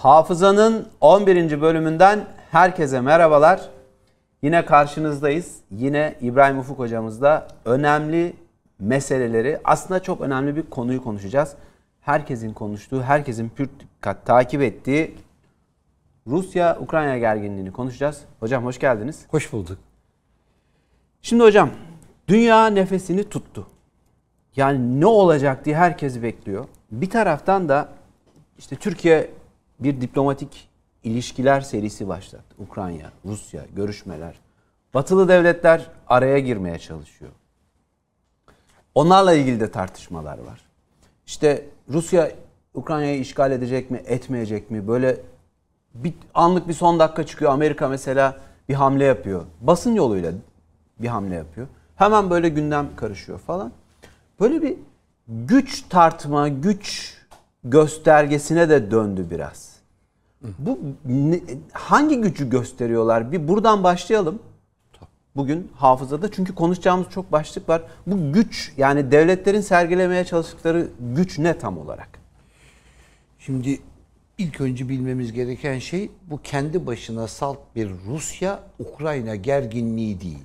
Hafızanın 0.00 0.88
11. 1.00 1.60
bölümünden 1.60 2.26
herkese 2.50 3.00
merhabalar. 3.00 3.68
Yine 4.42 4.64
karşınızdayız. 4.64 5.56
Yine 5.70 6.14
İbrahim 6.20 6.58
Ufuk 6.58 6.78
hocamızla 6.78 7.48
önemli 7.64 8.36
meseleleri, 8.78 9.60
aslında 9.64 10.02
çok 10.02 10.20
önemli 10.20 10.56
bir 10.56 10.62
konuyu 10.62 11.04
konuşacağız. 11.04 11.54
Herkesin 12.00 12.52
konuştuğu, 12.52 13.02
herkesin 13.02 13.48
pür 13.48 13.68
dikkat 13.80 14.26
takip 14.26 14.62
ettiği 14.62 15.14
Rusya-Ukrayna 16.26 17.18
gerginliğini 17.18 17.72
konuşacağız. 17.72 18.20
Hocam 18.40 18.64
hoş 18.64 18.78
geldiniz. 18.78 19.26
Hoş 19.28 19.52
bulduk. 19.52 19.78
Şimdi 21.22 21.42
hocam, 21.42 21.70
dünya 22.28 22.66
nefesini 22.66 23.28
tuttu. 23.28 23.66
Yani 24.56 25.00
ne 25.00 25.06
olacak 25.06 25.64
diye 25.64 25.76
herkes 25.76 26.22
bekliyor. 26.22 26.64
Bir 26.90 27.10
taraftan 27.10 27.68
da 27.68 27.88
işte 28.58 28.76
Türkiye 28.76 29.39
bir 29.80 30.00
diplomatik 30.00 30.68
ilişkiler 31.04 31.60
serisi 31.60 32.08
başlattı. 32.08 32.54
Ukrayna, 32.58 33.12
Rusya, 33.24 33.64
görüşmeler. 33.76 34.34
Batılı 34.94 35.28
devletler 35.28 35.90
araya 36.08 36.38
girmeye 36.38 36.78
çalışıyor. 36.78 37.30
Onlarla 38.94 39.34
ilgili 39.34 39.60
de 39.60 39.70
tartışmalar 39.70 40.38
var. 40.38 40.60
İşte 41.26 41.64
Rusya 41.88 42.32
Ukrayna'yı 42.74 43.20
işgal 43.20 43.52
edecek 43.52 43.90
mi, 43.90 44.02
etmeyecek 44.06 44.70
mi? 44.70 44.88
Böyle 44.88 45.20
bir 45.94 46.14
anlık 46.34 46.68
bir 46.68 46.72
son 46.72 46.98
dakika 46.98 47.26
çıkıyor. 47.26 47.52
Amerika 47.52 47.88
mesela 47.88 48.36
bir 48.68 48.74
hamle 48.74 49.04
yapıyor. 49.04 49.44
Basın 49.60 49.94
yoluyla 49.94 50.32
bir 50.98 51.08
hamle 51.08 51.34
yapıyor. 51.34 51.66
Hemen 51.96 52.30
böyle 52.30 52.48
gündem 52.48 52.96
karışıyor 52.96 53.38
falan. 53.38 53.72
Böyle 54.40 54.62
bir 54.62 54.76
güç 55.28 55.82
tartma, 55.88 56.48
güç 56.48 57.16
göstergesine 57.64 58.68
de 58.68 58.90
döndü 58.90 59.26
biraz. 59.30 59.69
Bu 60.58 60.78
ne- 61.04 61.40
hangi 61.72 62.20
gücü 62.20 62.50
gösteriyorlar? 62.50 63.32
Bir 63.32 63.48
buradan 63.48 63.84
başlayalım. 63.84 64.38
Bugün 65.36 65.70
hafızada 65.74 66.30
çünkü 66.30 66.54
konuşacağımız 66.54 67.10
çok 67.10 67.32
başlık 67.32 67.68
var. 67.68 67.82
Bu 68.06 68.32
güç 68.32 68.72
yani 68.76 69.10
devletlerin 69.10 69.60
sergilemeye 69.60 70.24
çalıştıkları 70.24 70.88
güç 71.00 71.38
ne 71.38 71.58
tam 71.58 71.78
olarak? 71.78 72.08
Şimdi 73.38 73.80
ilk 74.38 74.60
önce 74.60 74.88
bilmemiz 74.88 75.32
gereken 75.32 75.78
şey 75.78 76.10
bu 76.30 76.42
kendi 76.42 76.86
başına 76.86 77.26
salt 77.28 77.58
bir 77.76 77.90
Rusya-Ukrayna 78.08 79.36
gerginliği 79.36 80.20
değil. 80.20 80.44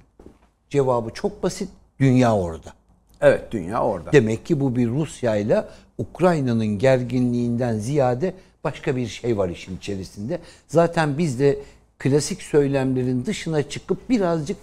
Cevabı 0.69 1.09
çok 1.09 1.43
basit. 1.43 1.69
Dünya 1.99 2.35
orada. 2.35 2.73
Evet 3.21 3.52
dünya 3.52 3.83
orada. 3.83 4.11
Demek 4.11 4.45
ki 4.45 4.59
bu 4.59 4.75
bir 4.75 4.87
Rusya 4.87 5.35
ile 5.35 5.65
Ukrayna'nın 5.97 6.65
gerginliğinden 6.65 7.77
ziyade 7.77 8.33
başka 8.66 8.95
bir 8.95 9.08
şey 9.08 9.38
var 9.38 9.49
işin 9.49 9.77
içerisinde. 9.77 10.39
Zaten 10.67 11.17
biz 11.17 11.39
de 11.39 11.59
klasik 11.99 12.41
söylemlerin 12.41 13.25
dışına 13.25 13.69
çıkıp 13.69 14.09
birazcık 14.09 14.58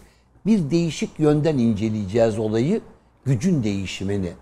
bir 0.47 0.71
değişik 0.71 1.21
yönden 1.21 1.59
inceleyeceğiz 1.59 2.39
olayı. 2.39 2.81
Gücün 3.25 3.65
değişimini. 3.65 4.33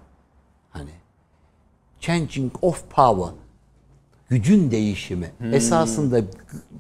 Hani 0.70 0.90
changing 2.00 2.52
of 2.62 2.90
power. 2.90 3.34
Gücün 4.28 4.70
değişimi. 4.70 5.30
Esasında 5.52 6.18
g- 6.18 6.26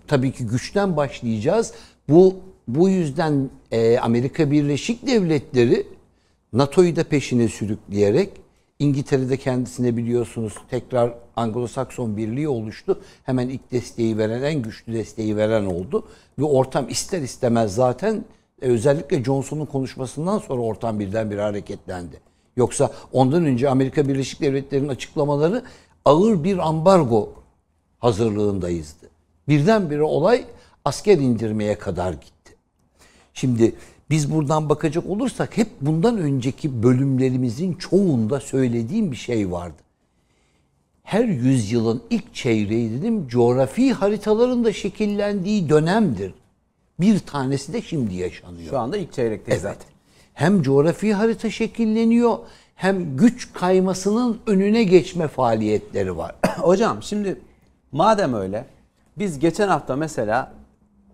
tabii 0.06 0.32
ki 0.32 0.46
güçten 0.46 0.96
başlayacağız. 0.96 1.72
Bu 2.08 2.36
bu 2.68 2.88
yüzden 2.88 3.50
e, 3.70 3.98
Amerika 3.98 4.50
Birleşik 4.50 5.06
Devletleri 5.06 5.86
NATO'yu 6.52 6.96
da 6.96 7.04
peşine 7.04 7.48
sürükleyerek 7.48 8.30
İngiltere'de 8.80 9.36
kendisine 9.36 9.96
biliyorsunuz 9.96 10.54
tekrar 10.70 11.14
Anglo-Sakson 11.36 12.16
Birliği 12.16 12.48
oluştu. 12.48 13.00
Hemen 13.24 13.48
ilk 13.48 13.72
desteği 13.72 14.18
veren, 14.18 14.42
en 14.42 14.62
güçlü 14.62 14.92
desteği 14.92 15.36
veren 15.36 15.66
oldu. 15.66 16.06
Ve 16.38 16.44
ortam 16.44 16.88
ister 16.88 17.22
istemez 17.22 17.74
zaten 17.74 18.24
e, 18.62 18.66
özellikle 18.66 19.24
Johnson'un 19.24 19.66
konuşmasından 19.66 20.38
sonra 20.38 20.62
ortam 20.62 21.00
birdenbire 21.00 21.42
hareketlendi. 21.42 22.20
Yoksa 22.56 22.90
ondan 23.12 23.44
önce 23.44 23.68
Amerika 23.68 24.08
Birleşik 24.08 24.40
Devletleri'nin 24.40 24.88
açıklamaları 24.88 25.62
ağır 26.04 26.44
bir 26.44 26.58
ambargo 26.58 27.32
hazırlığındayızdı. 27.98 29.10
Birdenbire 29.48 30.02
olay 30.02 30.44
asker 30.84 31.18
indirmeye 31.18 31.78
kadar 31.78 32.12
gitti. 32.12 32.56
Şimdi 33.34 33.74
biz 34.10 34.32
buradan 34.32 34.68
bakacak 34.68 35.06
olursak 35.06 35.56
hep 35.56 35.68
bundan 35.80 36.18
önceki 36.18 36.82
bölümlerimizin 36.82 37.74
çoğunda 37.74 38.40
söylediğim 38.40 39.12
bir 39.12 39.16
şey 39.16 39.50
vardı. 39.50 39.82
Her 41.02 41.24
yüzyılın 41.24 42.02
ilk 42.10 42.34
çeyreği 42.34 42.90
dedim 42.90 43.28
coğrafi 43.28 43.92
haritaların 43.92 44.64
da 44.64 44.72
şekillendiği 44.72 45.68
dönemdir. 45.68 46.34
Bir 47.00 47.18
tanesi 47.18 47.72
de 47.72 47.82
şimdi 47.82 48.14
yaşanıyor. 48.14 48.70
Şu 48.70 48.78
anda 48.78 48.96
ilk 48.96 49.12
çeyrekteyiz 49.12 49.62
zaten. 49.62 49.88
Hem 50.34 50.62
coğrafi 50.62 51.14
harita 51.14 51.50
şekilleniyor 51.50 52.38
hem 52.74 53.16
güç 53.16 53.52
kaymasının 53.52 54.40
önüne 54.46 54.84
geçme 54.84 55.28
faaliyetleri 55.28 56.16
var. 56.16 56.34
Hocam 56.58 57.02
şimdi 57.02 57.40
madem 57.92 58.34
öyle 58.34 58.64
biz 59.18 59.38
geçen 59.38 59.68
hafta 59.68 59.96
mesela 59.96 60.52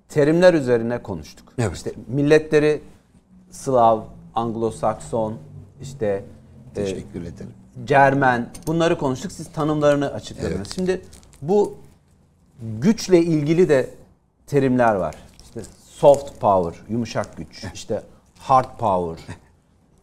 terimler 0.08 0.54
üzerine 0.54 1.02
konuştuk. 1.02 1.52
Evet. 1.58 1.76
İşte 1.76 1.92
milletleri 2.08 2.82
Slav, 3.50 4.00
Anglo-Sakson, 4.34 5.32
işte 5.82 6.06
e, 6.06 6.74
Teşekkür 6.74 7.22
ederim. 7.22 7.54
Cermen 7.84 8.50
bunları 8.66 8.98
konuştuk. 8.98 9.32
Siz 9.32 9.52
tanımlarını 9.52 10.12
açıkladınız. 10.12 10.74
Şimdi 10.74 11.02
bu 11.42 11.74
güçle 12.80 13.18
ilgili 13.18 13.68
de 13.68 13.90
terimler 14.46 14.94
var. 14.94 15.14
İşte 15.44 15.60
soft 15.84 16.40
power, 16.40 16.82
yumuşak 16.88 17.36
güç. 17.36 17.64
işte 17.74 18.02
hard 18.38 18.78
power. 18.78 19.36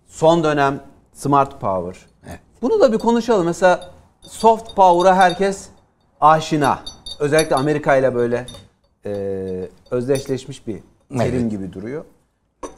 Son 0.08 0.44
dönem 0.44 0.80
smart 1.14 1.62
power. 1.62 2.06
Evet. 2.28 2.40
Bunu 2.62 2.80
da 2.80 2.94
bir 2.94 2.98
konuşalım. 2.98 3.46
Mesela 3.46 3.92
soft 4.22 4.76
power'a 4.76 5.16
herkes 5.16 5.70
aşina. 6.22 6.80
Özellikle 7.20 7.56
Amerika 7.56 7.96
ile 7.96 8.16
böyle 8.16 8.46
e, 9.06 9.70
özdeşleşmiş 9.92 10.68
bir 10.68 10.78
terim 11.18 11.40
Evet. 11.42 11.52
gibi 11.52 11.74
duruyor. 11.74 12.06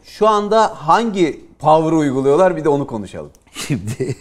Şu 0.03 0.27
anda 0.27 0.87
hangi 0.87 1.45
power'ı 1.59 1.95
uyguluyorlar 1.95 2.57
bir 2.57 2.63
de 2.63 2.69
onu 2.69 2.87
konuşalım. 2.87 3.31
Şimdi 3.51 4.15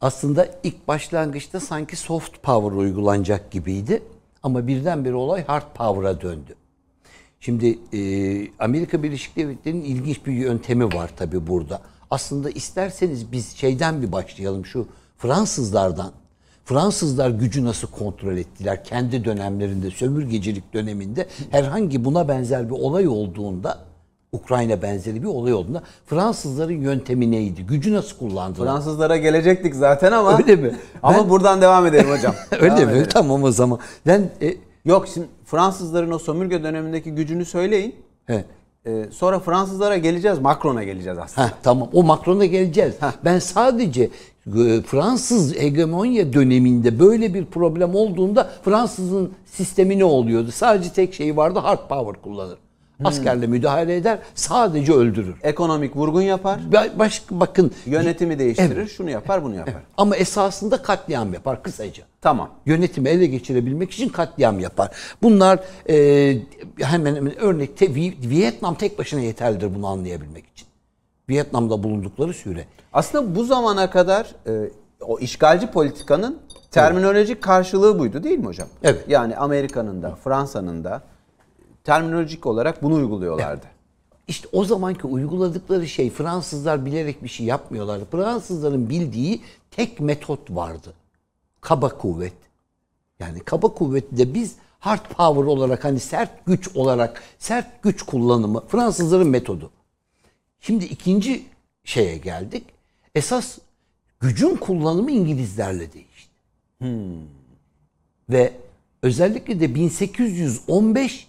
aslında 0.00 0.48
ilk 0.62 0.88
başlangıçta 0.88 1.60
sanki 1.60 1.96
soft 1.96 2.42
power 2.42 2.76
uygulanacak 2.78 3.50
gibiydi. 3.50 4.02
Ama 4.42 4.66
birdenbire 4.66 5.14
olay 5.14 5.44
hard 5.46 5.74
power'a 5.74 6.20
döndü. 6.20 6.54
Şimdi 7.40 7.78
e, 7.92 8.00
Amerika 8.58 9.02
Birleşik 9.02 9.36
Devletleri'nin 9.36 9.84
ilginç 9.84 10.26
bir 10.26 10.32
yöntemi 10.32 10.84
var 10.94 11.10
tabii 11.16 11.46
burada. 11.46 11.80
Aslında 12.10 12.50
isterseniz 12.50 13.32
biz 13.32 13.56
şeyden 13.56 14.02
bir 14.02 14.12
başlayalım 14.12 14.66
şu 14.66 14.86
Fransızlardan. 15.18 16.12
Fransızlar 16.74 17.30
gücü 17.30 17.64
nasıl 17.64 17.88
kontrol 17.88 18.36
ettiler 18.36 18.84
kendi 18.84 19.24
dönemlerinde, 19.24 19.90
sömürgecilik 19.90 20.74
döneminde 20.74 21.26
herhangi 21.50 22.04
buna 22.04 22.28
benzer 22.28 22.66
bir 22.68 22.74
olay 22.74 23.08
olduğunda, 23.08 23.78
Ukrayna 24.32 24.82
benzeri 24.82 25.22
bir 25.22 25.26
olay 25.28 25.52
olduğunda 25.54 25.82
Fransızların 26.06 26.80
yöntemi 26.80 27.30
neydi? 27.30 27.62
Gücü 27.62 27.92
nasıl 27.94 28.18
kullandılar? 28.18 28.66
Fransızlara 28.66 29.16
gelecektik 29.16 29.74
zaten 29.74 30.12
ama. 30.12 30.38
Öyle 30.38 30.56
mi? 30.56 30.74
Ama 31.02 31.18
Ben- 31.18 31.30
buradan 31.30 31.60
devam 31.62 31.86
edelim 31.86 32.10
hocam. 32.18 32.34
Öyle 32.52 32.64
Devam 32.76 32.76
mi? 32.88 32.92
edelim. 32.92 33.06
Tamam 33.12 33.42
o 33.42 33.50
zaman. 33.50 33.78
Ben 34.06 34.30
e, 34.42 34.54
Yok 34.84 35.08
şimdi 35.14 35.26
Fransızların 35.44 36.10
o 36.10 36.18
sömürge 36.18 36.62
dönemindeki 36.62 37.10
gücünü 37.10 37.44
söyleyin. 37.44 37.94
he, 38.26 38.44
Ee, 38.86 39.06
sonra 39.12 39.40
Fransızlara 39.40 39.96
geleceğiz. 39.96 40.38
Macron'a 40.38 40.84
geleceğiz 40.84 41.18
aslında. 41.18 41.46
Heh, 41.48 41.52
tamam 41.62 41.88
o 41.92 42.02
Macron'a 42.02 42.44
geleceğiz. 42.44 42.94
Ben 43.24 43.38
sadece 43.38 44.10
Fransız 44.86 45.56
hegemonya 45.56 46.32
döneminde 46.32 46.98
böyle 46.98 47.34
bir 47.34 47.44
problem 47.44 47.94
olduğunda 47.94 48.50
Fransız'ın 48.64 49.32
sistemi 49.46 49.98
ne 49.98 50.04
oluyordu? 50.04 50.50
Sadece 50.52 50.92
tek 50.92 51.14
şey 51.14 51.36
vardı 51.36 51.58
hard 51.58 51.88
power 51.88 52.22
kullanır. 52.22 52.58
Askerle 53.04 53.46
müdahale 53.46 53.96
eder, 53.96 54.18
sadece 54.34 54.92
öldürür. 54.92 55.34
Ekonomik 55.42 55.96
vurgun 55.96 56.22
yapar. 56.22 56.60
Ba- 56.72 56.98
Başka 56.98 57.40
bakın 57.40 57.72
Yönetimi 57.86 58.38
değiştirir. 58.38 58.88
Şunu 58.88 59.10
yapar 59.10 59.44
bunu 59.44 59.54
yapar. 59.54 59.82
ama 59.96 60.16
esasında 60.16 60.82
katliam 60.82 61.32
yapar 61.34 61.62
kısaca. 61.62 62.02
Tamam. 62.20 62.50
Yönetimi 62.66 63.08
ele 63.08 63.26
geçirebilmek 63.26 63.90
için 63.90 64.08
katliam 64.08 64.60
yapar. 64.60 64.90
Bunlar 65.22 65.60
e, 65.90 66.36
hemen 66.80 67.14
hemen 67.16 67.38
örnekte 67.38 67.86
Vi- 67.86 68.30
Vietnam 68.30 68.74
tek 68.74 68.98
başına 68.98 69.20
yeterlidir 69.20 69.74
bunu 69.74 69.86
anlayabilmek 69.86 70.44
için. 70.46 70.66
Vietnam'da 71.30 71.82
bulundukları 71.82 72.34
süre. 72.34 72.64
Aslında 72.92 73.34
bu 73.36 73.44
zamana 73.44 73.90
kadar 73.90 74.34
e, 74.46 74.70
o 75.00 75.18
işgalci 75.18 75.66
politikanın 75.66 76.38
terminolojik 76.70 77.42
karşılığı 77.42 77.98
buydu 77.98 78.22
değil 78.22 78.38
mi 78.38 78.46
hocam? 78.46 78.68
Evet. 78.82 79.04
Yani 79.08 79.36
Amerika'nın 79.36 80.02
da 80.02 80.14
Fransa'nın 80.14 80.84
da 80.84 81.02
terminolojik 81.84 82.46
olarak 82.46 82.82
bunu 82.82 82.94
uyguluyorlardı. 82.94 83.66
İşte 84.28 84.48
o 84.52 84.64
zamanki 84.64 85.06
uyguladıkları 85.06 85.88
şey 85.88 86.10
Fransızlar 86.10 86.86
bilerek 86.86 87.22
bir 87.24 87.28
şey 87.28 87.46
yapmıyorlardı. 87.46 88.04
Fransızların 88.10 88.90
bildiği 88.90 89.42
tek 89.70 90.00
metot 90.00 90.50
vardı. 90.50 90.92
Kaba 91.60 91.88
kuvvet. 91.88 92.32
Yani 93.20 93.40
kaba 93.40 93.74
kuvveti 93.74 94.18
de 94.18 94.34
biz 94.34 94.54
hard 94.78 95.06
power 95.16 95.44
olarak 95.44 95.84
hani 95.84 96.00
sert 96.00 96.46
güç 96.46 96.76
olarak 96.76 97.22
sert 97.38 97.82
güç 97.82 98.02
kullanımı 98.02 98.66
Fransızların 98.68 99.28
metodu. 99.28 99.70
Şimdi 100.60 100.84
ikinci 100.84 101.42
şeye 101.84 102.16
geldik. 102.16 102.64
Esas 103.14 103.58
gücün 104.20 104.56
kullanımı 104.56 105.10
İngilizlerle 105.10 105.92
değişti. 105.92 106.30
Ve 108.30 108.52
özellikle 109.02 109.60
de 109.60 109.74
1815 109.74 111.28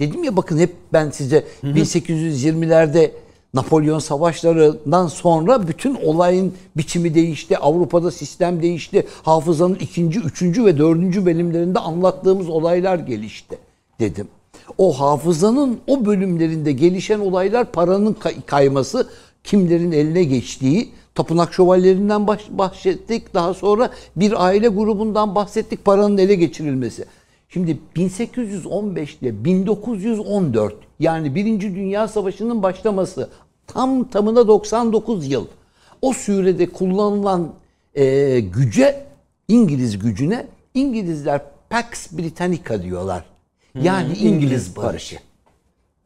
dedim 0.00 0.24
ya 0.24 0.36
bakın 0.36 0.58
hep 0.58 0.74
ben 0.92 1.10
size 1.10 1.44
1820'lerde 1.62 3.10
Napolyon 3.54 3.98
savaşlarından 3.98 5.06
sonra 5.06 5.68
bütün 5.68 5.94
olayın 5.94 6.54
biçimi 6.76 7.14
değişti. 7.14 7.58
Avrupa'da 7.58 8.10
sistem 8.10 8.62
değişti. 8.62 9.06
Hafızanın 9.22 9.74
ikinci, 9.74 10.20
üçüncü 10.20 10.64
ve 10.64 10.78
dördüncü 10.78 11.26
bölümlerinde 11.26 11.78
anlattığımız 11.78 12.48
olaylar 12.48 12.98
gelişti 12.98 13.58
dedim. 14.00 14.28
O 14.78 15.00
hafızanın 15.00 15.78
o 15.86 16.04
bölümlerinde 16.04 16.72
gelişen 16.72 17.20
olaylar 17.20 17.72
paranın 17.72 18.12
kay- 18.12 18.42
kayması, 18.46 19.08
kimlerin 19.44 19.92
eline 19.92 20.24
geçtiği, 20.24 20.90
tapınak 21.14 21.54
şövalyelerinden 21.54 22.26
bahsettik. 22.50 23.34
Daha 23.34 23.54
sonra 23.54 23.90
bir 24.16 24.44
aile 24.46 24.68
grubundan 24.68 25.34
bahsettik 25.34 25.84
paranın 25.84 26.18
ele 26.18 26.34
geçirilmesi. 26.34 27.04
Şimdi 27.48 27.78
1815 27.96 29.14
ile 29.16 29.44
1914 29.44 30.74
yani 31.00 31.34
Birinci 31.34 31.74
Dünya 31.74 32.08
Savaşı'nın 32.08 32.62
başlaması 32.62 33.28
tam 33.66 34.08
tamına 34.08 34.48
99 34.48 35.28
yıl. 35.30 35.46
O 36.02 36.12
sürede 36.12 36.66
kullanılan 36.66 37.52
e, 37.94 38.40
güce, 38.40 39.04
İngiliz 39.48 39.98
gücüne 39.98 40.46
İngilizler 40.74 41.40
Pax 41.70 42.12
Britannica 42.12 42.82
diyorlar. 42.82 43.31
Yani 43.74 44.06
İngiliz, 44.08 44.32
İngiliz 44.32 44.76
barışı. 44.76 45.18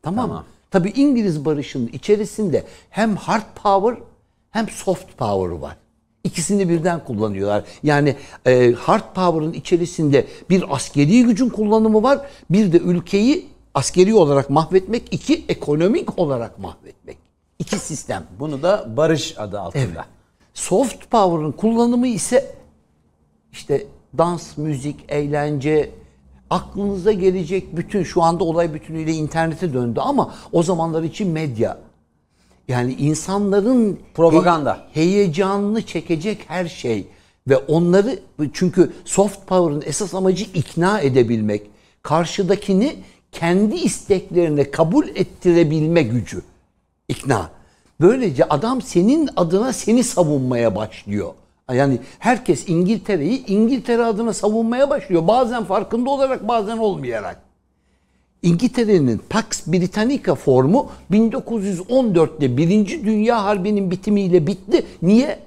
Tamam. 0.02 0.28
Tamam. 0.28 0.44
Tabii 0.70 0.90
İngiliz 0.90 1.44
barışının 1.44 1.86
içerisinde 1.86 2.64
hem 2.90 3.16
hard 3.16 3.46
power 3.62 4.02
hem 4.50 4.68
soft 4.68 5.16
power 5.16 5.58
var. 5.58 5.76
İkisini 6.24 6.68
birden 6.68 7.04
kullanıyorlar. 7.04 7.64
Yani 7.82 8.16
e, 8.46 8.72
hard 8.72 9.14
power'ın 9.14 9.52
içerisinde 9.52 10.26
bir 10.50 10.74
askeri 10.74 11.22
gücün 11.24 11.48
kullanımı 11.48 12.02
var. 12.02 12.26
Bir 12.50 12.72
de 12.72 12.78
ülkeyi 12.78 13.48
askeri 13.74 14.14
olarak 14.14 14.50
mahvetmek, 14.50 15.14
iki 15.14 15.44
ekonomik 15.48 16.18
olarak 16.18 16.58
mahvetmek. 16.58 17.18
İki 17.58 17.78
sistem. 17.78 18.24
Bunu 18.40 18.62
da 18.62 18.96
barış 18.96 19.38
adı 19.38 19.60
altında. 19.60 19.82
Evet. 19.84 20.04
Soft 20.54 21.10
power'ın 21.10 21.52
kullanımı 21.52 22.06
ise 22.06 22.54
işte 23.52 23.86
dans, 24.18 24.56
müzik, 24.56 25.04
eğlence, 25.08 25.90
aklınıza 26.50 27.12
gelecek 27.12 27.76
bütün 27.76 28.02
şu 28.02 28.22
anda 28.22 28.44
olay 28.44 28.74
bütünüyle 28.74 29.12
internete 29.12 29.72
döndü 29.74 30.00
ama 30.02 30.34
o 30.52 30.62
zamanlar 30.62 31.02
için 31.02 31.28
medya. 31.30 31.78
Yani 32.68 32.94
insanların 32.94 34.00
Propaganda. 34.14 34.78
he- 34.92 35.00
heyecanını 35.00 35.82
çekecek 35.82 36.38
her 36.48 36.66
şey 36.68 37.06
ve 37.48 37.56
onları 37.56 38.18
çünkü 38.52 38.92
soft 39.04 39.46
power'ın 39.46 39.82
esas 39.86 40.14
amacı 40.14 40.44
ikna 40.54 41.00
edebilmek. 41.00 41.62
Karşıdakini 42.02 42.96
kendi 43.32 43.74
isteklerine 43.76 44.70
kabul 44.70 45.08
ettirebilme 45.08 46.02
gücü. 46.02 46.42
İkna. 47.08 47.50
Böylece 48.00 48.44
adam 48.44 48.82
senin 48.82 49.28
adına 49.36 49.72
seni 49.72 50.04
savunmaya 50.04 50.76
başlıyor. 50.76 51.32
Yani 51.74 51.98
herkes 52.18 52.68
İngiltere'yi 52.68 53.46
İngiltere 53.46 54.04
adına 54.04 54.32
savunmaya 54.32 54.90
başlıyor. 54.90 55.28
Bazen 55.28 55.64
farkında 55.64 56.10
olarak 56.10 56.48
bazen 56.48 56.78
olmayarak. 56.78 57.42
İngiltere'nin 58.42 59.20
Pax 59.30 59.66
Britannica 59.66 60.34
formu 60.34 60.90
1914'te 61.10 62.56
Birinci 62.56 63.04
Dünya 63.04 63.44
Harbi'nin 63.44 63.90
bitimiyle 63.90 64.46
bitti. 64.46 64.86
Niye? 65.02 65.38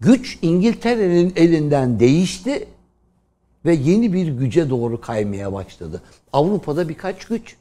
Güç 0.00 0.38
İngiltere'nin 0.42 1.32
elinden 1.36 2.00
değişti 2.00 2.68
ve 3.64 3.74
yeni 3.74 4.12
bir 4.12 4.28
güce 4.28 4.70
doğru 4.70 5.00
kaymaya 5.00 5.52
başladı. 5.52 6.02
Avrupa'da 6.32 6.88
birkaç 6.88 7.24
güç. 7.24 7.56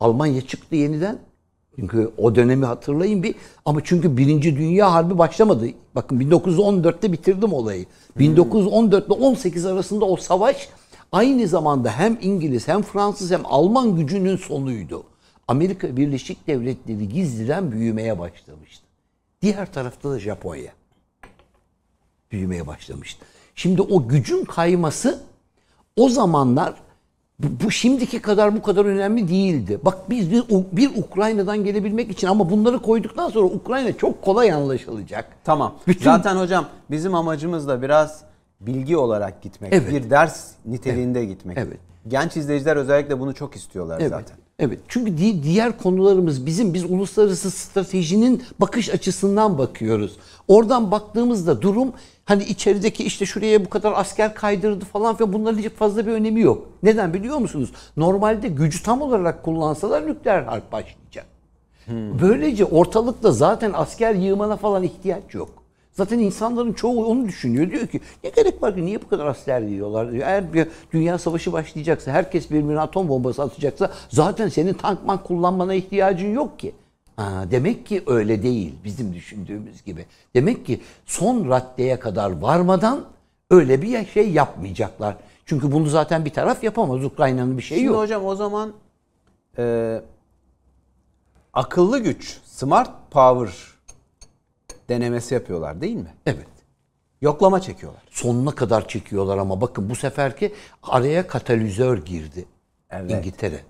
Almanya 0.00 0.40
çıktı 0.40 0.76
yeniden. 0.76 1.18
Çünkü 1.76 2.10
o 2.18 2.34
dönemi 2.34 2.66
hatırlayın 2.66 3.22
bir. 3.22 3.34
Ama 3.64 3.80
çünkü 3.84 4.16
Birinci 4.16 4.56
Dünya 4.56 4.92
Harbi 4.92 5.18
başlamadı. 5.18 5.66
Bakın 5.94 6.20
1914'te 6.20 7.12
bitirdim 7.12 7.52
olayı. 7.52 7.86
1914 8.18 9.06
ile 9.06 9.14
18 9.14 9.66
arasında 9.66 10.04
o 10.04 10.16
savaş 10.16 10.68
aynı 11.12 11.48
zamanda 11.48 11.90
hem 11.90 12.18
İngiliz 12.20 12.68
hem 12.68 12.82
Fransız 12.82 13.30
hem 13.30 13.40
Alman 13.44 13.96
gücünün 13.96 14.36
sonuydu. 14.36 15.04
Amerika 15.48 15.96
Birleşik 15.96 16.46
Devletleri 16.46 17.08
gizliden 17.08 17.72
büyümeye 17.72 18.18
başlamıştı. 18.18 18.84
Diğer 19.42 19.72
tarafta 19.72 20.10
da 20.10 20.18
Japonya 20.18 20.72
büyümeye 22.32 22.66
başlamıştı. 22.66 23.26
Şimdi 23.54 23.82
o 23.82 24.08
gücün 24.08 24.44
kayması 24.44 25.22
o 25.96 26.08
zamanlar 26.08 26.74
bu, 27.38 27.70
şimdiki 27.70 28.20
kadar 28.22 28.56
bu 28.56 28.62
kadar 28.62 28.84
önemli 28.84 29.28
değildi. 29.28 29.78
Bak 29.84 30.10
biz 30.10 30.30
bir, 30.30 30.44
bir 30.72 30.90
Ukrayna'dan 30.96 31.64
gelebilmek 31.64 32.10
için 32.10 32.26
ama 32.26 32.50
bunları 32.50 32.78
koyduktan 32.82 33.28
sonra 33.30 33.46
Ukrayna 33.46 33.92
çok 33.96 34.22
kolay 34.22 34.52
anlaşılacak. 34.52 35.28
Tamam. 35.44 35.74
Bütün- 35.86 36.04
Zaten 36.04 36.36
hocam 36.36 36.66
bizim 36.90 37.14
amacımız 37.14 37.68
da 37.68 37.82
biraz 37.82 38.22
bilgi 38.60 38.96
olarak 38.96 39.42
gitmek. 39.42 39.72
Evet. 39.72 39.90
Bir 39.90 40.10
ders 40.10 40.46
niteliğinde 40.66 41.24
gitmek. 41.24 41.58
Evet. 41.58 41.78
Genç 42.08 42.36
izleyiciler 42.36 42.76
özellikle 42.76 43.20
bunu 43.20 43.34
çok 43.34 43.56
istiyorlar 43.56 43.98
Evet. 44.00 44.10
zaten. 44.10 44.36
Evet. 44.58 44.78
Çünkü 44.88 45.18
di- 45.18 45.42
diğer 45.42 45.78
konularımız 45.78 46.46
bizim 46.46 46.74
biz 46.74 46.84
uluslararası 46.84 47.50
stratejinin 47.50 48.42
bakış 48.60 48.90
açısından 48.90 49.58
bakıyoruz. 49.58 50.16
Oradan 50.48 50.90
baktığımızda 50.90 51.62
durum 51.62 51.92
hani 52.26 52.44
içerideki 52.44 53.04
işte 53.04 53.26
şuraya 53.26 53.64
bu 53.64 53.70
kadar 53.70 53.92
asker 53.96 54.34
kaydırdı 54.34 54.84
falan 54.84 55.16
filan 55.16 55.32
bunların 55.32 55.58
hiç 55.58 55.68
fazla 55.68 56.06
bir 56.06 56.12
önemi 56.12 56.40
yok. 56.40 56.68
Neden 56.82 57.14
biliyor 57.14 57.38
musunuz? 57.38 57.72
Normalde 57.96 58.48
gücü 58.48 58.82
tam 58.82 59.02
olarak 59.02 59.42
kullansalar 59.42 60.06
nükleer 60.06 60.42
harp 60.42 60.72
başlayacak. 60.72 61.26
Böylece 62.20 62.64
ortalıkta 62.64 63.32
zaten 63.32 63.72
asker 63.74 64.14
yığmana 64.14 64.56
falan 64.56 64.82
ihtiyaç 64.82 65.34
yok. 65.34 65.48
Zaten 65.92 66.18
insanların 66.18 66.72
çoğu 66.72 67.04
onu 67.06 67.28
düşünüyor. 67.28 67.70
Diyor 67.70 67.86
ki 67.86 68.00
ne 68.24 68.30
gerek 68.30 68.62
var 68.62 68.74
ki 68.74 68.86
niye 68.86 69.02
bu 69.02 69.08
kadar 69.08 69.26
asker 69.26 69.60
yiyorlar 69.60 70.12
diyor. 70.12 70.26
Eğer 70.26 70.52
bir 70.52 70.68
dünya 70.92 71.18
savaşı 71.18 71.52
başlayacaksa, 71.52 72.12
herkes 72.12 72.50
birbirine 72.50 72.80
atom 72.80 73.08
bombası 73.08 73.42
atacaksa 73.42 73.92
zaten 74.08 74.48
senin 74.48 74.74
tank 74.74 75.04
mank 75.06 75.24
kullanmana 75.24 75.74
ihtiyacın 75.74 76.34
yok 76.34 76.58
ki. 76.58 76.72
Ha, 77.16 77.44
demek 77.50 77.86
ki 77.86 78.02
öyle 78.06 78.42
değil 78.42 78.74
bizim 78.84 79.14
düşündüğümüz 79.14 79.84
gibi. 79.84 80.06
Demek 80.34 80.66
ki 80.66 80.80
son 81.06 81.48
raddeye 81.50 81.98
kadar 82.00 82.30
varmadan 82.30 83.04
öyle 83.50 83.82
bir 83.82 84.06
şey 84.06 84.30
yapmayacaklar. 84.30 85.16
Çünkü 85.46 85.72
bunu 85.72 85.86
zaten 85.86 86.24
bir 86.24 86.30
taraf 86.30 86.64
yapamaz. 86.64 87.04
Ukrayna'nın 87.04 87.58
bir 87.58 87.62
şeyi 87.62 87.78
Şimdi 87.78 87.92
yok. 87.92 87.98
hocam 88.02 88.24
o 88.26 88.34
zaman 88.34 88.72
e, 89.58 90.00
akıllı 91.52 91.98
güç, 91.98 92.38
smart 92.44 92.90
power 93.10 93.54
denemesi 94.88 95.34
yapıyorlar 95.34 95.80
değil 95.80 95.96
mi? 95.96 96.14
Evet. 96.26 96.46
Yoklama 97.22 97.60
çekiyorlar. 97.60 98.02
sonuna 98.10 98.50
kadar 98.54 98.88
çekiyorlar 98.88 99.38
ama 99.38 99.60
bakın 99.60 99.90
bu 99.90 99.94
seferki 99.96 100.54
araya 100.82 101.26
katalizör 101.26 101.98
girdi. 101.98 102.44
Evet. 102.90 103.10
İngiltere. 103.10 103.60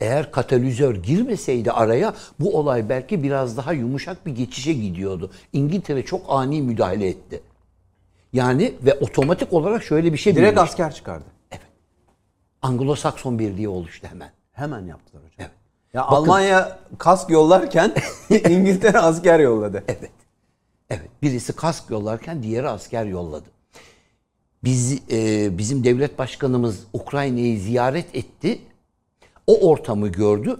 Eğer 0.00 0.32
katalizör 0.32 0.94
girmeseydi 0.96 1.72
araya 1.72 2.14
bu 2.40 2.58
olay 2.58 2.88
belki 2.88 3.22
biraz 3.22 3.56
daha 3.56 3.72
yumuşak 3.72 4.26
bir 4.26 4.34
geçişe 4.34 4.72
gidiyordu. 4.72 5.30
İngiltere 5.52 6.04
çok 6.04 6.22
ani 6.28 6.62
müdahale 6.62 7.08
etti. 7.08 7.40
Yani 8.32 8.74
ve 8.82 8.94
otomatik 8.94 9.52
olarak 9.52 9.82
şöyle 9.84 10.12
bir 10.12 10.18
şey 10.18 10.36
Direkt 10.36 10.52
birleşti. 10.52 10.60
asker 10.72 10.94
çıkardı. 10.94 11.24
Anglo-Sakson 12.62 13.38
birliği 13.38 13.68
oluştu 13.68 14.06
hemen. 14.10 14.30
Hemen 14.52 14.86
yaptılar 14.86 15.22
hocam. 15.22 15.34
Evet. 15.38 15.50
Ya 15.94 16.02
Almanya 16.04 16.78
kask 16.98 17.30
yollarken 17.30 17.92
İngiltere 18.30 18.98
asker 18.98 19.38
yolladı. 19.40 19.84
Evet. 19.88 20.10
Evet. 20.90 21.08
Birisi 21.22 21.52
kask 21.52 21.90
yollarken 21.90 22.42
diğeri 22.42 22.68
asker 22.68 23.04
yolladı. 23.04 23.48
Biz 24.64 25.00
e, 25.12 25.48
bizim 25.58 25.84
devlet 25.84 26.18
başkanımız 26.18 26.80
Ukrayna'yı 26.92 27.60
ziyaret 27.60 28.14
etti. 28.14 28.58
O 29.46 29.68
ortamı 29.68 30.08
gördü. 30.08 30.56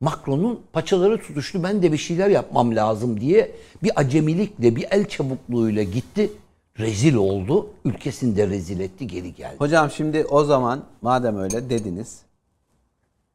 Macron'un 0.00 0.60
paçaları 0.72 1.20
tutuştu. 1.20 1.62
Ben 1.62 1.82
de 1.82 1.92
bir 1.92 1.96
şeyler 1.96 2.28
yapmam 2.28 2.76
lazım 2.76 3.20
diye 3.20 3.54
bir 3.82 4.00
acemilikle, 4.00 4.76
bir 4.76 4.86
el 4.90 5.08
çabukluğuyla 5.08 5.82
gitti. 5.82 6.32
Rezil 6.78 7.14
oldu. 7.14 7.70
Ülkesini 7.84 8.36
de 8.36 8.48
rezil 8.48 8.80
etti, 8.80 9.06
geri 9.06 9.34
geldi. 9.34 9.56
Hocam 9.58 9.90
şimdi 9.90 10.24
o 10.24 10.44
zaman 10.44 10.84
madem 11.02 11.38
öyle 11.38 11.70
dediniz. 11.70 12.22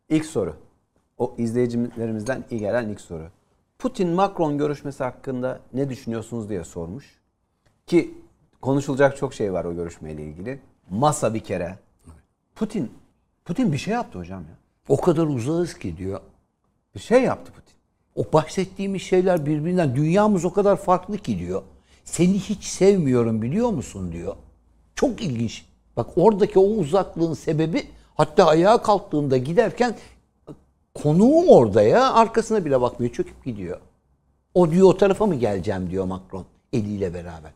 İlk 0.10 0.26
soru. 0.26 0.56
O 1.18 1.36
izleyicilerimizden 1.38 2.44
iyi 2.52 2.60
gelen 2.60 2.90
ilk 2.90 3.02
soru. 3.02 3.28
Putin-Macron 3.80 4.58
görüşmesi 4.58 5.04
hakkında 5.04 5.60
ne 5.74 5.90
düşünüyorsunuz 5.90 6.50
diye 6.50 6.64
sormuş. 6.64 7.20
Ki 7.88 8.14
konuşulacak 8.62 9.18
çok 9.18 9.34
şey 9.34 9.54
var 9.54 9.66
o 9.66 9.76
görüşmeyle 9.76 10.24
ilgili. 10.24 10.60
Masa 10.90 11.34
bir 11.34 11.40
kere. 11.40 11.78
Putin 12.56 12.92
Putin 13.46 13.72
bir 13.72 13.78
şey 13.78 13.94
yaptı 13.94 14.20
hocam 14.20 14.42
ya. 14.42 14.59
O 14.90 14.98
kadar 15.02 15.28
uzağız 15.28 15.74
ki 15.74 15.98
diyor. 15.98 16.20
Bir 16.96 17.00
şey 17.00 17.24
yaptı 17.24 17.52
Putin. 17.52 17.74
O 18.16 18.34
bahsettiğimiz 18.34 19.02
şeyler 19.02 19.46
birbirinden 19.46 19.96
dünyamız 19.96 20.46
o 20.46 20.54
kadar 20.54 20.76
farklı 20.76 21.18
ki 21.18 21.40
diyor. 21.40 21.62
Seni 22.04 22.40
hiç 22.40 22.64
sevmiyorum 22.64 23.42
biliyor 23.42 23.70
musun 23.70 24.12
diyor. 24.12 24.36
Çok 24.96 25.22
ilginç. 25.22 25.66
Bak 25.98 26.10
oradaki 26.16 26.60
o 26.60 26.64
uzaklığın 26.64 27.34
sebebi 27.34 27.88
hatta 28.16 28.48
ayağa 28.48 28.82
kalktığında 28.82 29.38
giderken 29.38 29.96
konuğum 30.94 31.48
orada 31.48 31.82
ya 31.82 32.14
arkasına 32.14 32.66
bile 32.66 32.82
bakmıyor 32.82 33.14
çöküp 33.14 33.46
gidiyor. 33.46 33.80
O 34.54 34.72
diyor 34.72 34.88
o 34.88 34.98
tarafa 34.98 35.26
mı 35.26 35.36
geleceğim 35.36 35.90
diyor 35.90 36.06
Macron 36.06 36.46
eliyle 36.74 37.14
beraber. 37.14 37.52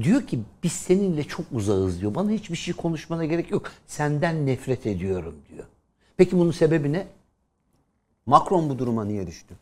Diyor 0.00 0.22
ki 0.22 0.38
biz 0.62 0.72
seninle 0.72 1.24
çok 1.24 1.46
uzağız 1.52 2.00
diyor. 2.00 2.14
Bana 2.14 2.30
hiçbir 2.30 2.56
şey 2.56 2.74
konuşmana 2.74 3.24
gerek 3.24 3.50
yok. 3.50 3.70
Senden 3.86 4.46
nefret 4.46 4.86
ediyorum 4.86 5.34
diyor. 5.48 5.64
Peki 6.20 6.38
bunun 6.38 6.50
sebebi 6.50 6.92
ne? 6.92 7.06
Macron 8.26 8.70
bu 8.70 8.78
duruma 8.78 9.04
niye 9.04 9.26
düştü? 9.26 9.54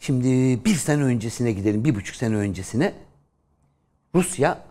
Şimdi 0.00 0.28
bir 0.64 0.74
sene 0.74 1.02
öncesine 1.02 1.52
gidelim, 1.52 1.84
bir 1.84 1.94
buçuk 1.94 2.16
sene 2.16 2.36
öncesine. 2.36 2.94
Rusya 4.14 4.64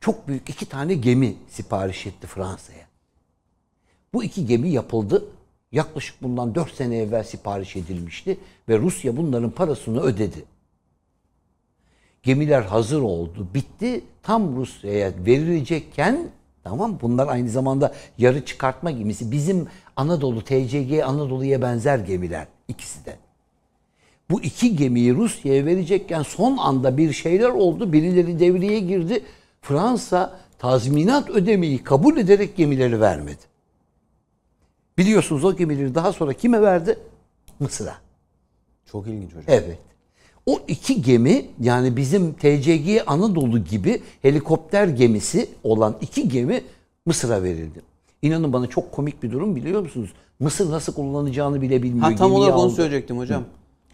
çok 0.00 0.28
büyük 0.28 0.50
iki 0.50 0.66
tane 0.66 0.94
gemi 0.94 1.36
sipariş 1.48 2.06
etti 2.06 2.26
Fransa'ya. 2.26 2.86
Bu 4.12 4.24
iki 4.24 4.46
gemi 4.46 4.70
yapıldı. 4.70 5.24
Yaklaşık 5.72 6.22
bundan 6.22 6.54
dört 6.54 6.74
sene 6.74 6.98
evvel 6.98 7.24
sipariş 7.24 7.76
edilmişti 7.76 8.38
ve 8.68 8.78
Rusya 8.78 9.16
bunların 9.16 9.50
parasını 9.50 10.00
ödedi. 10.00 10.44
Gemiler 12.22 12.62
hazır 12.62 13.00
oldu, 13.00 13.48
bitti. 13.54 14.04
Tam 14.22 14.56
Rusya'ya 14.56 15.12
verilecekken 15.26 16.30
tamam 16.64 16.98
bunlar 17.02 17.28
aynı 17.28 17.48
zamanda 17.48 17.94
yarı 18.18 18.44
çıkartma 18.44 18.90
gemisi. 18.90 19.32
Bizim 19.32 19.66
Anadolu, 20.00 20.44
TCG 20.44 21.02
Anadolu'ya 21.04 21.62
benzer 21.62 21.98
gemiler 21.98 22.46
ikisi 22.68 23.04
de. 23.04 23.16
Bu 24.30 24.42
iki 24.42 24.76
gemiyi 24.76 25.14
Rusya'ya 25.14 25.66
verecekken 25.66 26.22
son 26.22 26.56
anda 26.56 26.96
bir 26.96 27.12
şeyler 27.12 27.48
oldu. 27.48 27.92
Birileri 27.92 28.38
devreye 28.38 28.80
girdi. 28.80 29.24
Fransa 29.62 30.40
tazminat 30.58 31.30
ödemeyi 31.30 31.84
kabul 31.84 32.16
ederek 32.16 32.56
gemileri 32.56 33.00
vermedi. 33.00 33.42
Biliyorsunuz 34.98 35.44
o 35.44 35.56
gemileri 35.56 35.94
daha 35.94 36.12
sonra 36.12 36.32
kime 36.32 36.62
verdi? 36.62 36.98
Mısır'a. 37.60 37.98
Çok 38.92 39.06
ilginç 39.06 39.30
hocam. 39.30 39.44
Evet. 39.48 39.78
O 40.46 40.60
iki 40.68 41.02
gemi 41.02 41.46
yani 41.60 41.96
bizim 41.96 42.32
TCG 42.32 43.02
Anadolu 43.06 43.64
gibi 43.64 44.02
helikopter 44.22 44.88
gemisi 44.88 45.48
olan 45.64 45.96
iki 46.00 46.28
gemi 46.28 46.64
Mısır'a 47.06 47.42
verildi. 47.42 47.89
İnanın 48.22 48.52
bana 48.52 48.66
çok 48.66 48.92
komik 48.92 49.22
bir 49.22 49.32
durum 49.32 49.56
biliyor 49.56 49.80
musunuz? 49.80 50.10
Mısır 50.40 50.70
nasıl 50.70 50.94
kullanacağını 50.94 51.62
bile 51.62 51.82
bilmiyor. 51.82 52.10
Ha 52.10 52.16
tam 52.16 52.32
olarak 52.32 52.58
onu 52.58 52.70
söyleyecektim 52.70 53.18
hocam. 53.18 53.44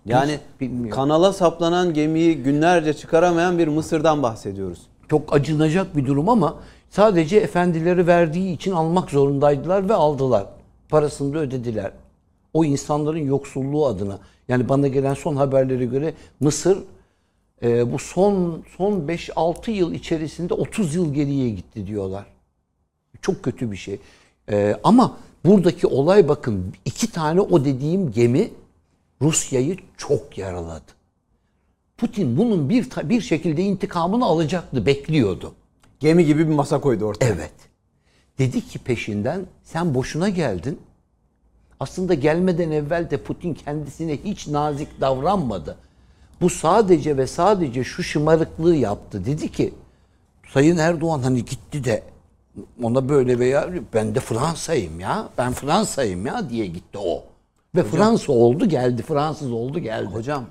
Yani 0.07 0.39
bilmiyorum. 0.61 0.91
kanala 0.91 1.33
saplanan 1.33 1.95
gemiyi 1.95 2.37
günlerce 2.37 2.95
çıkaramayan 2.95 3.59
bir 3.59 3.69
Mısır'dan 3.69 4.23
bahsediyoruz. 4.23 4.79
Çok 5.09 5.35
acınacak 5.35 5.97
bir 5.97 6.07
durum 6.07 6.29
ama 6.29 6.57
sadece 6.91 7.37
efendileri 7.37 8.07
verdiği 8.07 8.55
için 8.55 8.73
almak 8.73 9.11
zorundaydılar 9.11 9.89
ve 9.89 9.95
aldılar. 9.95 10.47
Parasını 10.89 11.35
da 11.35 11.39
ödediler. 11.39 11.93
O 12.55 12.65
insanların 12.65 13.27
yoksulluğu 13.27 13.87
adına. 13.87 14.19
Yani 14.49 14.69
bana 14.69 14.89
gelen 14.89 15.15
son 15.15 15.37
haberlere 15.37 15.85
göre 15.85 16.15
Mısır 16.41 16.79
e, 17.63 17.93
bu 17.93 17.99
son 17.99 18.63
son 18.77 18.93
5-6 18.93 19.71
yıl 19.71 19.93
içerisinde 19.93 20.55
30 20.55 20.95
yıl 20.95 21.15
geriye 21.15 21.51
gitti 21.51 21.87
diyorlar. 21.87 22.36
Çok 23.23 23.43
kötü 23.43 23.71
bir 23.73 23.77
şey. 23.77 23.99
E, 24.51 24.77
ama 24.85 25.17
buradaki 25.45 25.87
olay 25.87 26.29
bakın 26.29 26.75
iki 26.85 27.11
tane 27.11 27.41
o 27.41 27.65
dediğim 27.65 28.13
gemi 28.13 28.51
Rusya'yı 29.23 29.77
çok 29.97 30.39
yaraladı. 30.39 30.97
Putin 31.97 32.37
bunun 32.37 32.69
bir 32.69 32.87
bir 33.05 33.21
şekilde 33.21 33.63
intikamını 33.63 34.25
alacaktı, 34.25 34.87
bekliyordu. 34.87 35.55
Gemi 36.01 36.25
gibi 36.25 36.49
bir 36.49 36.55
masa 36.55 36.81
koydu 36.81 37.05
ortaya. 37.05 37.35
Evet. 37.35 37.53
Dedi 38.39 38.69
ki 38.69 38.79
peşinden 38.79 39.47
sen 39.65 39.95
boşuna 39.95 40.29
geldin. 40.29 40.81
Aslında 41.81 42.15
gelmeden 42.15 42.71
evvel 42.71 43.11
de 43.11 43.17
Putin 43.17 43.55
kendisine 43.55 44.17
hiç 44.17 44.47
nazik 44.47 45.01
davranmadı. 45.01 45.77
Bu 46.41 46.51
sadece 46.51 47.17
ve 47.17 47.27
sadece 47.27 47.85
şu 47.85 48.03
şımarıklığı 48.03 48.77
yaptı. 48.77 49.27
Dedi 49.27 49.53
ki 49.53 49.75
Sayın 50.53 50.77
Erdoğan 50.77 51.21
hani 51.21 51.45
gitti 51.45 51.85
de 51.85 52.03
ona 52.83 53.09
böyle 53.09 53.39
veya 53.39 53.69
ben 53.95 54.15
de 54.15 54.21
Fransa'yım 54.21 55.01
ya. 55.01 55.29
Ben 55.39 55.53
Fransa'yım 55.53 56.27
ya 56.27 56.51
diye 56.51 56.67
gitti 56.67 56.99
o. 56.99 57.25
Ve 57.75 57.83
Fransa 57.83 58.33
oldu 58.33 58.67
geldi. 58.67 59.03
Fransız 59.03 59.53
oldu 59.53 59.79
geldi. 59.79 60.15
Hocam 60.15 60.45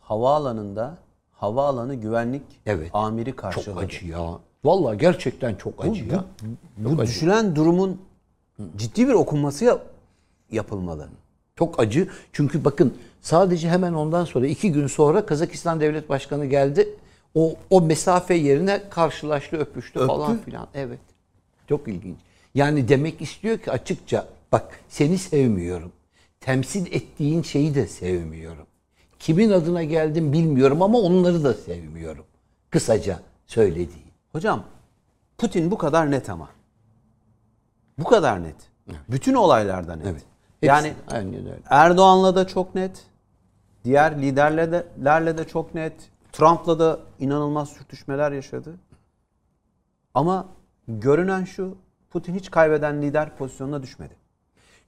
havaalanında 0.00 0.94
havaalanı 1.32 1.94
güvenlik 1.94 2.42
Evet. 2.66 2.90
amiri 2.92 3.30
çok 3.30 3.38
karşıladı. 3.38 3.80
acı 3.80 4.06
ya. 4.06 4.30
Vallahi 4.64 4.98
gerçekten 4.98 5.54
çok 5.54 5.84
acı 5.84 6.04
ya. 6.04 6.24
Bu 6.76 6.98
düşülen 6.98 7.56
durumun 7.56 8.00
ciddi 8.76 9.08
bir 9.08 9.12
okunması 9.12 9.64
yap- 9.64 9.86
yapılmalı. 10.50 11.08
Çok 11.56 11.80
acı. 11.80 12.08
Çünkü 12.32 12.64
bakın 12.64 12.94
sadece 13.20 13.68
hemen 13.68 13.92
ondan 13.92 14.24
sonra 14.24 14.46
iki 14.46 14.72
gün 14.72 14.86
sonra 14.86 15.26
Kazakistan 15.26 15.80
Devlet 15.80 16.08
Başkanı 16.08 16.46
geldi. 16.46 16.88
O, 17.34 17.54
o 17.70 17.80
mesafe 17.80 18.34
yerine 18.34 18.82
karşılaştı, 18.90 19.56
öpüştü 19.56 20.06
falan 20.06 20.38
filan. 20.38 20.68
Evet. 20.74 20.98
Çok 21.70 21.88
ilginç. 21.88 22.18
Yani 22.54 22.88
demek 22.88 23.22
istiyor 23.22 23.58
ki 23.58 23.70
açıkça 23.70 24.26
bak 24.52 24.80
seni 24.88 25.18
sevmiyorum. 25.18 25.92
Temsil 26.40 26.86
ettiğin 26.86 27.42
şeyi 27.42 27.74
de 27.74 27.86
sevmiyorum. 27.86 28.66
Kimin 29.18 29.50
adına 29.50 29.82
geldim 29.82 30.32
bilmiyorum 30.32 30.82
ama 30.82 30.98
onları 30.98 31.44
da 31.44 31.54
sevmiyorum. 31.54 32.24
Kısaca 32.70 33.20
söylediği. 33.46 34.04
Hocam 34.32 34.64
Putin 35.38 35.70
bu 35.70 35.78
kadar 35.78 36.10
net 36.10 36.30
ama. 36.30 36.48
Bu 37.98 38.04
kadar 38.04 38.42
net. 38.42 38.56
Bütün 39.08 39.34
olaylarda 39.34 39.96
net. 39.96 40.06
Evet. 40.06 40.22
Yani 40.62 40.88
Hepsi 40.88 41.16
aynen 41.16 41.46
öyle. 41.46 41.62
Erdoğan'la 41.70 42.36
da 42.36 42.46
çok 42.46 42.74
net. 42.74 43.04
Diğer 43.84 44.22
liderlerle 44.22 44.72
de, 44.72 44.86
lerle 45.04 45.38
de 45.38 45.44
çok 45.48 45.74
net. 45.74 45.94
Trump'la 46.32 46.78
da 46.78 47.00
inanılmaz 47.18 47.68
sürtüşmeler 47.68 48.32
yaşadı. 48.32 48.74
Ama 50.14 50.59
görünen 50.98 51.44
şu 51.44 51.76
Putin 52.10 52.34
hiç 52.34 52.50
kaybeden 52.50 53.02
lider 53.02 53.36
pozisyonuna 53.36 53.82
düşmedi. 53.82 54.14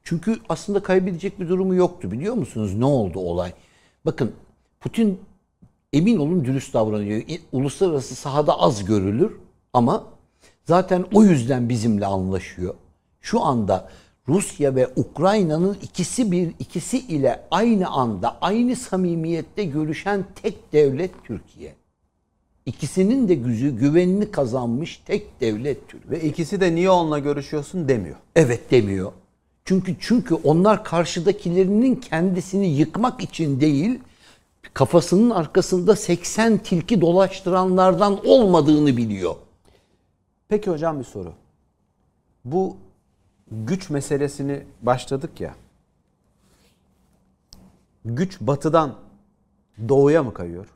Çünkü 0.02 0.36
aslında 0.48 0.82
kaybedecek 0.82 1.40
bir 1.40 1.48
durumu 1.48 1.74
yoktu 1.74 2.10
biliyor 2.10 2.34
musunuz? 2.34 2.74
Ne 2.74 2.84
oldu 2.84 3.18
olay? 3.18 3.52
Bakın 4.04 4.32
Putin 4.80 5.20
emin 5.92 6.18
olun 6.18 6.44
dürüst 6.44 6.74
davranıyor. 6.74 7.22
Uluslararası 7.52 8.14
sahada 8.14 8.58
az 8.58 8.84
görülür 8.84 9.32
ama 9.72 10.04
zaten 10.64 11.04
o 11.14 11.22
yüzden 11.22 11.68
bizimle 11.68 12.06
anlaşıyor. 12.06 12.74
Şu 13.20 13.42
anda 13.42 13.90
Rusya 14.28 14.74
ve 14.74 14.88
Ukrayna'nın 14.96 15.76
ikisi 15.82 16.32
bir 16.32 16.54
ikisi 16.58 16.98
ile 16.98 17.44
aynı 17.50 17.88
anda 17.88 18.38
aynı 18.40 18.76
samimiyette 18.76 19.64
görüşen 19.64 20.24
tek 20.42 20.72
devlet 20.72 21.24
Türkiye. 21.24 21.74
İkisinin 22.66 23.28
de 23.28 23.34
gücü 23.34 23.76
güvenini 23.76 24.30
kazanmış 24.30 25.02
tek 25.06 25.40
devlet 25.40 25.88
Türkiye. 25.88 26.10
Ve 26.10 26.28
ikisi 26.28 26.60
de 26.60 26.74
niye 26.74 26.90
onunla 26.90 27.18
görüşüyorsun 27.18 27.88
demiyor. 27.88 28.16
Evet 28.36 28.70
demiyor. 28.70 29.12
Çünkü 29.64 29.96
çünkü 30.00 30.34
onlar 30.34 30.84
karşıdakilerinin 30.84 31.96
kendisini 31.96 32.68
yıkmak 32.68 33.22
için 33.22 33.60
değil, 33.60 34.00
kafasının 34.74 35.30
arkasında 35.30 35.96
80 35.96 36.58
tilki 36.58 37.00
dolaştıranlardan 37.00 38.26
olmadığını 38.26 38.96
biliyor. 38.96 39.34
Peki 40.48 40.70
hocam 40.70 40.98
bir 40.98 41.04
soru. 41.04 41.32
Bu 42.44 42.76
güç 43.50 43.90
meselesini 43.90 44.62
başladık 44.82 45.40
ya. 45.40 45.54
Güç 48.04 48.40
batıdan 48.40 48.94
doğuya 49.88 50.22
mı 50.22 50.34
kayıyor? 50.34 50.66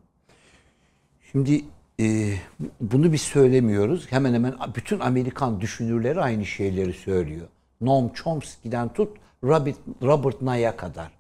Şimdi 1.32 1.64
e, 2.00 2.34
bunu 2.80 3.12
biz 3.12 3.20
söylemiyoruz. 3.20 4.06
Hemen 4.10 4.34
hemen 4.34 4.54
bütün 4.76 5.00
Amerikan 5.00 5.60
düşünürleri 5.60 6.20
aynı 6.20 6.46
şeyleri 6.46 6.92
söylüyor. 6.92 7.46
Noam 7.80 8.12
Chomsky'den 8.14 8.88
tut 8.88 9.08
Robert, 9.44 9.76
Robert 10.02 10.42
Nye'a 10.42 10.76
kadar. 10.76 11.10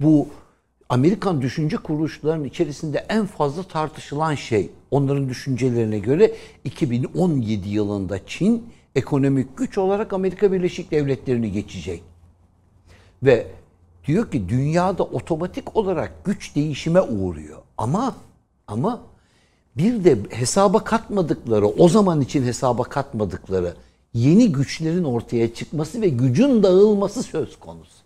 Bu 0.00 0.28
Amerikan 0.88 1.42
düşünce 1.42 1.76
kuruluşlarının 1.76 2.44
içerisinde 2.44 3.06
en 3.08 3.26
fazla 3.26 3.62
tartışılan 3.62 4.34
şey 4.34 4.70
onların 4.90 5.28
düşüncelerine 5.28 5.98
göre 5.98 6.34
2017 6.64 7.68
yılında 7.68 8.26
Çin 8.26 8.66
ekonomik 8.94 9.56
güç 9.56 9.78
olarak 9.78 10.12
Amerika 10.12 10.52
Birleşik 10.52 10.90
Devletleri'ni 10.90 11.52
geçecek. 11.52 12.02
Ve 13.22 13.46
diyor 14.06 14.30
ki 14.30 14.48
dünyada 14.48 15.02
otomatik 15.02 15.76
olarak 15.76 16.24
güç 16.24 16.56
değişime 16.56 17.00
uğruyor. 17.00 17.58
Ama 17.78 18.14
ama 18.66 19.02
bir 19.78 20.04
de 20.04 20.18
hesaba 20.30 20.84
katmadıkları, 20.84 21.66
o 21.66 21.88
zaman 21.88 22.20
için 22.20 22.42
hesaba 22.42 22.82
katmadıkları 22.84 23.74
yeni 24.14 24.52
güçlerin 24.52 25.04
ortaya 25.04 25.54
çıkması 25.54 26.02
ve 26.02 26.08
gücün 26.08 26.62
dağılması 26.62 27.22
söz 27.22 27.58
konusu. 27.58 27.98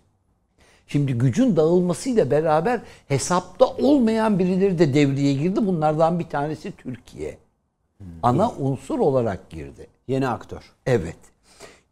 Şimdi 0.87 1.13
gücün 1.13 1.55
dağılmasıyla 1.55 2.31
beraber 2.31 2.81
hesapta 3.07 3.65
olmayan 3.65 4.39
birileri 4.39 4.79
de 4.79 4.93
devreye 4.93 5.33
girdi. 5.33 5.67
Bunlardan 5.67 6.19
bir 6.19 6.29
tanesi 6.29 6.71
Türkiye. 6.71 7.37
Ana 8.23 8.51
unsur 8.51 8.99
olarak 8.99 9.49
girdi. 9.49 9.87
Yeni 10.07 10.27
aktör. 10.27 10.63
Evet. 10.85 11.17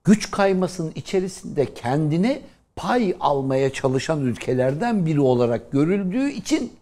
Güç 0.03 0.31
kaymasının 0.31 0.91
içerisinde 0.95 1.73
kendine 1.73 2.41
pay 2.75 3.15
almaya 3.19 3.73
çalışan 3.73 4.21
ülkelerden 4.21 5.05
biri 5.05 5.21
olarak 5.21 5.71
görüldüğü 5.71 6.29
için 6.29 6.73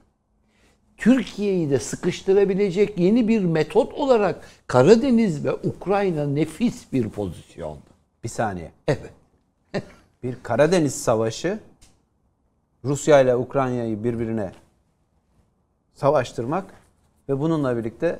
Türkiye'yi 1.00 1.70
de 1.70 1.79
sıkıştırabilecek 1.79 2.98
yeni 2.98 3.27
bir 3.27 3.44
metot 3.44 3.94
olarak 3.94 4.46
Karadeniz 4.68 5.46
ve 5.46 5.53
Ukrayna 5.53 6.25
nefis 6.27 6.94
bir 6.94 7.10
pozisyonda. 7.10 7.82
Bir 8.24 8.29
saniye. 8.29 8.72
Evet. 8.88 9.13
Bir 10.24 10.36
Karadeniz 10.44 11.01
Savaşı 11.03 11.60
Rusya 12.86 13.22
ile 13.22 13.36
Ukrayna'yı 13.36 14.03
birbirine 14.03 14.51
savaştırmak 15.94 16.65
ve 17.29 17.39
bununla 17.39 17.77
birlikte 17.77 18.20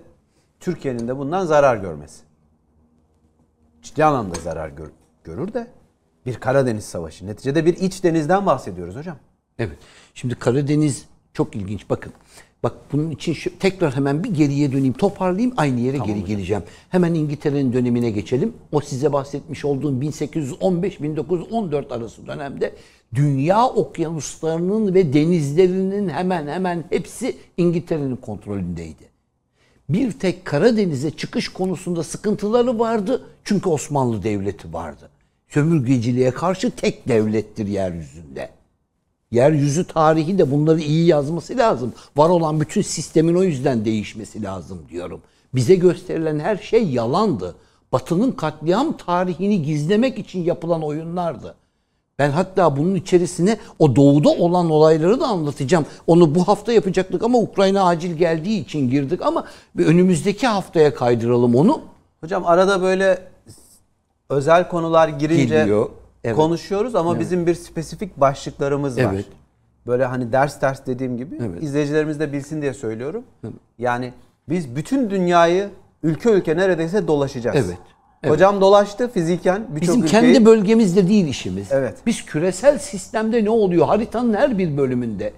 Türkiye'nin 0.59 1.07
de 1.07 1.17
bundan 1.17 1.45
zarar 1.45 1.77
görmesi. 1.77 2.24
Ciddi 3.81 4.05
anlamda 4.05 4.36
zarar 4.39 4.69
gör- 4.69 4.91
görür 5.24 5.53
de 5.53 5.67
bir 6.25 6.39
Karadeniz 6.39 6.86
Savaşı. 6.86 7.27
Neticede 7.27 7.65
bir 7.65 7.77
iç 7.77 8.03
denizden 8.03 8.45
bahsediyoruz 8.45 8.95
hocam. 8.95 9.17
Evet. 9.59 9.77
Şimdi 10.13 10.36
Karadeniz 10.36 11.05
çok 11.33 11.55
ilginç. 11.55 11.89
Bakın. 11.89 12.13
Bak 12.63 12.73
bunun 12.91 13.11
için 13.11 13.33
şu, 13.33 13.59
tekrar 13.59 13.95
hemen 13.95 14.23
bir 14.23 14.33
geriye 14.33 14.71
döneyim, 14.71 14.93
toparlayayım, 14.93 15.53
aynı 15.57 15.79
yere 15.79 15.97
geri 15.97 16.25
geleceğim. 16.25 16.63
Hemen 16.89 17.13
İngiltere'nin 17.13 17.73
dönemine 17.73 18.11
geçelim. 18.11 18.53
O 18.71 18.81
size 18.81 19.13
bahsetmiş 19.13 19.65
olduğum 19.65 20.01
1815-1914 20.01 21.93
arası 21.93 22.27
dönemde 22.27 22.73
dünya 23.15 23.67
okyanuslarının 23.67 24.93
ve 24.93 25.13
denizlerinin 25.13 26.09
hemen 26.09 26.47
hemen 26.47 26.83
hepsi 26.89 27.35
İngiltere'nin 27.57 28.15
kontrolündeydi. 28.15 29.09
Bir 29.89 30.11
tek 30.11 30.45
Karadeniz'e 30.45 31.11
çıkış 31.11 31.49
konusunda 31.49 32.03
sıkıntıları 32.03 32.79
vardı. 32.79 33.25
Çünkü 33.43 33.69
Osmanlı 33.69 34.23
Devleti 34.23 34.73
vardı. 34.73 35.09
Sömürgeciliğe 35.47 36.31
karşı 36.31 36.71
tek 36.71 37.07
devlettir 37.07 37.67
yeryüzünde. 37.67 38.49
Yeryüzü 39.31 39.83
tarihi 39.83 40.38
de 40.38 40.51
bunları 40.51 40.79
iyi 40.79 41.05
yazması 41.05 41.57
lazım. 41.57 41.93
Var 42.17 42.29
olan 42.29 42.59
bütün 42.59 42.81
sistemin 42.81 43.36
o 43.36 43.43
yüzden 43.43 43.86
değişmesi 43.86 44.43
lazım 44.43 44.79
diyorum. 44.89 45.21
Bize 45.55 45.75
gösterilen 45.75 46.39
her 46.39 46.57
şey 46.57 46.88
yalandı. 46.88 47.55
Batı'nın 47.91 48.31
katliam 48.31 48.98
tarihini 48.98 49.62
gizlemek 49.62 50.19
için 50.19 50.43
yapılan 50.43 50.83
oyunlardı. 50.83 51.55
Ben 52.19 52.31
hatta 52.31 52.77
bunun 52.77 52.95
içerisine 52.95 53.57
o 53.79 53.95
doğuda 53.95 54.29
olan 54.29 54.69
olayları 54.69 55.19
da 55.19 55.27
anlatacağım. 55.27 55.86
Onu 56.07 56.36
bu 56.36 56.48
hafta 56.48 56.74
yapacaktık 56.74 57.24
ama 57.24 57.38
Ukrayna 57.38 57.83
acil 57.83 58.15
geldiği 58.15 58.59
için 58.59 58.89
girdik 58.89 59.21
ama 59.21 59.45
bir 59.75 59.86
önümüzdeki 59.86 60.48
haftaya 60.48 60.93
kaydıralım 60.93 61.55
onu. 61.55 61.81
Hocam 62.21 62.45
arada 62.45 62.81
böyle 62.81 63.19
özel 64.29 64.69
konular 64.69 65.07
girince 65.07 65.43
Geliyor, 65.43 65.89
evet. 66.23 66.35
konuşuyoruz 66.35 66.95
ama 66.95 67.19
bizim 67.19 67.47
bir 67.47 67.55
spesifik 67.55 68.17
başlıklarımız 68.17 68.97
var. 68.97 69.13
Evet. 69.13 69.25
Böyle 69.88 70.05
hani 70.05 70.31
ders 70.31 70.61
ders 70.61 70.85
dediğim 70.85 71.17
gibi 71.17 71.38
Evet. 71.41 71.63
izleyicilerimiz 71.63 72.19
de 72.19 72.33
bilsin 72.33 72.61
diye 72.61 72.73
söylüyorum. 72.73 73.23
Yani 73.77 74.13
biz 74.49 74.75
bütün 74.75 75.09
dünyayı 75.09 75.69
ülke 76.03 76.29
ülke 76.29 76.57
neredeyse 76.57 77.07
dolaşacağız. 77.07 77.55
Evet, 77.55 77.77
evet. 78.23 78.33
Hocam 78.33 78.61
dolaştı 78.61 79.11
fiziken 79.11 79.67
birçok 79.69 79.81
Bizim 79.81 80.03
ülkeyi. 80.03 80.21
kendi 80.21 80.45
bölgemizde 80.45 81.09
değil 81.09 81.27
işimiz. 81.27 81.71
Evet. 81.71 81.97
Biz 82.05 82.25
küresel 82.25 82.77
sistemde 82.79 83.45
ne 83.45 83.49
oluyor? 83.49 83.85
Haritanın 83.88 84.33
her 84.33 84.57
bir 84.57 84.77
bölümünde. 84.77 85.34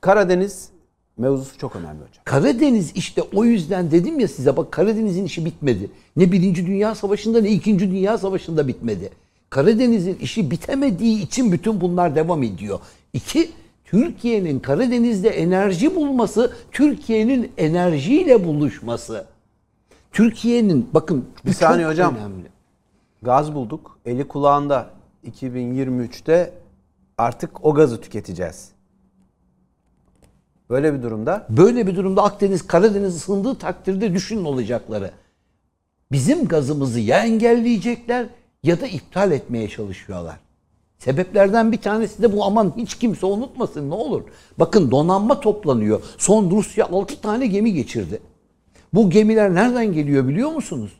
Karadeniz 0.00 0.68
mevzusu 1.16 1.58
çok 1.58 1.76
önemli 1.76 2.00
hocam. 2.00 2.24
Karadeniz 2.24 2.92
işte 2.94 3.22
o 3.34 3.44
yüzden 3.44 3.90
dedim 3.90 4.20
ya 4.20 4.28
size 4.28 4.56
bak 4.56 4.72
Karadeniz'in 4.72 5.24
işi 5.24 5.44
bitmedi. 5.44 5.90
Ne 6.16 6.32
Birinci 6.32 6.66
Dünya 6.66 6.94
Savaşı'nda 6.94 7.40
ne 7.40 7.50
İkinci 7.50 7.90
Dünya 7.90 8.18
Savaşı'nda 8.18 8.68
bitmedi. 8.68 9.10
Karadeniz'in 9.50 10.14
işi 10.14 10.50
bitemediği 10.50 11.22
için 11.22 11.52
bütün 11.52 11.80
bunlar 11.80 12.14
devam 12.14 12.42
ediyor. 12.42 12.80
İki, 13.12 13.50
Türkiye'nin 13.84 14.60
Karadeniz'de 14.60 15.28
enerji 15.28 15.96
bulması, 15.96 16.52
Türkiye'nin 16.72 17.52
enerjiyle 17.58 18.44
buluşması. 18.44 19.26
Türkiye'nin 20.12 20.88
bakın 20.94 21.24
Bir 21.46 21.52
saniye 21.52 21.88
hocam. 21.88 22.16
önemli. 22.16 22.48
Gaz 23.22 23.54
bulduk. 23.54 23.98
Eli 24.06 24.28
kulağında 24.28 24.90
2023'te 25.30 26.52
artık 27.18 27.64
o 27.64 27.74
gazı 27.74 28.00
tüketeceğiz. 28.00 28.68
Böyle 30.70 30.94
bir 30.94 31.02
durumda 31.02 31.46
Böyle 31.50 31.86
bir 31.86 31.96
durumda 31.96 32.22
Akdeniz, 32.22 32.66
Karadeniz 32.66 33.16
ısındığı 33.16 33.54
takdirde 33.58 34.14
düşünün 34.14 34.44
olacakları. 34.44 35.10
Bizim 36.12 36.48
gazımızı 36.48 37.00
ya 37.00 37.24
engelleyecekler 37.24 38.26
ya 38.62 38.80
da 38.80 38.86
iptal 38.86 39.32
etmeye 39.32 39.68
çalışıyorlar. 39.68 40.36
Sebeplerden 40.98 41.72
bir 41.72 41.76
tanesi 41.76 42.22
de 42.22 42.32
bu 42.32 42.44
aman 42.44 42.72
hiç 42.76 42.94
kimse 42.94 43.26
unutmasın 43.26 43.90
ne 43.90 43.94
olur. 43.94 44.22
Bakın 44.58 44.90
donanma 44.90 45.40
toplanıyor. 45.40 46.02
Son 46.18 46.50
Rusya 46.50 46.86
6 46.86 47.20
tane 47.20 47.46
gemi 47.46 47.72
geçirdi. 47.72 48.20
Bu 48.94 49.10
gemiler 49.10 49.54
nereden 49.54 49.92
geliyor 49.92 50.28
biliyor 50.28 50.50
musunuz? 50.52 50.92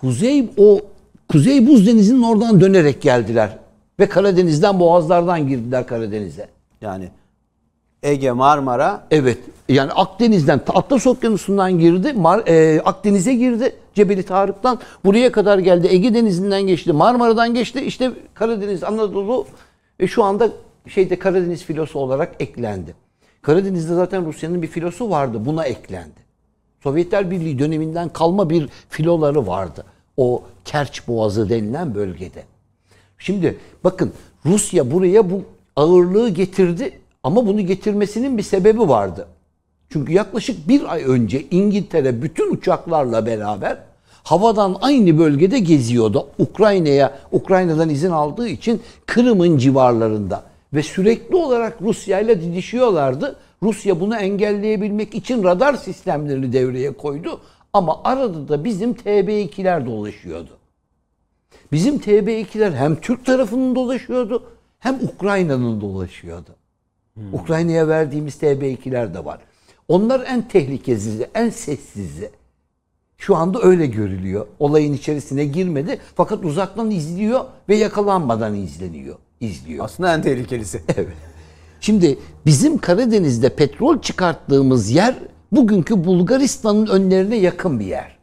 Kuzey 0.00 0.50
o 0.56 0.80
Kuzey 1.28 1.66
Buz 1.66 1.86
Denizi'nin 1.86 2.22
oradan 2.22 2.60
dönerek 2.60 3.02
geldiler. 3.02 3.58
Ve 4.00 4.08
Karadeniz'den 4.08 4.80
boğazlardan 4.80 5.48
girdiler 5.48 5.86
Karadeniz'e. 5.86 6.48
yani 6.80 7.08
Ege, 8.04 8.32
Marmara 8.32 9.06
Evet. 9.10 9.38
Yani 9.68 9.92
Akdeniz'den 9.92 10.60
Atlas 10.68 11.06
Okyanusu'ndan 11.06 11.78
girdi. 11.78 12.12
Mar, 12.12 12.46
e, 12.46 12.80
Akdeniz'e 12.80 13.34
girdi. 13.34 13.76
Cebeli 13.94 14.22
Tarık'tan 14.22 14.80
buraya 15.04 15.32
kadar 15.32 15.58
geldi. 15.58 15.86
Ege 15.90 16.14
Denizi'nden 16.14 16.62
geçti. 16.62 16.92
Marmara'dan 16.92 17.54
geçti. 17.54 17.80
İşte 17.80 18.12
Karadeniz, 18.34 18.84
Anadolu 18.84 19.46
e, 20.00 20.06
şu 20.06 20.24
anda 20.24 20.48
şeyde 20.88 21.18
Karadeniz 21.18 21.64
filosu 21.64 21.98
olarak 21.98 22.34
eklendi. 22.40 22.94
Karadeniz'de 23.42 23.94
zaten 23.94 24.26
Rusya'nın 24.26 24.62
bir 24.62 24.68
filosu 24.68 25.10
vardı. 25.10 25.46
Buna 25.46 25.64
eklendi. 25.64 26.24
Sovyetler 26.82 27.30
Birliği 27.30 27.58
döneminden 27.58 28.08
kalma 28.08 28.50
bir 28.50 28.68
filoları 28.88 29.46
vardı. 29.46 29.84
O 30.16 30.42
Kerç 30.64 31.08
Boğazı 31.08 31.48
denilen 31.48 31.94
bölgede. 31.94 32.42
Şimdi 33.18 33.58
bakın 33.84 34.12
Rusya 34.46 34.90
buraya 34.90 35.30
bu 35.30 35.42
ağırlığı 35.76 36.28
getirdi 36.28 36.98
ama 37.24 37.46
bunu 37.46 37.60
getirmesinin 37.60 38.38
bir 38.38 38.42
sebebi 38.42 38.88
vardı. 38.88 39.28
Çünkü 39.90 40.12
yaklaşık 40.12 40.68
bir 40.68 40.92
ay 40.92 41.04
önce 41.06 41.42
İngiltere 41.50 42.22
bütün 42.22 42.54
uçaklarla 42.54 43.26
beraber 43.26 43.78
havadan 44.22 44.76
aynı 44.80 45.18
bölgede 45.18 45.58
geziyordu. 45.58 46.26
Ukrayna'ya, 46.38 47.18
Ukrayna'dan 47.32 47.88
izin 47.88 48.10
aldığı 48.10 48.48
için 48.48 48.82
Kırım'ın 49.06 49.58
civarlarında 49.58 50.42
ve 50.74 50.82
sürekli 50.82 51.36
olarak 51.36 51.82
Rusya 51.82 52.20
ile 52.20 52.42
didişiyorlardı. 52.42 53.36
Rusya 53.62 54.00
bunu 54.00 54.16
engelleyebilmek 54.16 55.14
için 55.14 55.44
radar 55.44 55.74
sistemlerini 55.74 56.52
devreye 56.52 56.92
koydu 56.92 57.40
ama 57.72 58.00
arada 58.04 58.48
da 58.48 58.64
bizim 58.64 58.92
TB2'ler 58.92 59.86
dolaşıyordu. 59.86 60.50
Bizim 61.72 61.96
TB2'ler 61.96 62.74
hem 62.74 62.96
Türk 62.96 63.26
tarafının 63.26 63.74
dolaşıyordu 63.74 64.42
hem 64.78 64.94
Ukrayna'nın 64.94 65.80
dolaşıyordu. 65.80 66.50
Ukrayna'ya 67.32 67.88
verdiğimiz 67.88 68.34
TB2'ler 68.34 69.14
de 69.14 69.24
var. 69.24 69.40
Onlar 69.88 70.24
en 70.26 70.48
tehlikesizi, 70.48 71.30
en 71.34 71.50
sessizi. 71.50 72.30
Şu 73.18 73.36
anda 73.36 73.62
öyle 73.62 73.86
görülüyor. 73.86 74.46
Olayın 74.58 74.92
içerisine 74.92 75.44
girmedi 75.44 75.98
fakat 76.14 76.44
uzaktan 76.44 76.90
izliyor 76.90 77.44
ve 77.68 77.76
yakalanmadan 77.76 78.54
izleniyor, 78.54 79.16
izliyor. 79.40 79.84
aslında 79.84 80.14
en 80.14 80.22
tehlikelisi. 80.22 80.82
Evet. 80.96 81.16
Şimdi 81.80 82.18
bizim 82.46 82.78
Karadeniz'de 82.78 83.48
petrol 83.48 84.00
çıkarttığımız 84.00 84.90
yer 84.90 85.14
bugünkü 85.52 86.04
Bulgaristan'ın 86.04 86.86
önlerine 86.86 87.36
yakın 87.36 87.80
bir 87.80 87.86
yer. 87.86 88.18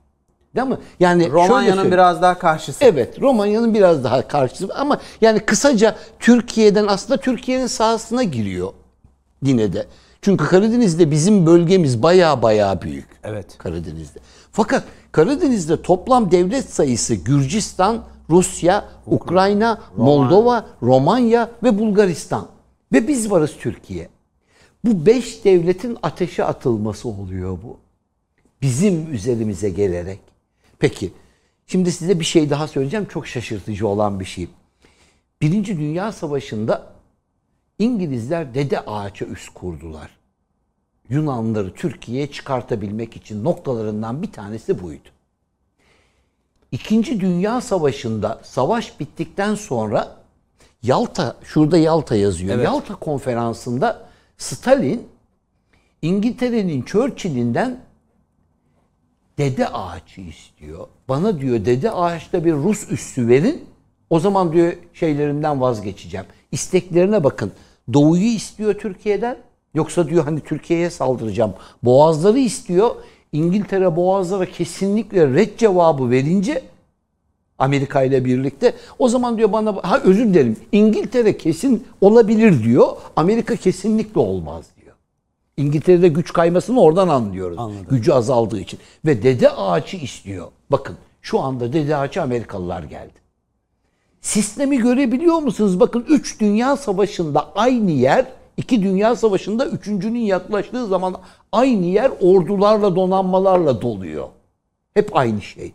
Değil 0.55 0.67
mi? 0.67 0.77
Yani 0.99 1.31
Romanya'nın 1.31 1.91
biraz 1.91 2.21
daha 2.21 2.39
karşısı. 2.39 2.85
Evet, 2.85 3.21
Romanya'nın 3.21 3.73
biraz 3.73 4.03
daha 4.03 4.27
karşısı 4.27 4.75
ama 4.75 4.99
yani 5.21 5.39
kısaca 5.39 5.95
Türkiye'den 6.19 6.87
aslında 6.87 7.19
Türkiye'nin 7.19 7.67
sahasına 7.67 8.23
giriyor 8.23 8.73
yine 9.43 9.73
de. 9.73 9.87
Çünkü 10.21 10.45
Karadeniz'de 10.45 11.11
bizim 11.11 11.45
bölgemiz 11.45 12.03
baya 12.03 12.41
baya 12.41 12.81
büyük. 12.81 13.07
Evet. 13.23 13.57
Karadeniz'de. 13.57 14.19
Fakat 14.51 14.83
Karadeniz'de 15.11 15.81
toplam 15.81 16.31
devlet 16.31 16.69
sayısı 16.69 17.15
Gürcistan, 17.15 18.03
Rusya, 18.29 18.85
Ukrayna, 19.05 19.81
Moldova, 19.97 20.65
Romanya 20.81 21.51
ve 21.63 21.79
Bulgaristan. 21.79 22.47
Ve 22.93 23.07
biz 23.07 23.31
varız 23.31 23.51
Türkiye. 23.59 24.09
Bu 24.85 25.05
beş 25.05 25.45
devletin 25.45 25.97
ateşe 26.03 26.43
atılması 26.43 27.09
oluyor 27.09 27.57
bu. 27.63 27.77
Bizim 28.61 29.13
üzerimize 29.13 29.69
gelerek. 29.69 30.19
Peki 30.79 31.11
Şimdi 31.71 31.91
size 31.91 32.19
bir 32.19 32.25
şey 32.25 32.49
daha 32.49 32.67
söyleyeceğim. 32.67 33.05
Çok 33.05 33.27
şaşırtıcı 33.27 33.87
olan 33.87 34.19
bir 34.19 34.25
şey. 34.25 34.47
Birinci 35.41 35.77
Dünya 35.77 36.11
Savaşı'nda 36.11 36.93
İngilizler 37.81 38.53
dede 38.53 38.79
ağaça 38.79 39.25
üs 39.25 39.49
kurdular. 39.49 40.09
Yunanlıları 41.09 41.73
Türkiye'ye 41.73 42.31
çıkartabilmek 42.31 43.15
için 43.15 43.43
noktalarından 43.43 44.21
bir 44.21 44.31
tanesi 44.31 44.83
buydu. 44.83 45.09
İkinci 46.71 47.19
Dünya 47.19 47.61
Savaşı'nda 47.61 48.41
savaş 48.43 48.99
bittikten 48.99 49.55
sonra 49.55 50.17
Yalta, 50.83 51.35
şurada 51.43 51.77
Yalta 51.77 52.15
yazıyor. 52.15 52.55
Evet. 52.55 52.65
Yalta 52.65 52.95
konferansında 52.95 54.09
Stalin 54.37 55.07
İngiltere'nin 56.01 56.81
Churchill'inden 56.81 57.79
dede 59.37 59.67
ağaçı 59.67 60.21
istiyor. 60.21 60.87
Bana 61.09 61.39
diyor 61.39 61.65
dede 61.65 61.91
ağaçta 61.91 62.45
bir 62.45 62.53
Rus 62.53 62.91
üssü 62.91 63.27
verin. 63.27 63.65
O 64.09 64.19
zaman 64.19 64.53
diyor 64.53 64.73
şeylerinden 64.93 65.61
vazgeçeceğim. 65.61 66.25
İsteklerine 66.51 67.23
bakın. 67.23 67.51
Doğuyu 67.93 68.25
istiyor 68.25 68.73
Türkiye'den. 68.73 69.37
Yoksa 69.73 70.07
diyor 70.07 70.23
hani 70.23 70.39
Türkiye'ye 70.39 70.89
saldıracağım. 70.89 71.53
Boğazları 71.83 72.39
istiyor. 72.39 72.95
İngiltere 73.31 73.95
boğazlara 73.95 74.45
kesinlikle 74.45 75.33
red 75.33 75.57
cevabı 75.57 76.09
verince 76.09 76.61
Amerika 77.59 78.03
ile 78.03 78.25
birlikte 78.25 78.73
o 78.99 79.07
zaman 79.07 79.37
diyor 79.37 79.51
bana 79.51 79.75
ha 79.83 79.99
özür 79.99 80.25
dilerim 80.25 80.57
İngiltere 80.71 81.37
kesin 81.37 81.87
olabilir 82.01 82.63
diyor. 82.63 82.87
Amerika 83.15 83.55
kesinlikle 83.55 84.19
olmaz 84.19 84.65
diyor. 84.81 84.95
İngiltere'de 85.57 86.07
güç 86.07 86.33
kaymasını 86.33 86.81
oradan 86.81 87.07
anlıyoruz. 87.07 87.59
Gücü 87.89 88.11
azaldığı 88.11 88.59
için. 88.59 88.79
Ve 89.05 89.23
dede 89.23 89.49
ağaçı 89.49 89.97
istiyor. 89.97 90.47
Bakın 90.69 90.95
şu 91.21 91.39
anda 91.39 91.73
dede 91.73 91.95
ağaçı 91.95 92.21
Amerikalılar 92.21 92.83
geldi. 92.83 93.20
Sistemi 94.21 94.77
görebiliyor 94.77 95.39
musunuz? 95.39 95.79
Bakın 95.79 96.05
3 96.09 96.39
Dünya 96.39 96.77
Savaşı'nda 96.77 97.51
aynı 97.55 97.91
yer, 97.91 98.25
2 98.57 98.83
Dünya 98.83 99.15
Savaşı'nda 99.15 99.65
üçüncünün 99.65 100.19
yaklaştığı 100.19 100.87
zaman 100.87 101.15
aynı 101.51 101.85
yer 101.85 102.11
ordularla, 102.21 102.95
donanmalarla 102.95 103.81
doluyor. 103.81 104.27
Hep 104.93 105.15
aynı 105.15 105.41
şey. 105.41 105.73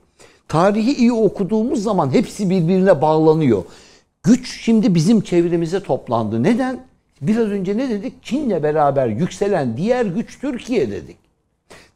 Tarihi 0.48 0.96
iyi 0.96 1.12
okuduğumuz 1.12 1.82
zaman 1.82 2.10
hepsi 2.10 2.50
birbirine 2.50 3.02
bağlanıyor. 3.02 3.64
Güç 4.22 4.60
şimdi 4.64 4.94
bizim 4.94 5.20
çevremize 5.20 5.82
toplandı. 5.82 6.42
Neden? 6.42 6.80
Biraz 7.20 7.48
önce 7.48 7.76
ne 7.76 7.90
dedik? 7.90 8.22
Çin'le 8.22 8.62
beraber 8.62 9.06
yükselen 9.06 9.76
diğer 9.76 10.06
güç 10.06 10.40
Türkiye 10.40 10.90
dedik. 10.90 11.16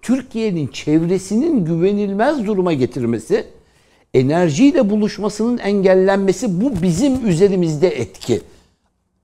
Türkiye'nin 0.03 0.67
çevresinin 0.67 1.65
güvenilmez 1.65 2.47
duruma 2.47 2.73
getirmesi, 2.73 3.47
enerjiyle 4.15 4.91
buluşmasının 4.91 5.59
engellenmesi 5.59 6.61
bu 6.61 6.83
bizim 6.83 7.29
üzerimizde 7.29 7.89
etki. 7.89 8.43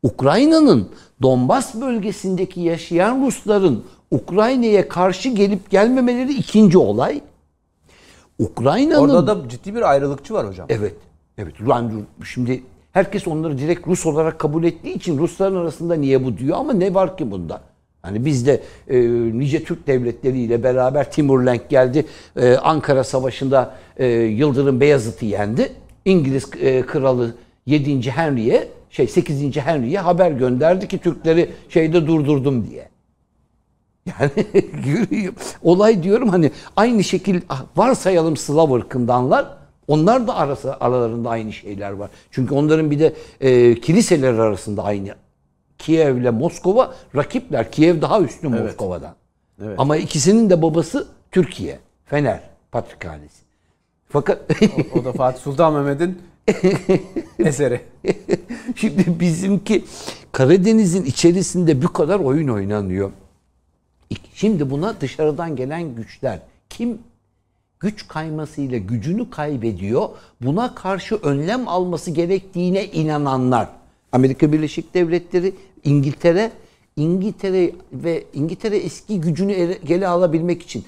Ukrayna'nın 0.03 0.89
Donbas 1.23 1.75
bölgesindeki 1.75 2.61
yaşayan 2.61 3.27
Rusların 3.27 3.85
Ukrayna'ya 4.11 4.89
karşı 4.89 5.29
gelip 5.29 5.71
gelmemeleri 5.71 6.33
ikinci 6.33 6.79
olay. 6.79 7.21
Ukrayna'nın 8.39 9.01
Orada 9.01 9.27
da 9.27 9.49
ciddi 9.49 9.75
bir 9.75 9.91
ayrılıkçı 9.91 10.35
var 10.35 10.49
hocam. 10.49 10.67
Evet. 10.71 10.95
Evet. 11.39 11.55
Yani 11.69 11.93
şimdi 12.25 12.63
herkes 12.93 13.29
onları 13.29 13.59
direkt 13.59 13.89
Rus 13.89 14.07
olarak 14.07 14.39
kabul 14.39 14.65
ettiği 14.65 14.95
için 14.95 15.19
Rusların 15.19 15.57
arasında 15.57 15.95
niye 15.95 16.25
bu 16.25 16.39
diyor 16.39 16.57
ama 16.59 16.73
ne 16.73 16.95
var 16.95 17.17
ki 17.17 17.31
bunda? 17.31 17.61
Hani 18.07 18.25
biz 18.25 18.47
de 18.47 18.61
e, 18.89 18.99
nice 19.39 19.65
Türk 19.65 19.87
devletleriyle 19.87 20.63
beraber 20.63 21.11
Timurlenk 21.11 21.69
geldi. 21.69 22.07
E, 22.37 22.57
Ankara 22.57 23.05
Savaşı'nda 23.05 23.75
e, 23.97 24.07
Yıldırım 24.07 24.81
Beyazıt'ı 24.81 25.25
yendi. 25.25 25.73
İngiliz 26.05 26.51
e, 26.61 26.83
kralı 26.83 27.35
7. 27.67 28.11
Henry'e 28.11 28.69
şey 28.91 29.07
8. 29.07 29.57
Henry'e 29.57 29.99
haber 29.99 30.31
gönderdi 30.31 30.89
ki 30.89 30.99
Türkleri 30.99 31.51
şeyde 31.69 32.07
durdurdum 32.07 32.67
diye. 32.71 32.89
Yani 34.07 34.31
olay 35.63 36.03
diyorum 36.03 36.29
hani 36.29 36.51
aynı 36.77 37.05
şekil 37.05 37.41
ah, 37.49 37.65
varsayalım 37.77 38.37
Slav 38.37 38.73
ırkındanlar. 38.73 39.47
Onlar 39.89 40.27
da 40.27 40.37
arası, 40.37 40.77
aralarında 40.81 41.31
aynı 41.31 41.53
şeyler 41.53 41.91
var. 41.91 42.11
Çünkü 42.31 42.55
onların 42.55 42.91
bir 42.91 42.99
de 42.99 43.15
e, 43.41 43.81
kiliseler 43.81 44.33
arasında 44.33 44.85
aynı. 44.85 45.15
Kiev 45.79 46.17
ile 46.17 46.31
Moskova 46.31 46.95
rakipler. 47.17 47.73
Kiev 47.73 48.03
daha 48.03 48.21
üstün 48.21 48.51
Moskova'dan. 48.51 49.15
Evet. 49.65 49.75
Ama 49.79 49.97
ikisinin 49.97 50.51
de 50.51 50.63
babası 50.63 51.07
Türkiye. 51.31 51.79
Fener 52.05 52.41
Patrikhanesi. 52.73 53.43
Fakat 54.09 54.41
O 54.95 55.05
da 55.05 55.13
Fatih 55.13 55.41
Sultan 55.41 55.75
Mehmet'in 55.75 56.19
eseri. 57.39 57.81
Şimdi 58.77 59.21
bizimki 59.21 59.85
Karadeniz'in 60.33 61.05
içerisinde 61.05 61.83
bu 61.83 61.93
kadar 61.93 62.21
oyun 62.21 62.49
oynanıyor. 62.49 63.11
Şimdi 64.35 64.71
buna 64.71 65.01
dışarıdan 65.01 65.57
gelen 65.57 65.95
güçler 65.95 66.39
kim 66.69 66.99
güç 67.81 68.09
kaymasıyla 68.09 68.79
gücünü 68.79 69.31
kaybediyor. 69.31 70.09
Buna 70.41 70.75
karşı 70.75 71.15
önlem 71.17 71.69
alması 71.69 72.11
gerektiğine 72.11 72.87
inananlar. 72.87 73.69
Amerika 74.13 74.53
Birleşik 74.53 74.95
Devletleri, 74.95 75.55
İngiltere, 75.87 76.53
İngiltere 76.97 77.73
ve 77.93 78.25
İngiltere 78.35 78.77
eski 78.77 79.21
gücünü 79.21 79.53
ele- 79.53 79.79
geri 79.85 80.09
alabilmek 80.09 80.63
için 80.63 80.85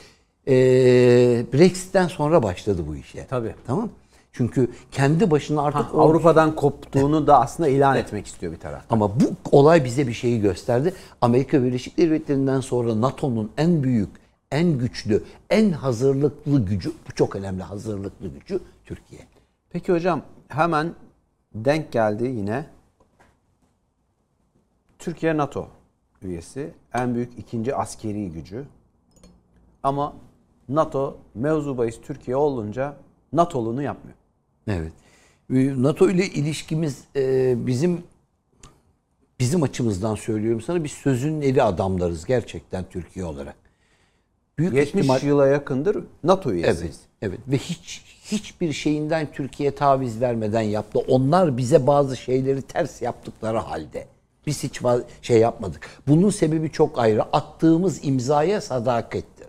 eee 0.47 1.47
Brexit'ten 1.53 2.09
sonra 2.09 2.43
başladı 2.43 2.83
bu 2.89 2.97
işe. 2.97 3.27
Tabii. 3.27 3.55
Tamam? 3.67 3.89
Çünkü 4.33 4.71
kendi 4.93 5.31
başına 5.31 5.63
artık 5.63 5.81
Ha, 5.81 5.99
Avrupa'dan 5.99 6.55
koptuğunu 6.55 7.27
da 7.27 7.41
aslında 7.41 7.69
ilan 7.69 7.97
etmek 7.97 8.27
istiyor 8.27 8.53
bir 8.53 8.59
taraf. 8.59 8.83
ama 8.91 9.21
bu 9.21 9.25
olay 9.53 9.85
bize 9.85 10.07
bir 10.07 10.13
şeyi 10.13 10.41
gösterdi. 10.41 10.95
Amerika 11.21 11.63
Birleşik 11.65 11.99
Devletleri'nden 11.99 12.61
sonra 12.61 13.01
NATO'nun 13.01 13.51
en 13.57 13.83
büyük, 13.83 14.09
en 14.53 14.79
güçlü, 14.79 15.23
en 15.51 15.71
hazırlıklı 15.71 16.65
gücü, 16.67 16.93
bu 17.09 17.13
çok 17.15 17.37
önemli 17.37 17.63
hazırlıklı 17.63 18.29
gücü 18.29 18.61
Türkiye. 18.85 19.21
Peki 19.71 19.93
hocam 19.93 20.23
hemen 20.49 20.95
denk 21.55 21.93
geldi 21.93 22.25
yine. 22.25 22.65
Türkiye 24.99 25.37
NATO 25.37 25.69
üyesi. 26.23 26.71
En 26.95 27.15
büyük 27.15 27.39
ikinci 27.39 27.75
askeri 27.75 28.31
gücü. 28.33 28.65
Ama 29.83 30.17
NATO 30.69 31.19
mevzu 31.35 31.79
bahis 31.79 32.01
Türkiye 32.01 32.37
olunca 32.37 32.97
NATO'luğunu 33.33 33.83
yapmıyor. 33.83 34.17
Evet. 34.69 34.93
Ee, 35.53 35.83
NATO 35.83 36.11
ile 36.11 36.27
ilişkimiz 36.27 37.05
e, 37.17 37.55
bizim 37.67 38.03
bizim 39.41 39.63
açımızdan 39.63 40.15
söylüyorum 40.15 40.61
sana 40.61 40.85
biz 40.85 40.93
sözün 40.93 41.41
eli 41.41 41.63
adamlarız 41.63 42.25
gerçekten 42.25 42.85
Türkiye 42.91 43.25
olarak. 43.25 43.57
Büyük 44.59 44.75
70 44.75 45.05
ihtimal- 45.05 45.27
yıla 45.27 45.47
yakındır 45.47 46.05
NATO 46.25 46.53
üyesiyiz. 46.53 46.81
Evet. 46.83 46.99
Evet 47.23 47.41
ve 47.49 47.59
hiç 47.59 48.03
hiçbir 48.25 48.73
şeyinden 48.73 49.33
Türkiye 49.33 49.75
taviz 49.75 50.21
vermeden 50.21 50.61
yaptı. 50.61 50.99
Onlar 51.09 51.57
bize 51.57 51.87
bazı 51.87 52.17
şeyleri 52.17 52.63
ters 52.63 53.03
yaptıkları 53.03 53.59
halde 53.59 54.07
biz 54.49 54.63
hiç 54.63 54.81
şey 55.23 55.39
yapmadık. 55.39 55.89
Bunun 56.09 56.31
sebebi 56.31 56.73
çok 56.73 56.99
ayrı. 56.99 57.23
Attığımız 57.23 58.05
imzaya 58.05 58.61
sadakattir. 58.61 59.47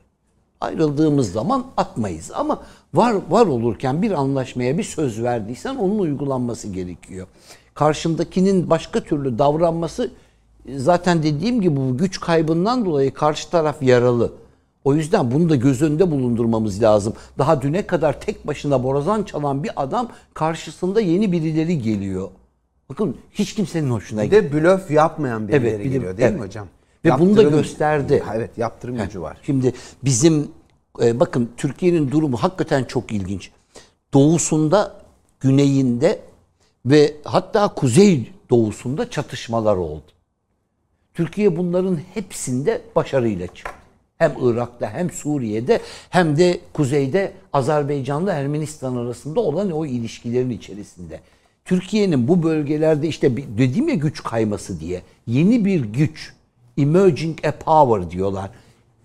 Ayrıldığımız 0.62 1.32
zaman 1.32 1.66
atmayız 1.78 2.32
ama 2.36 2.62
var 2.94 3.16
var 3.30 3.46
olurken 3.46 4.02
bir 4.02 4.12
anlaşmaya 4.12 4.78
bir 4.78 4.84
söz 4.84 5.24
verdiysen 5.24 5.76
onun 5.76 6.00
uygulanması 6.00 6.68
gerekiyor. 6.68 7.28
Karşındakinin 7.74 8.70
başka 8.70 9.00
türlü 9.04 9.40
davranması 9.40 10.12
zaten 10.76 11.24
dediğim 11.24 11.62
gibi 11.62 11.76
bu 11.78 11.98
güç 11.98 12.20
kaybından 12.20 12.86
dolayı 12.86 13.14
karşı 13.14 13.50
taraf 13.50 13.84
yaralı. 13.84 14.34
O 14.84 14.94
yüzden 14.94 15.32
bunu 15.32 15.50
da 15.50 15.56
göz 15.56 15.82
önünde 15.82 16.12
bulundurmamız 16.12 16.82
lazım. 16.82 17.14
Daha 17.38 17.62
düne 17.62 17.88
kadar 17.88 18.22
tek 18.22 18.48
başına 18.48 18.84
borazan 18.84 19.24
çalan 19.24 19.64
bir 19.64 19.72
adam 19.76 20.10
karşısında 20.34 21.02
yeni 21.02 21.32
birileri 21.32 21.82
geliyor. 21.82 22.30
Bakın 22.90 23.18
hiç 23.32 23.54
kimsenin 23.56 23.90
hoşuna 23.90 24.24
Bir 24.24 24.32
de 24.32 24.54
blöf 24.54 24.92
yapmayan 24.92 25.48
birileri 25.48 25.68
Evet, 25.68 25.80
de- 25.80 25.84
geliyor 25.90 26.18
değil 26.18 26.30
mi 26.30 26.36
evet. 26.38 26.48
hocam? 26.48 26.68
Ve 27.06 27.20
bunu 27.20 27.38
da 27.38 27.42
Yaptırım- 27.42 27.52
gösterdi. 27.62 28.24
Evet 28.36 28.58
yaptırım 28.58 28.98
gücü 28.98 29.22
var. 29.22 29.38
Şimdi 29.44 29.74
bizim 30.04 30.48
e, 31.02 31.20
bakın 31.20 31.50
Türkiye'nin 31.58 32.12
durumu 32.12 32.38
hakikaten 32.38 32.84
çok 32.84 33.12
ilginç. 33.12 33.52
Doğusunda, 34.14 35.02
güneyinde 35.40 36.20
ve 36.86 37.16
hatta 37.24 37.68
kuzey 37.68 38.32
doğusunda 38.50 39.10
çatışmalar 39.10 39.76
oldu. 39.76 40.04
Türkiye 41.14 41.58
bunların 41.58 42.00
hepsinde 42.14 42.82
başarıyla 42.96 43.48
çıktı. 43.48 43.72
Hem 44.18 44.34
Irak'ta 44.42 44.90
hem 44.94 45.12
Suriye'de 45.12 45.80
hem 46.10 46.38
de 46.38 46.60
kuzeyde 46.74 47.34
Azerbaycan'la 47.54 48.34
Ermenistan 48.34 48.96
arasında 48.96 49.40
olan 49.40 49.72
o 49.72 49.86
ilişkilerin 49.86 50.50
içerisinde. 50.50 51.20
Türkiye'nin 51.70 52.28
bu 52.28 52.44
bölgelerde 52.44 53.08
işte 53.08 53.38
dediğim 53.38 53.90
ya 53.90 53.96
güç 53.96 54.24
kayması 54.24 54.80
diye 54.80 55.02
yeni 55.28 55.66
bir 55.66 55.82
güç, 55.82 56.34
emerging 56.78 57.46
a 57.46 57.52
power 57.52 58.12
diyorlar. 58.12 58.50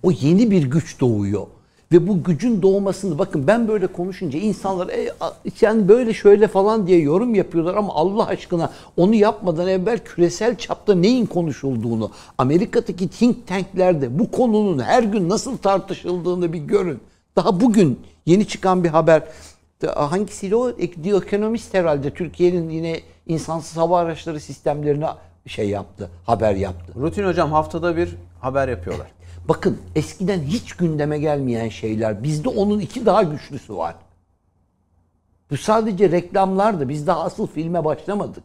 O 0.03 0.11
yeni 0.11 0.51
bir 0.51 0.63
güç 0.63 1.01
doğuyor. 1.01 1.47
Ve 1.93 2.09
bu 2.09 2.23
gücün 2.23 2.63
doğmasını 2.63 3.19
bakın 3.19 3.47
ben 3.47 3.69
böyle 3.69 3.87
konuşunca 3.87 4.39
insanlar 4.39 4.89
e, 4.89 5.13
yani 5.61 5.89
böyle 5.89 6.15
şöyle 6.15 6.49
falan 6.49 6.87
diye 6.87 7.01
yorum 7.01 7.35
yapıyorlar 7.35 7.75
ama 7.75 7.95
Allah 7.95 8.27
aşkına 8.27 8.71
onu 8.97 9.15
yapmadan 9.15 9.69
evvel 9.69 9.99
küresel 9.99 10.57
çapta 10.57 10.95
neyin 10.95 11.27
konuşulduğunu, 11.27 12.11
Amerika'daki 12.39 13.09
think 13.09 13.47
tanklerde 13.47 14.19
bu 14.19 14.31
konunun 14.31 14.79
her 14.79 15.03
gün 15.03 15.29
nasıl 15.29 15.57
tartışıldığını 15.57 16.53
bir 16.53 16.59
görün. 16.59 16.99
Daha 17.37 17.61
bugün 17.61 18.01
yeni 18.27 18.49
çıkan 18.49 18.85
bir 18.85 18.89
haber 18.89 19.23
hangisiydi 19.95 20.57
o? 20.57 20.77
The 20.77 21.11
Economist 21.11 21.75
herhalde 21.75 22.15
Türkiye'nin 22.15 22.71
yine 22.71 23.01
insansız 23.27 23.77
hava 23.77 23.99
araçları 23.99 24.41
sistemlerine 24.41 25.07
şey 25.47 25.69
yaptı, 25.69 26.11
haber 26.27 26.55
yaptı. 26.55 26.93
Rutin 26.97 27.25
hocam 27.25 27.53
haftada 27.53 27.97
bir 27.97 28.17
haber 28.41 28.69
yapıyorlar. 28.69 29.11
Bakın 29.49 29.79
eskiden 29.95 30.41
hiç 30.41 30.73
gündeme 30.73 31.19
gelmeyen 31.19 31.69
şeyler. 31.69 32.23
Bizde 32.23 32.49
onun 32.49 32.81
iki 32.81 33.07
daha 33.07 33.23
güçlüsü 33.23 33.77
var. 33.77 33.95
Bu 35.51 35.57
sadece 35.57 36.11
reklamlardı. 36.11 36.89
Biz 36.89 37.07
daha 37.07 37.25
asıl 37.25 37.47
filme 37.47 37.85
başlamadık. 37.85 38.45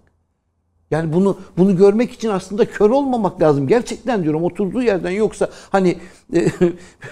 Yani 0.91 1.13
bunu 1.13 1.37
bunu 1.57 1.77
görmek 1.77 2.11
için 2.11 2.29
aslında 2.29 2.65
kör 2.65 2.89
olmamak 2.89 3.41
lazım. 3.41 3.67
Gerçekten 3.67 4.23
diyorum 4.23 4.43
oturduğu 4.43 4.81
yerden 4.81 5.11
yoksa 5.11 5.49
hani 5.69 5.97
e, 6.33 6.47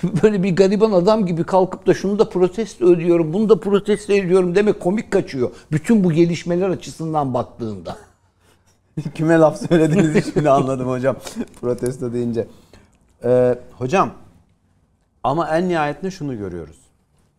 böyle 0.24 0.44
bir 0.44 0.56
gariban 0.56 0.92
adam 0.92 1.26
gibi 1.26 1.44
kalkıp 1.44 1.88
da 1.88 1.94
şunu 1.94 2.20
da 2.20 2.30
protesto 2.30 2.94
ediyorum, 2.94 3.34
bunu 3.34 3.50
da 3.50 3.60
protesto 3.60 4.14
ediyorum 4.14 4.56
demek 4.56 4.80
komik 4.80 5.12
kaçıyor. 5.12 5.52
Bütün 5.72 6.04
bu 6.04 6.12
gelişmeler 6.12 6.70
açısından 6.70 7.34
baktığında. 7.34 7.98
Kime 9.16 9.38
laf 9.38 9.68
söylediğinizi 9.68 10.32
şimdi 10.34 10.50
anladım 10.50 10.90
hocam. 10.90 11.16
Protesto 11.62 12.14
deyince. 12.14 12.48
Ee, 13.24 13.60
hocam 13.72 14.12
ama 15.24 15.58
en 15.58 15.70
nihayetinde 15.70 16.12
şunu 16.12 16.38
görüyoruz. 16.38 16.78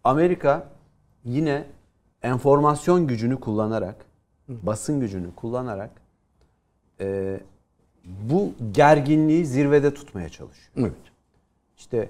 Amerika 0.05 0.69
yine 1.25 1.65
enformasyon 2.23 3.07
gücünü 3.07 3.41
kullanarak, 3.41 3.97
basın 4.49 5.01
gücünü 5.01 5.35
kullanarak 5.35 5.91
e, 7.01 7.41
bu 8.05 8.53
gerginliği 8.73 9.47
zirvede 9.47 9.95
tutmaya 9.95 10.29
çalışıyor. 10.29 10.73
Evet. 10.77 10.93
İşte 11.79 12.09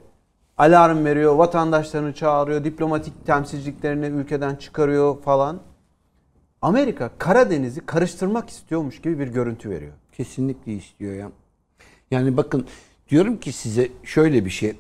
alarm 0.59 1.05
veriyor, 1.05 1.35
vatandaşlarını 1.35 2.15
çağırıyor, 2.15 2.65
diplomatik 2.65 3.27
temsilciliklerini 3.27 4.07
ülkeden 4.07 4.55
çıkarıyor 4.55 5.23
falan. 5.23 5.61
Amerika 6.63 7.11
Karadeniz'i 7.19 7.87
karıştırmak 7.87 8.51
istiyormuş 8.51 9.01
gibi 9.01 9.19
bir 9.19 9.29
görüntü 9.29 9.71
veriyor. 9.71 9.93
Kesinlikle 10.13 10.73
istiyor 10.73 11.15
ya. 11.15 11.31
Yani 12.11 12.37
bakın 12.37 12.67
diyorum 13.09 13.37
ki 13.37 13.53
size 13.53 13.89
şöyle 14.03 14.45
bir 14.45 14.51
şey. 14.51 14.77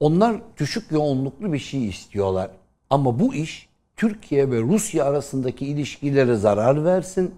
Onlar 0.00 0.42
düşük 0.58 0.92
yoğunluklu 0.92 1.52
bir 1.52 1.58
şey 1.58 1.88
istiyorlar. 1.88 2.50
Ama 2.90 3.20
bu 3.20 3.34
iş 3.34 3.68
Türkiye 3.96 4.50
ve 4.50 4.60
Rusya 4.60 5.04
arasındaki 5.04 5.66
ilişkilere 5.66 6.34
zarar 6.36 6.84
versin. 6.84 7.34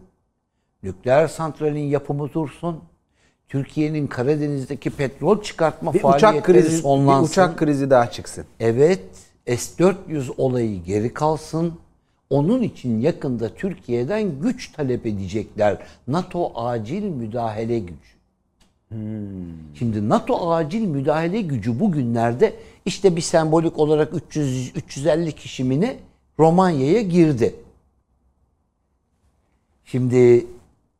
Nükleer 0.84 1.28
santralin 1.28 1.86
yapımı 1.88 2.32
dursun. 2.32 2.80
Türkiye'nin 3.48 4.06
Karadeniz'deki 4.06 4.90
petrol 4.90 5.42
çıkartma 5.42 5.94
Bir 5.94 5.98
faaliyetleri 5.98 6.30
uçak 6.32 6.46
krizi, 6.46 6.76
bir 6.76 6.82
sonlansın. 6.82 7.32
uçak 7.32 7.58
krizi 7.58 7.90
daha 7.90 8.10
çıksın. 8.10 8.44
Evet, 8.60 9.04
S-400 9.46 10.30
olayı 10.36 10.82
geri 10.82 11.14
kalsın. 11.14 11.74
Onun 12.30 12.62
için 12.62 13.00
yakında 13.00 13.54
Türkiye'den 13.54 14.40
güç 14.40 14.72
talep 14.72 15.06
edecekler. 15.06 15.78
NATO 16.08 16.52
acil 16.54 17.02
müdahale 17.02 17.78
gücü. 17.78 18.14
Şimdi 19.74 20.08
NATO 20.08 20.52
acil 20.52 20.86
müdahale 20.86 21.40
gücü 21.40 21.80
bugünlerde 21.80 22.54
işte 22.84 23.16
bir 23.16 23.20
sembolik 23.20 23.78
olarak 23.78 24.14
300 24.14 24.72
350 24.76 25.32
kişi 25.32 25.64
mi 25.64 25.80
ne 25.80 25.96
Romanya'ya 26.38 27.02
girdi. 27.02 27.54
Şimdi 29.84 30.46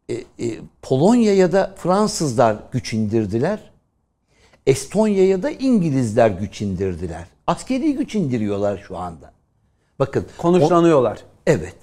e, 0.08 0.14
e, 0.14 0.58
Polonya'ya 0.82 1.52
da 1.52 1.74
Fransızlar 1.76 2.56
güç 2.72 2.92
indirdiler. 2.92 3.70
Estonya'ya 4.66 5.42
da 5.42 5.50
İngilizler 5.50 6.30
güç 6.30 6.62
indirdiler. 6.62 7.24
Askeri 7.46 7.94
güç 7.94 8.14
indiriyorlar 8.14 8.84
şu 8.88 8.96
anda. 8.96 9.32
Bakın 9.98 10.26
Konuşlanıyorlar. 10.38 11.18
Evet. 11.46 11.76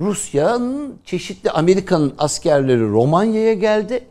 Rusya'nın 0.00 0.98
çeşitli 1.04 1.50
Amerika'nın 1.50 2.14
askerleri 2.18 2.88
Romanya'ya 2.88 3.54
geldi. 3.54 4.04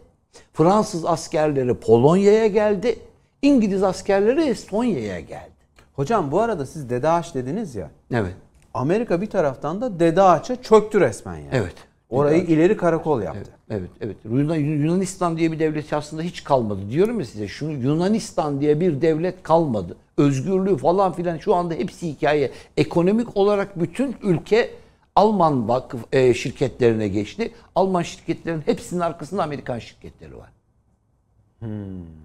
Fransız 0.54 1.06
askerleri 1.06 1.74
Polonya'ya 1.74 2.48
geldi. 2.48 3.00
İngiliz 3.42 3.84
askerleri 3.84 4.42
Estonya'ya 4.42 5.20
geldi. 5.20 5.52
Hocam 5.94 6.32
bu 6.32 6.42
arada 6.42 6.66
siz 6.66 6.90
Dede 6.90 7.10
Ağaç 7.10 7.36
dediniz 7.36 7.76
ya. 7.76 7.92
Evet. 8.12 8.34
Amerika 8.74 9.22
bir 9.22 9.30
taraftan 9.30 9.82
da 9.82 10.00
Dede 10.00 10.22
Ağaç'a 10.22 10.62
çöktü 10.62 11.00
resmen 11.00 11.36
yani. 11.36 11.50
Evet. 11.52 11.76
Orayı 12.12 12.44
ileri 12.44 12.78
karakol 12.78 13.22
yaptı. 13.22 13.52
Evet, 13.70 13.90
evet. 14.02 14.16
Yunan- 14.26 14.56
Yunanistan 14.56 15.38
diye 15.38 15.52
bir 15.52 15.60
devlet 15.60 15.94
aslında 15.94 16.22
hiç 16.22 16.44
kalmadı. 16.44 16.80
Diyorum 16.90 17.20
ya 17.20 17.26
size 17.26 17.48
şu 17.48 17.66
Yunanistan 17.66 18.62
diye 18.62 18.80
bir 18.80 19.02
devlet 19.02 19.44
kalmadı. 19.44 19.98
Özgürlüğü 20.18 20.78
falan 20.78 21.14
filan 21.14 21.38
şu 21.38 21.56
anda 21.56 21.74
hepsi 21.74 22.08
hikaye. 22.08 22.52
Ekonomik 22.78 23.38
olarak 23.38 23.80
bütün 23.80 24.16
ülke 24.24 24.70
Alman 25.16 25.68
vakıf 25.68 26.02
e, 26.12 26.34
şirketlerine 26.34 27.08
geçti. 27.08 27.52
Alman 27.76 28.02
şirketlerin 28.02 28.62
hepsinin 28.66 29.02
arkasında 29.02 29.44
Amerikan 29.44 29.80
şirketleri 29.80 30.38
var. 30.38 30.50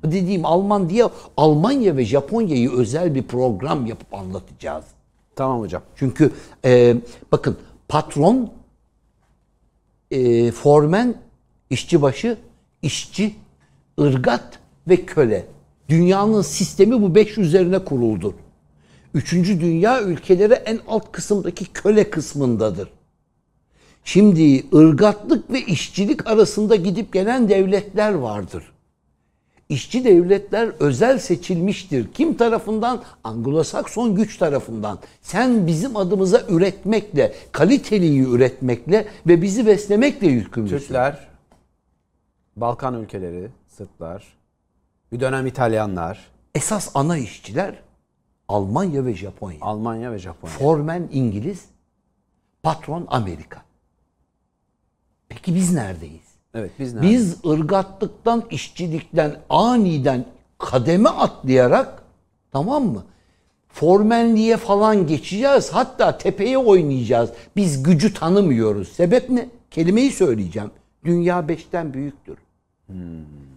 Dediğim 0.04 0.44
Alman 0.46 0.88
diye 0.88 1.04
Almanya 1.36 1.96
ve 1.96 2.04
Japonya'yı 2.04 2.72
özel 2.72 3.14
bir 3.14 3.22
program 3.22 3.86
yapıp 3.86 4.14
anlatacağız. 4.14 4.84
Tamam 5.36 5.60
hocam. 5.60 5.82
Çünkü 5.96 6.32
e, 6.64 6.96
bakın 7.32 7.56
patron, 7.88 8.50
e, 10.10 10.50
formen, 10.50 11.14
işçibaşı, 11.70 12.38
işçi, 12.82 13.34
ırgat 14.00 14.58
ve 14.88 14.96
köle. 14.96 15.46
Dünyanın 15.88 16.42
sistemi 16.42 17.02
bu 17.02 17.14
beş 17.14 17.38
üzerine 17.38 17.78
kuruldu. 17.78 18.34
Üçüncü 19.14 19.60
dünya 19.60 20.02
ülkeleri 20.02 20.52
en 20.52 20.80
alt 20.88 21.12
kısımdaki 21.12 21.64
köle 21.64 22.10
kısmındadır. 22.10 22.88
Şimdi 24.04 24.66
ırgatlık 24.74 25.50
ve 25.50 25.60
işçilik 25.60 26.26
arasında 26.26 26.76
gidip 26.76 27.12
gelen 27.12 27.48
devletler 27.48 28.12
vardır. 28.14 28.64
İşçi 29.68 30.04
devletler 30.04 30.68
özel 30.80 31.18
seçilmiştir. 31.18 32.12
Kim 32.12 32.36
tarafından? 32.36 33.02
Anglo-Sakson 33.24 34.14
güç 34.14 34.38
tarafından. 34.38 34.98
Sen 35.22 35.66
bizim 35.66 35.96
adımıza 35.96 36.42
üretmekle, 36.48 37.34
kaliteliyi 37.52 38.22
üretmekle 38.22 39.08
ve 39.26 39.42
bizi 39.42 39.66
beslemekle 39.66 40.26
yükümlüsün. 40.26 40.78
Türkler, 40.78 41.28
Balkan 42.56 43.02
ülkeleri, 43.02 43.48
Sırplar, 43.68 44.36
bir 45.12 45.20
dönem 45.20 45.46
İtalyanlar, 45.46 46.30
Esas 46.54 46.90
ana 46.94 47.18
işçiler 47.18 47.74
Almanya 48.48 49.04
ve 49.04 49.14
Japonya. 49.14 49.58
Almanya 49.60 50.12
ve 50.12 50.18
Japonya. 50.18 50.54
Formen 50.54 51.08
İngiliz, 51.12 51.64
patron 52.62 53.06
Amerika. 53.08 53.62
Peki 55.28 55.54
biz 55.54 55.72
neredeyiz? 55.74 56.25
Evet 56.56 56.70
biz 56.78 56.94
nerede? 56.94 57.08
Biz 57.08 57.36
ırgatlıktan, 57.46 58.44
işçilikten 58.50 59.36
aniden 59.50 60.24
kademe 60.58 61.08
atlayarak 61.08 62.02
tamam 62.52 62.84
mı? 62.84 63.04
Formenliğe 63.68 64.56
falan 64.56 65.06
geçeceğiz. 65.06 65.70
Hatta 65.72 66.18
tepeye 66.18 66.58
oynayacağız. 66.58 67.30
Biz 67.56 67.82
gücü 67.82 68.14
tanımıyoruz. 68.14 68.88
Sebep 68.88 69.30
ne? 69.30 69.48
Kelimeyi 69.70 70.10
söyleyeceğim. 70.10 70.70
Dünya 71.04 71.48
beşten 71.48 71.94
büyüktür. 71.94 72.38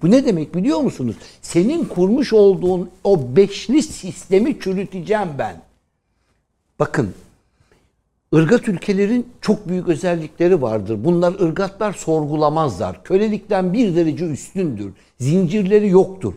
Bu 0.02 0.12
ne 0.12 0.26
demek 0.26 0.56
biliyor 0.56 0.80
musunuz? 0.80 1.16
Senin 1.42 1.86
kurmuş 1.86 2.34
olduğun 2.34 2.90
o 3.04 3.36
beşli 3.36 3.84
sistemi 3.84 4.60
çürüteceğim 4.60 5.30
ben. 5.38 5.56
Bakın 6.80 7.14
Irgat 8.34 8.68
ülkelerin 8.68 9.28
çok 9.42 9.70
büyük 9.70 9.88
özellikleri 9.88 10.62
vardır. 10.62 11.04
Bunlar 11.04 11.34
ırgatlar 11.42 11.94
sorgulamazlar. 11.94 13.04
Kölelikten 13.04 13.74
bir 13.74 13.96
derece 13.96 14.26
üstündür. 14.26 14.94
Zincirleri 15.20 15.89
yoktur. 15.89 16.34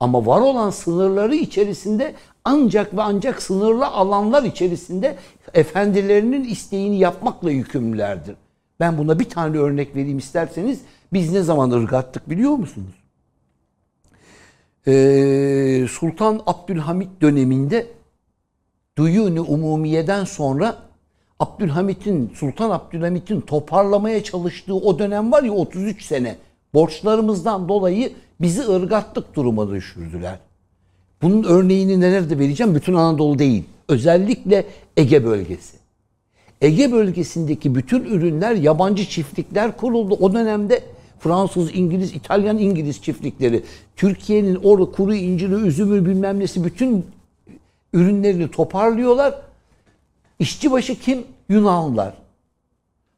Ama 0.00 0.26
var 0.26 0.40
olan 0.40 0.70
sınırları 0.70 1.34
içerisinde 1.34 2.14
ancak 2.44 2.96
ve 2.96 3.02
ancak 3.02 3.42
sınırlı 3.42 3.86
alanlar 3.86 4.42
içerisinde 4.42 5.16
efendilerinin 5.54 6.44
isteğini 6.44 6.98
yapmakla 6.98 7.50
yükümlülerdir. 7.50 8.36
Ben 8.80 8.98
buna 8.98 9.18
bir 9.18 9.28
tane 9.28 9.58
örnek 9.58 9.96
vereyim 9.96 10.18
isterseniz. 10.18 10.80
Biz 11.12 11.32
ne 11.32 11.42
zaman 11.42 11.70
ırgattık 11.70 12.30
biliyor 12.30 12.52
musunuz? 12.52 12.94
Ee, 14.86 15.86
Sultan 15.90 16.42
Abdülhamit 16.46 17.20
döneminde 17.20 17.86
Duyuni 18.98 19.40
Umumiye'den 19.40 20.24
sonra 20.24 20.85
Abdülhamit'in, 21.40 22.32
Sultan 22.34 22.70
Abdülhamit'in 22.70 23.40
toparlamaya 23.40 24.24
çalıştığı 24.24 24.74
o 24.74 24.98
dönem 24.98 25.32
var 25.32 25.42
ya 25.42 25.52
33 25.52 26.02
sene. 26.04 26.36
Borçlarımızdan 26.74 27.68
dolayı 27.68 28.12
bizi 28.40 28.62
ırgatlık 28.68 29.34
duruma 29.34 29.70
düşürdüler. 29.70 30.38
Bunun 31.22 31.42
örneğini 31.42 32.00
nerede 32.00 32.38
vereceğim? 32.38 32.74
Bütün 32.74 32.94
Anadolu 32.94 33.38
değil. 33.38 33.64
Özellikle 33.88 34.66
Ege 34.96 35.24
bölgesi. 35.24 35.76
Ege 36.60 36.92
bölgesindeki 36.92 37.74
bütün 37.74 38.04
ürünler 38.04 38.54
yabancı 38.54 39.04
çiftlikler 39.04 39.76
kuruldu. 39.76 40.14
O 40.20 40.32
dönemde 40.32 40.82
Fransız, 41.18 41.70
İngiliz, 41.74 42.14
İtalyan, 42.14 42.58
İngiliz 42.58 43.02
çiftlikleri. 43.02 43.62
Türkiye'nin 43.96 44.54
orada 44.54 44.90
kuru 44.90 45.14
inciri, 45.14 45.54
üzümü 45.54 46.06
bilmem 46.06 46.40
nesi 46.40 46.64
bütün 46.64 47.06
ürünlerini 47.92 48.50
toparlıyorlar. 48.50 49.34
İşçi 50.38 50.70
başı 50.70 51.00
kim? 51.00 51.24
Yunanlılar. 51.48 52.14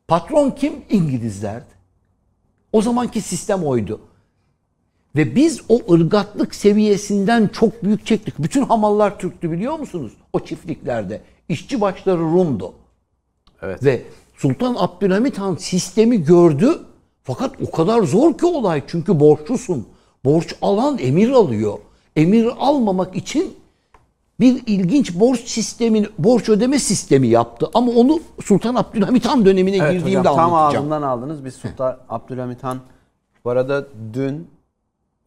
Patron 0.09 0.50
kim? 0.50 0.72
İngilizlerdi. 0.90 1.78
O 2.72 2.83
zamanki 2.83 3.20
sistem 3.20 3.64
oydu. 3.64 4.00
Ve 5.16 5.37
biz 5.37 5.61
o 5.68 5.92
ırgatlık 5.92 6.54
seviyesinden 6.54 7.48
çok 7.48 7.85
büyük 7.85 8.07
çektik. 8.07 8.35
Bütün 8.38 8.62
hamallar 8.62 9.18
Türktü 9.18 9.50
biliyor 9.50 9.78
musunuz? 9.78 10.12
O 10.33 10.40
çiftliklerde. 10.40 11.22
İşçi 11.48 11.81
başları 11.81 12.18
Rum'du. 12.18 12.72
Evet. 13.62 13.85
Ve 13.85 14.02
Sultan 14.37 14.76
Abdülhamit 14.78 15.38
Han 15.38 15.54
sistemi 15.57 16.24
gördü. 16.24 16.78
Fakat 17.22 17.54
o 17.62 17.70
kadar 17.70 18.02
zor 18.02 18.38
ki 18.38 18.46
olay. 18.46 18.83
Çünkü 18.87 19.20
borçlusun. 19.20 19.88
Borç 20.24 20.54
alan 20.62 20.98
emir 20.98 21.31
alıyor. 21.31 21.78
Emir 22.16 22.48
almamak 22.59 23.16
için 23.16 23.54
bir 24.40 24.62
ilginç 24.66 25.14
borç 25.14 25.40
sistemin 25.48 26.09
borç 26.18 26.48
ödeme 26.48 26.79
sistemi 26.79 27.27
yaptı. 27.29 27.68
Ama 27.74 27.92
onu 27.92 28.20
Sultan 28.44 28.74
Abdülhamit 28.74 29.27
Han 29.27 29.44
dönemine 29.44 29.77
Evet 29.77 29.92
girdiğimde 29.92 30.18
hocam 30.29 30.37
tam 30.37 30.55
anlatacağım. 30.55 30.85
ağzımdan 30.85 31.03
aldınız. 31.09 31.44
Biz 31.44 31.55
Sultan 31.55 31.98
Abdülhamit 32.09 32.64
Han 32.64 32.79
bu 33.44 33.51
arada 33.51 33.87
dün 34.14 34.48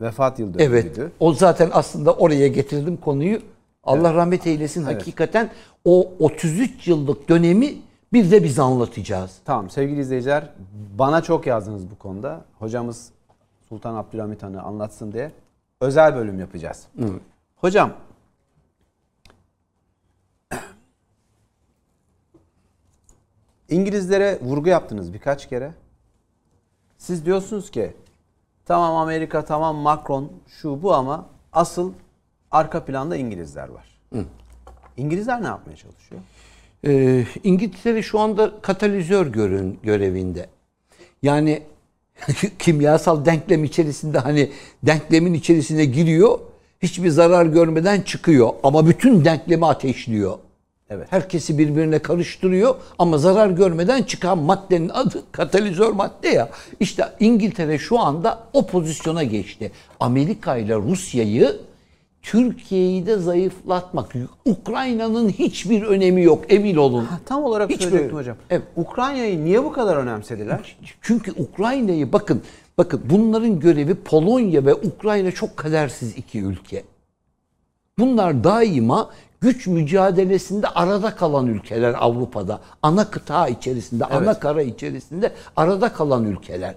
vefat 0.01 0.39
yıl 0.39 0.53
dönümüydü. 0.53 0.99
Evet. 1.01 1.11
O 1.19 1.33
zaten 1.33 1.69
aslında 1.73 2.13
oraya 2.13 2.47
getirdim 2.47 2.97
konuyu. 2.97 3.39
Allah 3.83 4.13
rahmet 4.13 4.47
eylesin. 4.47 4.83
Hakikaten 4.83 5.49
o 5.85 6.11
33 6.19 6.87
yıllık 6.87 7.29
dönemi 7.29 7.73
bir 8.13 8.31
de 8.31 8.43
biz 8.43 8.59
anlatacağız. 8.59 9.31
Tamam 9.45 9.69
sevgili 9.69 9.99
izleyiciler 9.99 10.49
bana 10.99 11.21
çok 11.21 11.47
yazdınız 11.47 11.91
bu 11.91 11.95
konuda. 11.95 12.41
Hocamız 12.59 13.09
Sultan 13.69 13.95
Abdülhamit 13.95 14.43
Han'ı 14.43 14.61
anlatsın 14.61 15.11
diye 15.11 15.31
özel 15.81 16.15
bölüm 16.15 16.39
yapacağız. 16.39 16.87
Hocam 17.55 17.91
İngilizlere 23.71 24.39
vurgu 24.41 24.69
yaptınız 24.69 25.13
birkaç 25.13 25.49
kere. 25.49 25.71
Siz 26.97 27.25
diyorsunuz 27.25 27.71
ki 27.71 27.93
tamam 28.65 28.95
Amerika 28.95 29.45
tamam 29.45 29.75
Macron 29.75 30.31
şu 30.47 30.83
bu 30.83 30.93
ama 30.93 31.25
asıl 31.53 31.93
arka 32.51 32.85
planda 32.85 33.15
İngilizler 33.15 33.69
var. 33.69 33.99
İngilizler 34.97 35.43
ne 35.43 35.47
yapmaya 35.47 35.75
çalışıyor? 35.75 36.21
Ee, 36.87 37.25
İngiltere 37.43 38.01
şu 38.01 38.19
anda 38.19 38.61
katalizör 38.61 39.27
görün, 39.27 39.79
görevinde. 39.83 40.49
Yani 41.23 41.63
kimyasal 42.59 43.25
denklem 43.25 43.63
içerisinde 43.63 44.19
hani 44.19 44.51
denklemin 44.83 45.33
içerisine 45.33 45.85
giriyor, 45.85 46.39
hiçbir 46.81 47.09
zarar 47.09 47.45
görmeden 47.45 48.01
çıkıyor 48.01 48.49
ama 48.63 48.87
bütün 48.87 49.25
denklemi 49.25 49.65
ateşliyor. 49.65 50.37
Evet. 50.93 51.07
Herkesi 51.11 51.57
birbirine 51.57 51.99
karıştırıyor 51.99 52.75
ama 52.99 53.17
zarar 53.17 53.49
görmeden 53.49 54.03
çıkan 54.03 54.37
maddenin 54.37 54.89
adı 54.89 55.23
katalizör 55.31 55.91
madde 55.91 56.29
ya. 56.29 56.49
İşte 56.79 57.03
İngiltere 57.19 57.77
şu 57.77 57.99
anda 57.99 58.39
o 58.53 58.65
pozisyona 58.65 59.23
geçti. 59.23 59.71
Amerika 59.99 60.57
ile 60.57 60.75
Rusya'yı 60.75 61.59
Türkiye'yi 62.21 63.05
de 63.05 63.17
zayıflatmak. 63.17 64.15
Ukrayna'nın 64.45 65.29
hiçbir 65.29 65.81
önemi 65.81 66.23
yok 66.23 66.45
emin 66.49 66.75
olun. 66.75 67.07
Tam 67.25 67.43
olarak 67.43 67.69
Hiç 67.69 67.81
söyleyecektim 67.81 68.17
hocam. 68.17 68.37
Evet. 68.49 68.63
Ukrayna'yı 68.75 69.45
niye 69.45 69.63
bu 69.63 69.71
kadar 69.71 69.95
önemsediler? 69.95 70.77
Çünkü 71.01 71.31
Ukrayna'yı 71.31 72.13
bakın 72.13 72.41
bakın 72.77 73.01
bunların 73.09 73.59
görevi 73.59 73.95
Polonya 73.95 74.65
ve 74.65 74.73
Ukrayna 74.73 75.31
çok 75.31 75.57
kadersiz 75.57 76.17
iki 76.17 76.39
ülke. 76.39 76.83
Bunlar 77.99 78.43
daima 78.43 79.09
güç 79.41 79.67
mücadelesinde 79.67 80.67
arada 80.67 81.15
kalan 81.15 81.47
ülkeler 81.47 81.95
Avrupa'da. 81.99 82.59
Ana 82.81 83.09
kıta 83.09 83.47
içerisinde, 83.47 84.05
ana 84.05 84.39
kara 84.39 84.61
içerisinde 84.61 85.31
arada 85.55 85.93
kalan 85.93 86.25
ülkeler. 86.25 86.75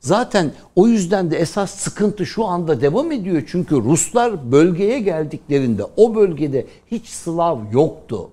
Zaten 0.00 0.52
o 0.76 0.86
yüzden 0.86 1.30
de 1.30 1.36
esas 1.38 1.70
sıkıntı 1.70 2.26
şu 2.26 2.44
anda 2.44 2.80
devam 2.80 3.12
ediyor. 3.12 3.42
Çünkü 3.46 3.76
Ruslar 3.76 4.52
bölgeye 4.52 5.00
geldiklerinde 5.00 5.82
o 5.96 6.14
bölgede 6.14 6.66
hiç 6.90 7.06
Slav 7.08 7.58
yoktu. 7.72 8.30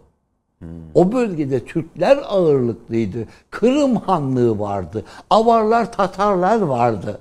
O 0.96 1.12
bölgede 1.12 1.66
Türkler 1.66 2.20
ağırlıklıydı. 2.28 3.18
Kırım 3.50 3.96
Hanlığı 3.96 4.60
vardı. 4.60 5.04
Avarlar, 5.30 5.92
Tatarlar 5.92 6.62
vardı. 6.62 7.20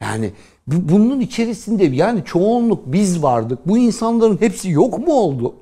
Yani 0.00 0.32
bu- 0.66 0.92
bunun 0.94 1.20
içerisinde 1.20 1.84
yani 1.84 2.22
çoğunluk 2.24 2.92
biz 2.92 3.22
vardık. 3.22 3.68
Bu 3.68 3.78
insanların 3.78 4.40
hepsi 4.40 4.70
yok 4.70 4.98
mu 4.98 5.12
oldu? 5.14 5.54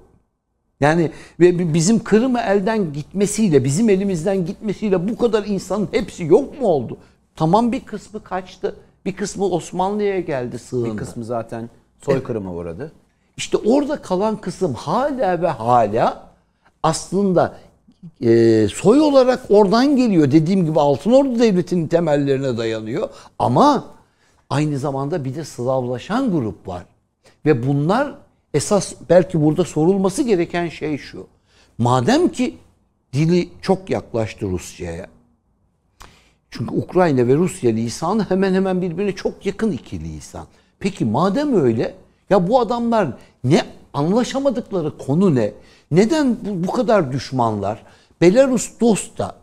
Yani 0.83 1.11
ve 1.41 1.59
bi- 1.59 1.75
bizim 1.75 2.05
Kırım'ı 2.05 2.41
elden 2.41 2.93
gitmesiyle, 2.93 3.65
bizim 3.65 3.91
elimizden 3.91 4.47
gitmesiyle 4.47 5.09
bu 5.09 5.17
kadar 5.17 5.45
insanın 5.45 5.89
hepsi 5.93 6.25
yok 6.25 6.61
mu 6.61 6.67
oldu? 6.67 6.97
Tamam 7.37 7.73
bir 7.73 7.81
kısmı 7.81 8.23
kaçtı. 8.23 8.77
Bir 9.05 9.17
kısmı 9.17 9.45
Osmanlı'ya 9.45 10.21
geldi 10.21 10.59
sığındı. 10.59 10.93
Bir 10.93 10.97
kısmı 10.97 11.25
zaten 11.25 11.71
soykırıma 12.05 12.53
uğradı. 12.53 12.93
İşte 13.37 13.57
orada 13.57 14.03
kalan 14.03 14.37
kısım 14.37 14.75
hala 14.75 15.43
ve 15.43 15.49
hala 15.49 16.27
aslında 16.83 17.55
e, 18.21 18.67
soy 18.75 19.01
olarak 19.01 19.41
oradan 19.51 19.97
geliyor. 19.97 20.31
Dediğim 20.31 20.67
gibi 20.67 20.81
Altınordu 20.81 21.39
Devleti'nin 21.39 21.89
temellerine 21.89 22.59
dayanıyor. 22.59 23.09
Ama 23.39 23.85
aynı 24.51 24.79
zamanda 24.79 25.25
bir 25.25 25.35
de 25.35 25.45
Slavlaşan 25.45 26.31
grup 26.33 26.69
var. 26.69 26.83
Ve 27.47 27.67
bunlar 27.67 28.15
esas 28.55 28.95
belki 29.11 29.41
burada 29.41 29.65
sorulması 29.65 30.23
gereken 30.23 30.69
şey 30.69 30.99
şu. 30.99 31.27
Madem 31.79 32.29
ki 32.29 32.59
dili 33.13 33.49
çok 33.63 33.91
yaklaştı 33.91 34.51
Rusya'ya. 34.51 35.07
Çünkü 36.51 36.75
Ukrayna 36.75 37.27
ve 37.27 37.35
Rusya 37.35 37.71
lisanı 37.71 38.31
hemen 38.31 38.55
hemen 38.55 38.83
birbirine 38.83 39.13
çok 39.13 39.47
yakın 39.47 39.73
iki 39.73 40.01
lisan. 40.01 40.47
Peki 40.79 41.05
madem 41.05 41.63
öyle 41.63 41.95
ya 42.31 42.49
bu 42.49 42.61
adamlar 42.61 43.09
ne 43.45 43.65
anlaşamadıkları 43.93 44.99
konu 44.99 45.35
ne? 45.35 45.53
Neden 45.91 46.37
bu, 46.45 46.69
bu 46.69 46.73
kadar 46.73 47.13
düşmanlar? 47.13 47.83
Belarus 48.21 48.81
dost 48.81 49.19
da 49.19 49.37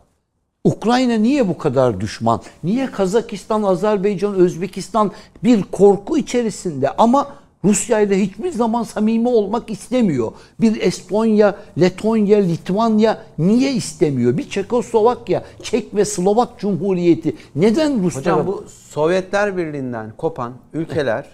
Ukrayna 0.64 1.14
niye 1.14 1.48
bu 1.48 1.58
kadar 1.58 2.00
düşman? 2.00 2.42
Niye 2.64 2.90
Kazakistan, 2.90 3.62
Azerbaycan, 3.62 4.34
Özbekistan 4.34 5.12
bir 5.44 5.62
korku 5.62 6.18
içerisinde 6.18 6.90
ama 6.90 7.32
Rusya 7.64 8.00
ile 8.00 8.22
hiçbir 8.22 8.50
zaman 8.50 8.82
samimi 8.82 9.28
olmak 9.28 9.70
istemiyor. 9.70 10.32
Bir 10.60 10.80
Estonya, 10.80 11.56
Letonya, 11.80 12.38
Litvanya 12.38 13.24
niye 13.38 13.72
istemiyor? 13.72 14.36
Bir 14.36 14.48
Çekoslovakya, 14.48 15.44
Çek 15.62 15.94
ve 15.94 16.04
Slovak 16.04 16.58
Cumhuriyeti 16.58 17.36
neden 17.54 18.02
Ruslara... 18.04 18.34
Hocam 18.34 18.46
bu 18.46 18.64
Sovyetler 18.68 19.56
Birliği'nden 19.56 20.12
kopan 20.16 20.52
ülkeler 20.72 21.26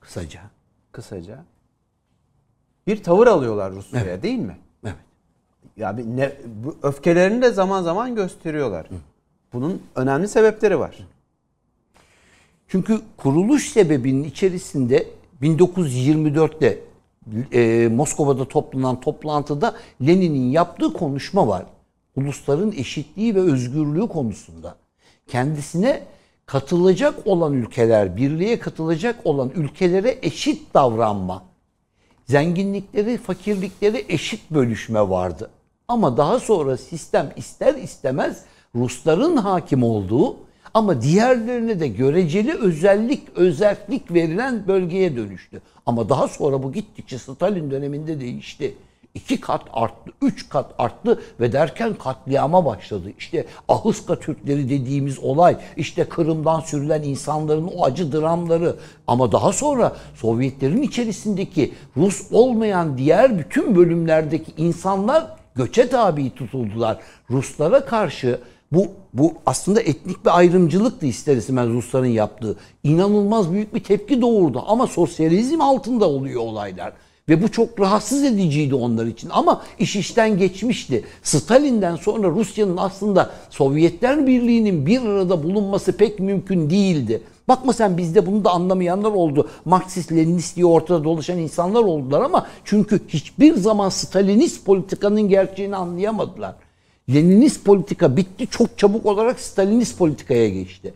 Kısaca. 0.00 0.40
kısaca 0.92 1.44
bir 2.86 3.02
tavır 3.02 3.26
alıyorlar 3.26 3.72
Rusya'ya 3.72 4.22
değil 4.22 4.38
mi? 4.38 4.56
Evet. 4.84 4.94
Ya 5.76 5.98
bir 5.98 6.04
ne, 6.04 6.32
bu 6.64 6.76
öfkelerini 6.82 7.42
de 7.42 7.50
zaman 7.50 7.82
zaman 7.82 8.14
gösteriyorlar. 8.14 8.86
Bunun 9.52 9.82
önemli 9.96 10.28
sebepleri 10.28 10.78
var. 10.78 11.08
Çünkü 12.68 13.00
kuruluş 13.16 13.68
sebebinin 13.68 14.24
içerisinde 14.24 15.06
1924'te 15.42 16.78
e, 17.52 17.88
Moskova'da 17.88 18.44
toplanan 18.44 19.00
toplantıda 19.00 19.74
Lenin'in 20.06 20.50
yaptığı 20.50 20.92
konuşma 20.92 21.48
var. 21.48 21.64
Ulusların 22.16 22.72
eşitliği 22.72 23.34
ve 23.34 23.40
özgürlüğü 23.40 24.08
konusunda. 24.08 24.76
Kendisine 25.28 26.02
katılacak 26.46 27.26
olan 27.26 27.52
ülkeler, 27.52 28.16
birliğe 28.16 28.58
katılacak 28.58 29.26
olan 29.26 29.52
ülkelere 29.54 30.18
eşit 30.22 30.74
davranma. 30.74 31.42
Zenginlikleri, 32.26 33.18
fakirlikleri 33.18 34.04
eşit 34.08 34.50
bölüşme 34.50 35.08
vardı. 35.08 35.50
Ama 35.88 36.16
daha 36.16 36.40
sonra 36.40 36.76
sistem 36.76 37.32
ister 37.36 37.74
istemez 37.74 38.44
Rusların 38.74 39.36
hakim 39.36 39.82
olduğu 39.82 40.36
ama 40.74 41.02
diğerlerine 41.02 41.80
de 41.80 41.88
göreceli 41.88 42.54
özellik, 42.54 43.22
özellik 43.34 44.14
verilen 44.14 44.66
bölgeye 44.68 45.16
dönüştü. 45.16 45.60
Ama 45.86 46.08
daha 46.08 46.28
sonra 46.28 46.62
bu 46.62 46.72
gittikçe 46.72 47.18
Stalin 47.18 47.70
döneminde 47.70 48.20
değişti. 48.20 48.74
iki 49.14 49.40
kat 49.40 49.62
arttı, 49.72 50.10
üç 50.22 50.48
kat 50.48 50.74
arttı 50.78 51.22
ve 51.40 51.52
derken 51.52 51.94
katliama 51.94 52.64
başladı. 52.64 53.12
İşte 53.18 53.46
Ahıska 53.68 54.20
Türkleri 54.20 54.70
dediğimiz 54.70 55.18
olay, 55.18 55.56
işte 55.76 56.04
Kırım'dan 56.04 56.60
sürülen 56.60 57.02
insanların 57.02 57.70
o 57.76 57.84
acı 57.84 58.12
dramları 58.12 58.76
ama 59.06 59.32
daha 59.32 59.52
sonra 59.52 59.96
Sovyetlerin 60.14 60.82
içerisindeki 60.82 61.72
Rus 61.96 62.32
olmayan 62.32 62.98
diğer 62.98 63.38
bütün 63.38 63.76
bölümlerdeki 63.76 64.52
insanlar 64.56 65.36
göçe 65.54 65.88
tabi 65.88 66.30
tutuldular. 66.30 66.98
Ruslara 67.30 67.84
karşı 67.84 68.40
bu 68.74 68.86
bu 69.14 69.34
aslında 69.46 69.80
etnik 69.80 70.24
bir 70.24 70.38
ayrımcılıktı 70.38 71.06
ister 71.06 71.36
istemez 71.36 71.68
Rusların 71.68 72.06
yaptığı. 72.06 72.56
İnanılmaz 72.82 73.52
büyük 73.52 73.74
bir 73.74 73.84
tepki 73.84 74.22
doğurdu 74.22 74.64
ama 74.66 74.86
sosyalizm 74.86 75.60
altında 75.60 76.08
oluyor 76.08 76.40
olaylar. 76.40 76.92
Ve 77.28 77.42
bu 77.42 77.50
çok 77.50 77.80
rahatsız 77.80 78.24
ediciydi 78.24 78.74
onlar 78.74 79.06
için. 79.06 79.30
Ama 79.30 79.62
iş 79.78 79.96
işten 79.96 80.38
geçmişti. 80.38 81.04
Stalin'den 81.22 81.96
sonra 81.96 82.28
Rusya'nın 82.28 82.76
aslında 82.76 83.30
Sovyetler 83.50 84.26
Birliği'nin 84.26 84.86
bir 84.86 85.02
arada 85.02 85.42
bulunması 85.42 85.96
pek 85.96 86.20
mümkün 86.20 86.70
değildi. 86.70 87.22
Bakma 87.48 87.72
sen 87.72 87.98
bizde 87.98 88.26
bunu 88.26 88.44
da 88.44 88.50
anlamayanlar 88.50 89.10
oldu. 89.10 89.48
Marksist, 89.64 90.12
Leninist 90.12 90.56
diye 90.56 90.66
ortada 90.66 91.04
dolaşan 91.04 91.38
insanlar 91.38 91.82
oldular 91.82 92.20
ama 92.20 92.46
çünkü 92.64 93.00
hiçbir 93.08 93.54
zaman 93.54 93.88
Stalinist 93.88 94.64
politikanın 94.64 95.28
gerçeğini 95.28 95.76
anlayamadılar. 95.76 96.54
Leninist 97.10 97.64
politika 97.64 98.16
bitti 98.16 98.46
çok 98.46 98.78
çabuk 98.78 99.06
olarak 99.06 99.40
Stalinist 99.40 99.98
politikaya 99.98 100.48
geçti. 100.48 100.94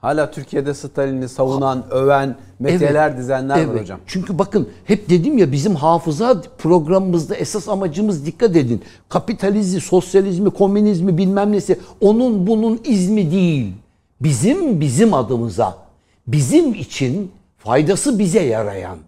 Hala 0.00 0.30
Türkiye'de 0.30 0.74
Stalin'i 0.74 1.28
savunan, 1.28 1.84
öven, 1.90 2.36
meteler 2.58 3.08
Evet, 3.08 3.18
dizenler 3.18 3.54
var 3.54 3.72
evet. 3.72 3.80
hocam. 3.82 4.00
Çünkü 4.06 4.38
bakın 4.38 4.68
hep 4.84 5.10
dedim 5.10 5.38
ya 5.38 5.52
bizim 5.52 5.74
hafıza 5.74 6.42
programımızda 6.58 7.34
esas 7.34 7.68
amacımız 7.68 8.26
dikkat 8.26 8.56
edin. 8.56 8.82
Kapitalizmi, 9.08 9.80
sosyalizmi, 9.80 10.50
komünizmi 10.50 11.18
bilmem 11.18 11.52
nesi 11.52 11.78
onun 12.00 12.46
bunun 12.46 12.80
izmi 12.84 13.30
değil. 13.30 13.72
Bizim 14.20 14.80
bizim 14.80 15.14
adımıza, 15.14 15.78
bizim 16.26 16.74
için 16.74 17.30
faydası 17.58 18.18
bize 18.18 18.42
yarayan, 18.42 18.98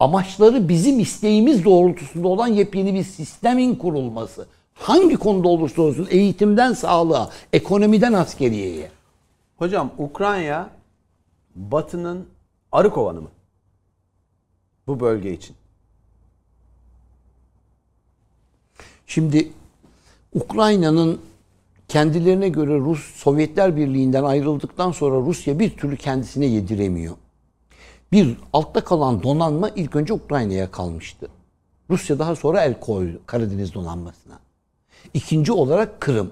amaçları 0.00 0.68
bizim 0.68 1.00
isteğimiz 1.00 1.64
doğrultusunda 1.64 2.28
olan 2.28 2.48
yepyeni 2.48 2.94
bir 2.94 3.04
sistemin 3.04 3.74
kurulması. 3.74 4.46
Hangi 4.78 5.16
konuda 5.16 5.48
olursa 5.48 5.82
olsun 5.82 6.08
eğitimden 6.10 6.72
sağlığa, 6.72 7.30
ekonomiden 7.52 8.12
askeriyeye. 8.12 8.90
Hocam 9.56 9.90
Ukrayna 9.98 10.70
Batı'nın 11.54 12.26
arı 12.72 12.90
kovanı 12.90 13.20
mı? 13.20 13.28
Bu 14.86 15.00
bölge 15.00 15.32
için. 15.32 15.56
Şimdi 19.06 19.52
Ukrayna'nın 20.34 21.20
kendilerine 21.88 22.48
göre 22.48 22.78
Rus 22.78 23.14
Sovyetler 23.14 23.76
Birliği'nden 23.76 24.24
ayrıldıktan 24.24 24.92
sonra 24.92 25.16
Rusya 25.16 25.58
bir 25.58 25.76
türlü 25.76 25.96
kendisine 25.96 26.46
yediremiyor. 26.46 27.16
Bir 28.12 28.36
altta 28.52 28.84
kalan 28.84 29.22
donanma 29.22 29.68
ilk 29.68 29.96
önce 29.96 30.12
Ukrayna'ya 30.12 30.70
kalmıştı. 30.70 31.28
Rusya 31.90 32.18
daha 32.18 32.36
sonra 32.36 32.62
el 32.62 32.80
koydu 32.80 33.20
Karadeniz 33.26 33.74
donanmasına. 33.74 34.47
İkinci 35.14 35.52
olarak 35.52 36.00
Kırım. 36.00 36.30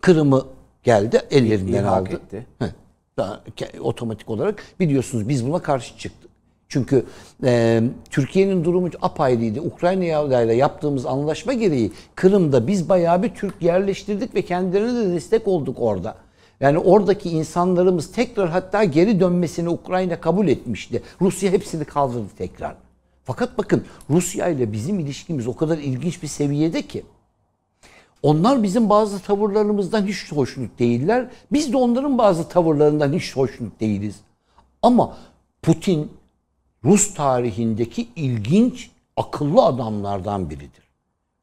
Kırım'ı 0.00 0.46
geldi 0.82 1.22
ellerinden 1.30 1.82
İlhak 1.82 2.08
aldı. 2.08 2.14
etti. 2.14 2.46
Heh, 2.58 2.66
daha 3.16 3.42
otomatik 3.80 4.30
olarak 4.30 4.64
biliyorsunuz 4.80 5.28
biz 5.28 5.46
buna 5.46 5.58
karşı 5.58 5.98
çıktık. 5.98 6.30
Çünkü 6.68 7.04
e, 7.44 7.82
Türkiye'nin 8.10 8.64
durumu 8.64 8.88
apayrıydı. 9.02 9.60
Ukrayna 9.60 10.42
ile 10.42 10.54
yaptığımız 10.54 11.06
anlaşma 11.06 11.52
gereği 11.52 11.92
Kırım'da 12.14 12.66
biz 12.66 12.88
bayağı 12.88 13.22
bir 13.22 13.34
Türk 13.34 13.62
yerleştirdik 13.62 14.34
ve 14.34 14.42
kendilerine 14.42 14.94
de 14.94 15.12
destek 15.12 15.48
olduk 15.48 15.76
orada. 15.80 16.14
Yani 16.60 16.78
oradaki 16.78 17.30
insanlarımız 17.30 18.12
tekrar 18.12 18.50
hatta 18.50 18.84
geri 18.84 19.20
dönmesini 19.20 19.68
Ukrayna 19.68 20.20
kabul 20.20 20.48
etmişti. 20.48 21.02
Rusya 21.20 21.50
hepsini 21.52 21.84
kaldırdı 21.84 22.28
tekrar. 22.38 22.76
Fakat 23.24 23.58
bakın 23.58 23.84
Rusya 24.10 24.48
ile 24.48 24.72
bizim 24.72 24.98
ilişkimiz 25.00 25.46
o 25.46 25.56
kadar 25.56 25.78
ilginç 25.78 26.22
bir 26.22 26.28
seviyede 26.28 26.82
ki. 26.82 27.04
Onlar 28.22 28.62
bizim 28.62 28.90
bazı 28.90 29.22
tavırlarımızdan 29.22 30.06
hiç 30.06 30.32
hoşnut 30.32 30.78
değiller. 30.78 31.30
Biz 31.52 31.72
de 31.72 31.76
onların 31.76 32.18
bazı 32.18 32.48
tavırlarından 32.48 33.12
hiç 33.12 33.36
hoşnut 33.36 33.80
değiliz. 33.80 34.20
Ama 34.82 35.16
Putin 35.62 36.12
Rus 36.84 37.14
tarihindeki 37.14 38.08
ilginç, 38.16 38.90
akıllı 39.16 39.62
adamlardan 39.62 40.50
biridir. 40.50 40.82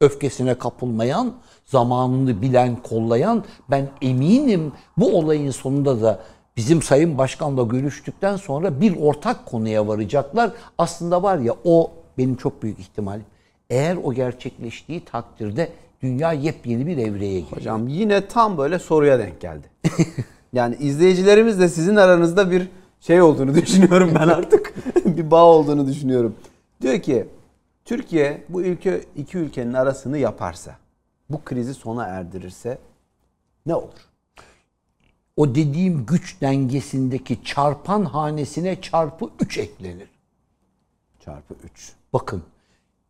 Öfkesine 0.01 0.57
kapılmayan, 0.57 1.33
zamanını 1.65 2.41
bilen, 2.41 2.75
kollayan, 2.75 3.43
ben 3.69 3.89
eminim 4.01 4.73
bu 4.97 5.17
olayın 5.17 5.51
sonunda 5.51 6.01
da 6.01 6.19
bizim 6.57 6.81
Sayın 6.81 7.17
Başkan'la 7.17 7.63
görüştükten 7.63 8.35
sonra 8.35 8.81
bir 8.81 9.01
ortak 9.01 9.45
konuya 9.45 9.87
varacaklar. 9.87 10.51
Aslında 10.77 11.23
var 11.23 11.37
ya 11.37 11.55
o 11.63 11.91
benim 12.17 12.35
çok 12.35 12.63
büyük 12.63 12.79
ihtimalim. 12.79 13.25
Eğer 13.69 13.97
o 14.03 14.13
gerçekleştiği 14.13 15.05
takdirde 15.05 15.71
dünya 16.01 16.33
yepyeni 16.33 16.87
bir 16.87 16.97
evreye 16.97 17.39
girecek. 17.39 17.57
Hocam 17.57 17.87
yine 17.87 18.27
tam 18.27 18.57
böyle 18.57 18.79
soruya 18.79 19.19
denk 19.19 19.41
geldi. 19.41 19.67
yani 20.53 20.75
izleyicilerimiz 20.75 21.59
de 21.59 21.69
sizin 21.69 21.95
aranızda 21.95 22.51
bir 22.51 22.67
şey 22.99 23.21
olduğunu 23.21 23.55
düşünüyorum 23.61 24.11
ben 24.15 24.27
artık. 24.27 24.73
bir 25.05 25.31
bağ 25.31 25.45
olduğunu 25.45 25.87
düşünüyorum. 25.87 26.35
Diyor 26.81 26.99
ki 26.99 27.27
Türkiye 27.85 28.43
bu 28.49 28.61
ülke 28.61 29.01
iki 29.15 29.37
ülkenin 29.37 29.73
arasını 29.73 30.17
yaparsa, 30.17 30.77
bu 31.29 31.43
krizi 31.43 31.73
sona 31.73 32.05
erdirirse 32.05 32.77
ne 33.65 33.75
olur? 33.75 34.09
O 35.37 35.55
dediğim 35.55 36.05
güç 36.05 36.41
dengesindeki 36.41 37.43
çarpan 37.43 38.05
hanesine 38.05 38.81
çarpı 38.81 39.29
3 39.39 39.57
eklenir. 39.57 40.09
Çarpı 41.25 41.53
3. 41.63 41.93
Bakın 42.13 42.43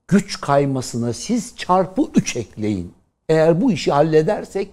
güç 0.10 0.42
kaymasına 0.42 1.14
siz 1.14 1.56
çarpı 1.56 2.02
3 2.16 2.36
ekleyin. 2.36 2.94
Eğer 3.30 3.62
bu 3.62 3.72
işi 3.72 3.92
halledersek 3.92 4.70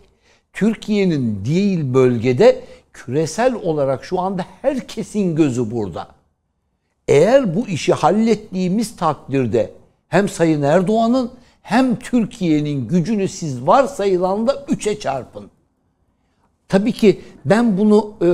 Türkiye'nin 0.52 1.44
değil 1.44 1.94
bölgede 1.94 2.64
küresel 2.92 3.54
olarak 3.54 4.04
şu 4.04 4.20
anda 4.20 4.44
herkesin 4.62 5.36
gözü 5.36 5.70
burada. 5.70 6.08
Eğer 7.08 7.56
bu 7.56 7.68
işi 7.68 7.92
hallettiğimiz 7.92 8.96
takdirde 8.96 9.72
hem 10.08 10.28
Sayın 10.28 10.62
Erdoğan'ın 10.62 11.30
hem 11.62 11.98
Türkiye'nin 11.98 12.88
gücünü 12.88 13.28
siz 13.28 13.66
varsayılanla 13.66 14.52
3'e 14.52 14.98
çarpın. 14.98 15.50
Tabii 16.68 16.92
ki 16.92 17.20
ben 17.44 17.78
bunu 17.78 18.14
e, 18.22 18.30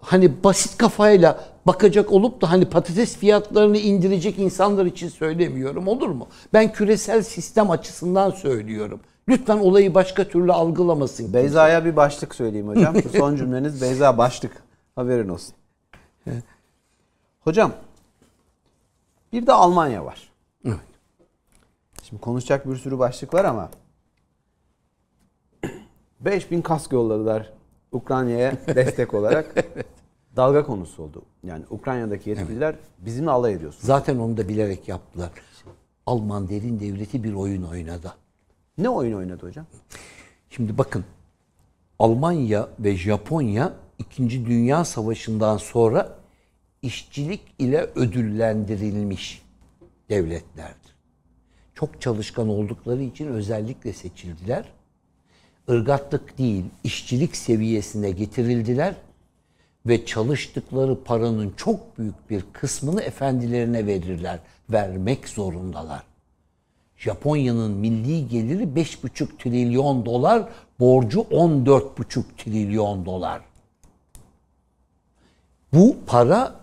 hani 0.00 0.44
basit 0.44 0.78
kafayla 0.78 1.53
bakacak 1.66 2.12
olup 2.12 2.40
da 2.40 2.50
hani 2.50 2.64
patates 2.64 3.16
fiyatlarını 3.16 3.78
indirecek 3.78 4.38
insanlar 4.38 4.86
için 4.86 5.08
söylemiyorum 5.08 5.88
olur 5.88 6.08
mu? 6.08 6.28
Ben 6.52 6.72
küresel 6.72 7.22
sistem 7.22 7.70
açısından 7.70 8.30
söylüyorum. 8.30 9.00
Lütfen 9.28 9.58
olayı 9.58 9.94
başka 9.94 10.28
türlü 10.28 10.52
algılamasın. 10.52 11.32
Beyza'ya 11.32 11.84
bir 11.84 11.96
başlık 11.96 12.34
söyleyeyim 12.34 12.68
hocam. 12.68 13.02
Şu 13.02 13.08
son 13.18 13.36
cümleniz 13.36 13.82
Beyza 13.82 14.18
başlık. 14.18 14.62
Haberin 14.96 15.28
olsun. 15.28 15.54
Hocam 17.40 17.72
bir 19.32 19.46
de 19.46 19.52
Almanya 19.52 20.04
var. 20.04 20.32
Evet. 20.64 20.78
Şimdi 22.02 22.22
konuşacak 22.22 22.68
bir 22.68 22.76
sürü 22.76 22.98
başlık 22.98 23.34
var 23.34 23.44
ama 23.44 23.70
5000 26.20 26.62
kask 26.62 26.92
yolladılar 26.92 27.52
Ukrayna'ya 27.92 28.52
destek 28.66 29.14
olarak. 29.14 29.54
Dalga 30.36 30.66
konusu 30.66 31.02
oldu. 31.02 31.22
Yani 31.44 31.64
Ukrayna'daki 31.70 32.30
yetkililer 32.30 32.76
bizimle 32.98 33.30
alay 33.30 33.52
ediyorsun. 33.52 33.80
Zaten 33.82 34.18
onu 34.18 34.36
da 34.36 34.48
bilerek 34.48 34.88
yaptılar. 34.88 35.30
Alman 36.06 36.48
derin 36.48 36.80
devleti 36.80 37.24
bir 37.24 37.34
oyun 37.34 37.62
oynadı. 37.62 38.14
Ne 38.78 38.88
oyun 38.88 39.16
oynadı 39.16 39.46
hocam? 39.46 39.66
Şimdi 40.50 40.78
bakın 40.78 41.04
Almanya 41.98 42.68
ve 42.78 42.96
Japonya 42.96 43.72
2. 43.98 44.46
Dünya 44.46 44.84
Savaşı'ndan 44.84 45.56
sonra 45.56 46.18
işçilik 46.82 47.40
ile 47.58 47.90
ödüllendirilmiş 47.94 49.42
devletlerdir. 50.08 50.94
Çok 51.74 52.00
çalışkan 52.00 52.48
oldukları 52.48 53.02
için 53.02 53.26
özellikle 53.26 53.92
seçildiler. 53.92 54.72
Irgatlık 55.68 56.38
değil, 56.38 56.64
işçilik 56.84 57.36
seviyesine 57.36 58.10
getirildiler 58.10 58.94
ve 59.86 60.06
çalıştıkları 60.06 61.04
paranın 61.04 61.52
çok 61.56 61.98
büyük 61.98 62.30
bir 62.30 62.44
kısmını 62.52 63.02
efendilerine 63.02 63.86
verirler. 63.86 64.38
Vermek 64.70 65.28
zorundalar. 65.28 66.02
Japonya'nın 66.96 67.70
milli 67.70 68.28
geliri 68.28 68.62
5,5 68.62 69.26
trilyon 69.38 70.06
dolar, 70.06 70.48
borcu 70.80 71.20
14,5 71.20 72.22
trilyon 72.38 73.06
dolar. 73.06 73.40
Bu 75.72 75.96
para 76.06 76.54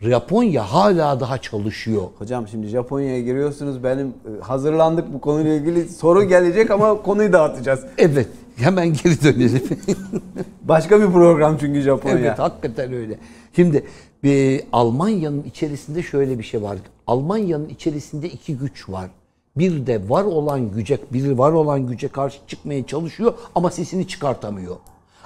Japonya 0.00 0.62
hala 0.62 1.20
daha 1.20 1.38
çalışıyor. 1.38 2.02
Hocam 2.18 2.48
şimdi 2.48 2.66
Japonya'ya 2.66 3.20
giriyorsunuz. 3.20 3.84
Benim 3.84 4.06
e, 4.06 4.40
hazırlandık 4.42 5.14
bu 5.14 5.20
konuyla 5.20 5.54
ilgili 5.54 5.88
soru 5.88 6.24
gelecek 6.24 6.70
ama 6.70 7.02
konuyu 7.02 7.32
dağıtacağız. 7.32 7.86
Evet. 7.98 8.28
Hemen 8.56 8.92
geri 8.92 9.22
dönelim. 9.22 9.62
Başka 10.62 11.00
bir 11.00 11.06
program 11.06 11.56
çünkü 11.60 11.80
Japonya. 11.80 12.18
evet 12.18 12.38
hakikaten 12.38 12.92
öyle. 12.92 13.18
Şimdi 13.56 13.84
e, 14.24 14.60
Almanya'nın 14.72 15.42
içerisinde 15.42 16.02
şöyle 16.02 16.38
bir 16.38 16.44
şey 16.44 16.62
var. 16.62 16.78
Almanya'nın 17.06 17.68
içerisinde 17.68 18.28
iki 18.28 18.56
güç 18.58 18.88
var. 18.88 19.10
Bir 19.56 19.86
de 19.86 20.08
var 20.08 20.24
olan 20.24 20.70
güce, 20.70 20.98
biri 21.12 21.38
var 21.38 21.52
olan 21.52 21.86
güce 21.86 22.08
karşı 22.08 22.38
çıkmaya 22.46 22.86
çalışıyor 22.86 23.34
ama 23.54 23.70
sesini 23.70 24.08
çıkartamıyor. 24.08 24.76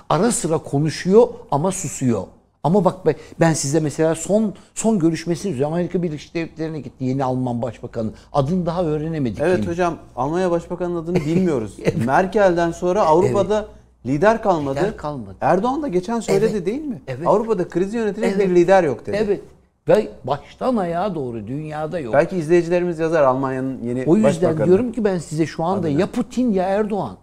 Ara 0.09 0.33
sıra 0.33 0.59
konuşuyor 0.59 1.29
ama 1.51 1.73
susuyor. 1.73 2.23
Ama 2.65 2.85
bak 2.85 3.07
be- 3.07 3.17
ben 3.41 3.53
size 3.53 3.81
mesela 3.81 4.15
son 4.15 4.55
son 4.75 4.99
görüşmesini 4.99 5.53
üzerine 5.53 5.67
Amerika 5.67 6.03
Birleşik 6.03 6.35
Devletleri'ne 6.35 6.81
gitti 6.81 7.05
yeni 7.05 7.25
Alman 7.25 7.63
Başbakanı. 7.63 8.11
Adını 8.33 8.67
daha 8.67 8.85
öğrenemedik. 8.85 9.41
Evet 9.41 9.57
henüz. 9.57 9.69
hocam 9.69 9.97
Almanya 10.17 10.51
Başbakanı'nın 10.51 11.03
adını 11.03 11.17
bilmiyoruz. 11.27 11.77
Merkel'den 12.07 12.71
sonra 12.71 13.03
Avrupa'da 13.03 13.67
lider 14.07 14.43
kalmadı. 14.43 14.79
Lider 14.79 14.97
kalmadı. 14.97 15.37
Erdoğan 15.41 15.83
da 15.83 15.89
geçen 15.89 16.21
söyledi 16.21 16.51
Evet. 16.53 16.67
değil 16.67 16.83
mi? 16.85 17.03
Evet. 17.09 17.27
Avrupa'da 17.27 17.69
krizi 17.69 17.97
yönetecek 17.97 18.33
Evet. 18.37 18.51
bir 18.51 18.55
lider 18.55 18.85
yok 18.85 19.07
dedi. 19.07 19.17
Evet. 19.25 19.41
Ve 19.89 20.09
baştan 20.25 20.77
ayağa 20.77 21.15
doğru 21.15 21.47
dünyada 21.47 21.99
yok. 22.01 22.15
Belki 22.15 22.37
izleyicilerimiz 22.37 22.99
yazar 22.99 23.23
Almanya'nın 23.23 23.83
yeni 23.83 24.05
O 24.07 24.17
yüzden 24.17 24.31
başbakanı. 24.33 24.67
diyorum 24.67 24.93
ki 24.93 25.05
ben 25.05 25.19
size 25.19 25.47
şu 25.47 25.65
anda 25.65 25.89
ya 25.89 26.07
Putin 26.07 26.53
ya 26.53 26.65
Erdoğan. 26.65 27.17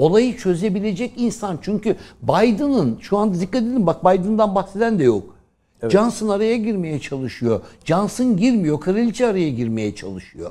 Olayı 0.00 0.36
çözebilecek 0.36 1.12
insan. 1.16 1.58
Çünkü 1.62 1.96
Biden'ın 2.22 2.98
şu 3.00 3.18
anda 3.18 3.40
dikkat 3.40 3.62
edin 3.62 3.86
bak 3.86 4.04
Biden'dan 4.04 4.54
bahseden 4.54 4.98
de 4.98 5.04
yok. 5.04 5.34
Johnson 5.88 6.28
araya 6.28 6.56
girmeye 6.56 7.00
çalışıyor. 7.00 7.60
Johnson 7.84 8.36
girmiyor. 8.36 8.80
Kraliçe 8.80 9.26
araya 9.26 9.50
girmeye 9.50 9.94
çalışıyor. 9.94 10.50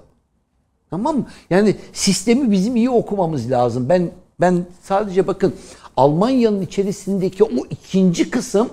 Tamam 0.90 1.18
mı? 1.18 1.26
Yani 1.50 1.76
sistemi 1.94 2.52
bizim 2.52 2.76
iyi 2.76 2.90
okumamız 2.90 3.52
lazım. 3.52 3.90
Ben 3.90 4.12
ben 4.40 4.66
sadece 4.82 5.28
bakın 5.28 5.54
Almanya'nın 5.98 6.62
içerisindeki 6.62 7.44
o 7.44 7.66
ikinci 7.70 8.30
kısım 8.30 8.70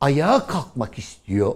ayağa 0.00 0.46
kalkmak 0.46 0.98
istiyor. 0.98 1.54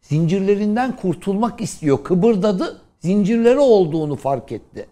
Zincirlerinden 0.00 0.96
kurtulmak 0.96 1.60
istiyor. 1.60 2.04
Kıbırdadı. 2.04 2.80
Zincirleri 3.00 3.58
olduğunu 3.58 4.16
fark 4.16 4.52
etti. 4.52 4.86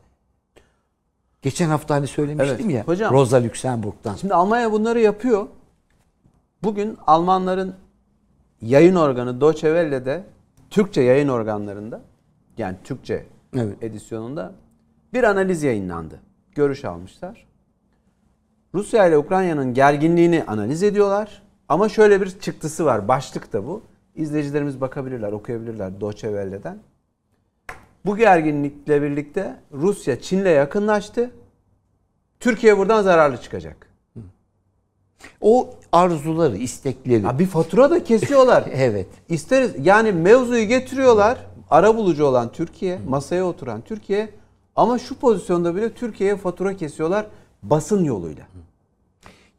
Geçen 1.43 1.69
hafta 1.69 1.95
hani 1.95 2.07
söylemiştim 2.07 2.57
Evet, 2.65 2.75
ya. 2.75 2.85
hocam. 2.85 3.15
Rosa 3.15 3.43
Luxemburg'dan. 3.45 4.15
Şimdi 4.15 4.35
Almanya 4.35 4.73
bunları 4.73 5.01
yapıyor. 5.01 5.47
Bugün 6.63 6.99
Almanların 7.07 7.75
yayın 8.61 8.95
organı 8.95 9.41
Deutsche 9.41 9.69
Welle'de 9.69 10.25
Türkçe 10.71 11.01
yayın 11.03 11.29
organlarında 11.29 12.01
yani 12.59 12.77
Türkçe 12.85 13.27
Evet. 13.57 13.83
edisyonunda 13.83 14.53
bir 15.13 15.25
analiz 15.25 15.63
yayınlandı. 15.63 16.21
Görüş 16.55 16.85
almışlar. 16.85 17.47
Rusya 18.75 19.07
ile 19.07 19.19
Ukrayna'nın 19.19 19.75
gerginliğini 19.75 20.45
analiz 20.47 20.83
ediyorlar. 20.83 21.43
Ama 21.69 21.89
şöyle 21.89 22.21
bir 22.21 22.39
çıktısı 22.41 22.85
var. 22.85 23.09
Başlık 23.09 23.53
da 23.53 23.67
bu. 23.67 23.83
İzleyicilerimiz 24.15 24.81
bakabilirler, 24.81 25.33
okuyabilirler 25.33 26.01
Deutsche 26.01 26.29
Welle'den. 26.29 26.79
Bu 28.07 28.17
gerginlikle 28.17 29.03
birlikte 29.03 29.57
Rusya 29.73 30.21
Çin'le 30.21 30.45
yakınlaştı. 30.47 31.31
Türkiye 32.41 32.79
buradan 32.79 33.03
zararlı 33.03 33.37
çıkacak. 33.37 33.91
O 35.41 35.71
arzuları, 35.93 36.57
istekleri. 36.57 37.23
Ha, 37.23 37.39
bir 37.39 37.47
fatura 37.47 37.91
da 37.91 38.05
kesiyorlar. 38.05 38.65
Evet. 38.73 39.07
İsteriz 39.29 39.87
yani 39.87 40.13
mevzuyu 40.13 40.65
getiriyorlar. 40.65 41.47
Ara 41.71 41.97
bulucu 41.97 42.25
olan 42.25 42.53
Türkiye, 42.53 42.99
masaya 43.09 43.47
oturan 43.47 43.81
Türkiye 43.81 44.29
ama 44.77 44.99
şu 44.99 45.15
pozisyonda 45.19 45.77
bile 45.77 45.93
Türkiye'ye 45.93 46.37
fatura 46.37 46.77
kesiyorlar 46.77 47.27
basın 47.63 48.05
yoluyla. 48.05 48.47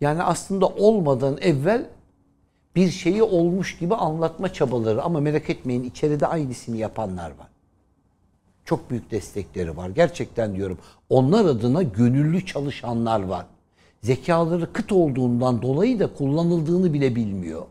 Yani 0.02 0.24
aslında 0.24 0.68
olmadan 0.68 1.38
evvel 1.42 1.90
bir 2.76 2.90
şeyi 2.90 3.24
olmuş 3.24 3.78
gibi 3.78 3.96
anlatma 3.96 4.54
çabaları 4.54 5.04
ama 5.04 5.20
merak 5.20 5.50
etmeyin 5.50 5.84
içeride 5.84 6.28
aynısını 6.28 6.78
yapanlar 6.78 7.30
var. 7.30 7.57
Çok 8.68 8.90
büyük 8.90 9.12
destekleri 9.12 9.78
var. 9.78 9.90
Gerçekten 9.90 10.56
diyorum. 10.56 10.78
Onlar 11.10 11.46
adına 11.46 11.84
gönüllü 11.84 12.46
çalışanlar 12.46 13.24
var. 13.24 13.46
Zekaları 14.02 14.74
kıt 14.74 14.92
olduğundan 14.92 15.62
dolayı 15.62 16.00
da 16.00 16.14
kullanıldığını 16.14 16.94
bile 16.94 17.16
bilmiyor. 17.16 17.66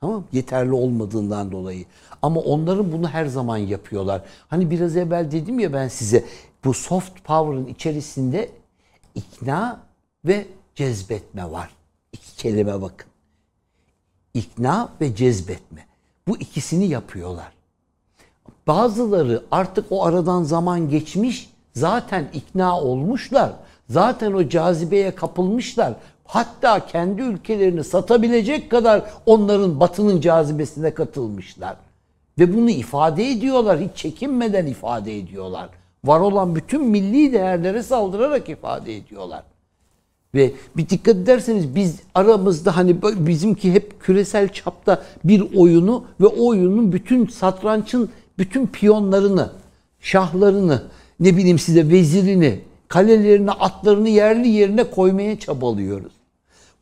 Tamam 0.00 0.24
Yeterli 0.32 0.72
olmadığından 0.72 1.52
dolayı. 1.52 1.84
Ama 2.22 2.40
onların 2.40 2.92
bunu 2.92 3.08
her 3.08 3.26
zaman 3.26 3.56
yapıyorlar. 3.56 4.22
Hani 4.48 4.70
biraz 4.70 4.96
evvel 4.96 5.30
dedim 5.30 5.58
ya 5.58 5.72
ben 5.72 5.88
size 5.88 6.24
bu 6.64 6.74
soft 6.74 7.24
power'ın 7.24 7.66
içerisinde 7.66 8.50
ikna 9.14 9.80
ve 10.24 10.46
cezbetme 10.74 11.50
var. 11.50 11.70
İki 12.12 12.36
kelime 12.36 12.82
bakın. 12.82 13.10
İkna 14.34 14.92
ve 15.00 15.14
cezbetme. 15.14 15.86
Bu 16.28 16.36
ikisini 16.36 16.86
yapıyorlar. 16.86 17.61
Bazıları 18.66 19.42
artık 19.50 19.84
o 19.90 20.04
aradan 20.04 20.42
zaman 20.42 20.88
geçmiş, 20.88 21.50
zaten 21.74 22.28
ikna 22.32 22.80
olmuşlar. 22.80 23.52
Zaten 23.88 24.32
o 24.32 24.48
cazibeye 24.48 25.14
kapılmışlar. 25.14 25.94
Hatta 26.24 26.86
kendi 26.86 27.22
ülkelerini 27.22 27.84
satabilecek 27.84 28.70
kadar 28.70 29.02
onların 29.26 29.80
batının 29.80 30.20
cazibesine 30.20 30.94
katılmışlar. 30.94 31.76
Ve 32.38 32.56
bunu 32.56 32.70
ifade 32.70 33.30
ediyorlar. 33.30 33.80
Hiç 33.80 33.90
çekinmeden 33.96 34.66
ifade 34.66 35.18
ediyorlar. 35.18 35.68
Var 36.04 36.20
olan 36.20 36.54
bütün 36.56 36.84
milli 36.84 37.32
değerlere 37.32 37.82
saldırarak 37.82 38.48
ifade 38.48 38.96
ediyorlar. 38.96 39.42
Ve 40.34 40.52
bir 40.76 40.88
dikkat 40.88 41.16
ederseniz 41.16 41.74
biz 41.74 42.00
aramızda 42.14 42.76
hani 42.76 43.02
bizimki 43.02 43.72
hep 43.72 44.00
küresel 44.00 44.48
çapta 44.48 45.02
bir 45.24 45.56
oyunu 45.56 46.04
ve 46.20 46.26
o 46.26 46.48
oyunun 46.48 46.92
bütün 46.92 47.26
satrançın 47.26 48.10
bütün 48.38 48.66
piyonlarını, 48.66 49.50
şahlarını, 50.00 50.82
ne 51.20 51.36
bileyim 51.36 51.58
size 51.58 51.88
vezirini, 51.88 52.60
kalelerini, 52.88 53.50
atlarını 53.50 54.08
yerli 54.08 54.48
yerine 54.48 54.84
koymaya 54.84 55.38
çabalıyoruz. 55.38 56.12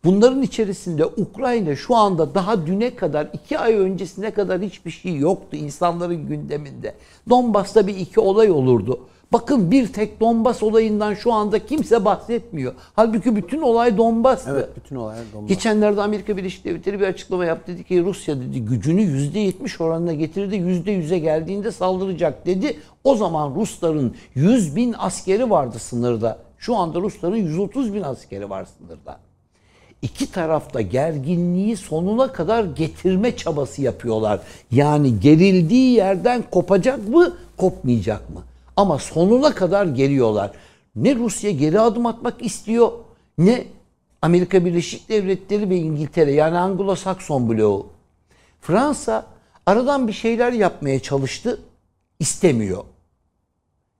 Bunların 0.04 0.42
içerisinde 0.42 1.06
Ukrayna 1.06 1.76
şu 1.76 1.96
anda 1.96 2.34
daha 2.34 2.66
düne 2.66 2.96
kadar, 2.96 3.28
iki 3.32 3.58
ay 3.58 3.74
öncesine 3.74 4.30
kadar 4.30 4.60
hiçbir 4.60 4.90
şey 4.90 5.16
yoktu 5.16 5.56
insanların 5.56 6.26
gündeminde. 6.26 6.94
Donbas'ta 7.28 7.86
bir 7.86 7.96
iki 7.96 8.20
olay 8.20 8.50
olurdu. 8.50 9.00
Bakın 9.32 9.70
bir 9.70 9.92
tek 9.92 10.20
Donbas 10.20 10.62
olayından 10.62 11.14
şu 11.14 11.32
anda 11.32 11.66
kimse 11.66 12.04
bahsetmiyor. 12.04 12.74
Halbuki 12.96 13.36
bütün 13.36 13.62
olay 13.62 13.96
Donbas'tı. 13.96 14.50
Evet 14.50 14.68
bütün 14.76 14.96
olaylar 14.96 15.24
Donbas. 15.32 15.48
Geçenlerde 15.48 16.02
Amerika 16.02 16.36
Birleşik 16.36 16.64
Devletleri 16.64 17.00
bir 17.00 17.06
açıklama 17.06 17.44
yaptı. 17.44 17.72
Dedi 17.72 17.84
ki 17.84 18.04
Rusya 18.04 18.40
dedi 18.40 18.64
gücünü 18.64 19.00
%70 19.00 19.82
oranına 19.82 20.12
getirdi. 20.12 20.56
%100'e 20.56 21.18
geldiğinde 21.18 21.72
saldıracak 21.72 22.46
dedi. 22.46 22.76
O 23.04 23.14
zaman 23.14 23.54
Rusların 23.54 24.14
100 24.34 24.76
bin 24.76 24.94
askeri 24.98 25.50
vardı 25.50 25.78
sınırda. 25.78 26.38
Şu 26.58 26.76
anda 26.76 27.00
Rusların 27.00 27.36
130 27.36 27.94
bin 27.94 28.02
askeri 28.02 28.50
var 28.50 28.66
sınırda. 28.78 29.20
İki 30.02 30.32
tarafta 30.32 30.80
gerginliği 30.80 31.76
sonuna 31.76 32.32
kadar 32.32 32.64
getirme 32.64 33.36
çabası 33.36 33.82
yapıyorlar. 33.82 34.40
Yani 34.70 35.20
gerildiği 35.20 35.92
yerden 35.92 36.44
kopacak 36.50 37.08
mı, 37.08 37.32
kopmayacak 37.56 38.30
mı? 38.30 38.42
Ama 38.80 38.98
sonuna 38.98 39.54
kadar 39.54 39.86
geliyorlar. 39.86 40.52
Ne 40.96 41.14
Rusya 41.14 41.50
geri 41.50 41.80
adım 41.80 42.06
atmak 42.06 42.44
istiyor, 42.44 42.92
ne 43.38 43.64
Amerika 44.22 44.64
Birleşik 44.64 45.08
Devletleri 45.08 45.70
ve 45.70 45.76
İngiltere 45.76 46.32
yani 46.32 46.56
Anglo-Sakson 46.56 47.48
bloğu. 47.48 47.86
Fransa 48.60 49.26
aradan 49.66 50.08
bir 50.08 50.12
şeyler 50.12 50.52
yapmaya 50.52 51.00
çalıştı, 51.00 51.60
istemiyor. 52.18 52.84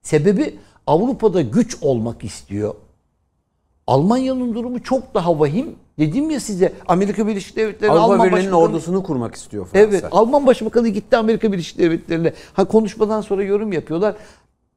Sebebi 0.01 0.59
Avrupa'da 0.87 1.41
güç 1.41 1.77
olmak 1.81 2.23
istiyor. 2.23 2.75
Almanya'nın 3.87 4.55
durumu 4.55 4.83
çok 4.83 5.13
daha 5.13 5.39
vahim. 5.39 5.75
Dedim 5.99 6.29
ya 6.29 6.39
size 6.39 6.73
Amerika 6.87 7.27
Birleşik 7.27 7.55
Devletleri 7.55 7.91
Avrupa 7.91 8.13
Alman 8.13 8.31
Birliği'nin 8.31 8.51
ordusunu 8.51 9.03
kurmak 9.03 9.35
istiyor 9.35 9.65
Fransa. 9.65 9.85
Evet, 9.85 10.03
Alman 10.11 10.47
Başbakanı 10.47 10.87
gitti 10.87 11.17
Amerika 11.17 11.51
Birleşik 11.51 11.77
Devletleri'ne. 11.77 12.33
Ha 12.53 12.65
konuşmadan 12.65 13.21
sonra 13.21 13.43
yorum 13.43 13.73
yapıyorlar. 13.73 14.15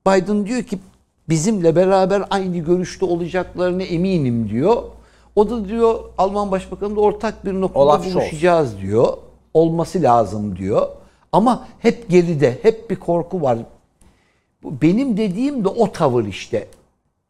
Biden 0.09 0.47
diyor 0.47 0.63
ki 0.63 0.79
bizimle 1.29 1.77
beraber 1.77 2.23
aynı 2.31 2.59
görüşte 2.59 3.05
olacaklarına 3.05 3.83
eminim 3.83 4.49
diyor. 4.51 4.83
O 5.37 5.51
da 5.51 5.69
diyor 5.69 6.01
Alman 6.19 6.51
Başbakanı 6.51 6.97
da 6.97 7.01
ortak 7.01 7.45
bir 7.45 7.53
noktada 7.53 7.85
Olaf 7.85 8.03
Scholz. 8.03 8.15
buluşacağız 8.15 8.81
diyor. 8.81 9.17
Olması 9.55 10.03
lazım 10.03 10.57
diyor. 10.57 10.89
Ama 11.33 11.69
hep 11.79 12.11
geride, 12.11 12.59
hep 12.63 12.91
bir 12.91 12.97
korku 12.97 13.43
var. 13.43 13.59
Benim 14.65 15.17
dediğim 15.17 15.65
de 15.65 15.69
o 15.69 15.93
tavır 15.93 16.25
işte. 16.27 16.69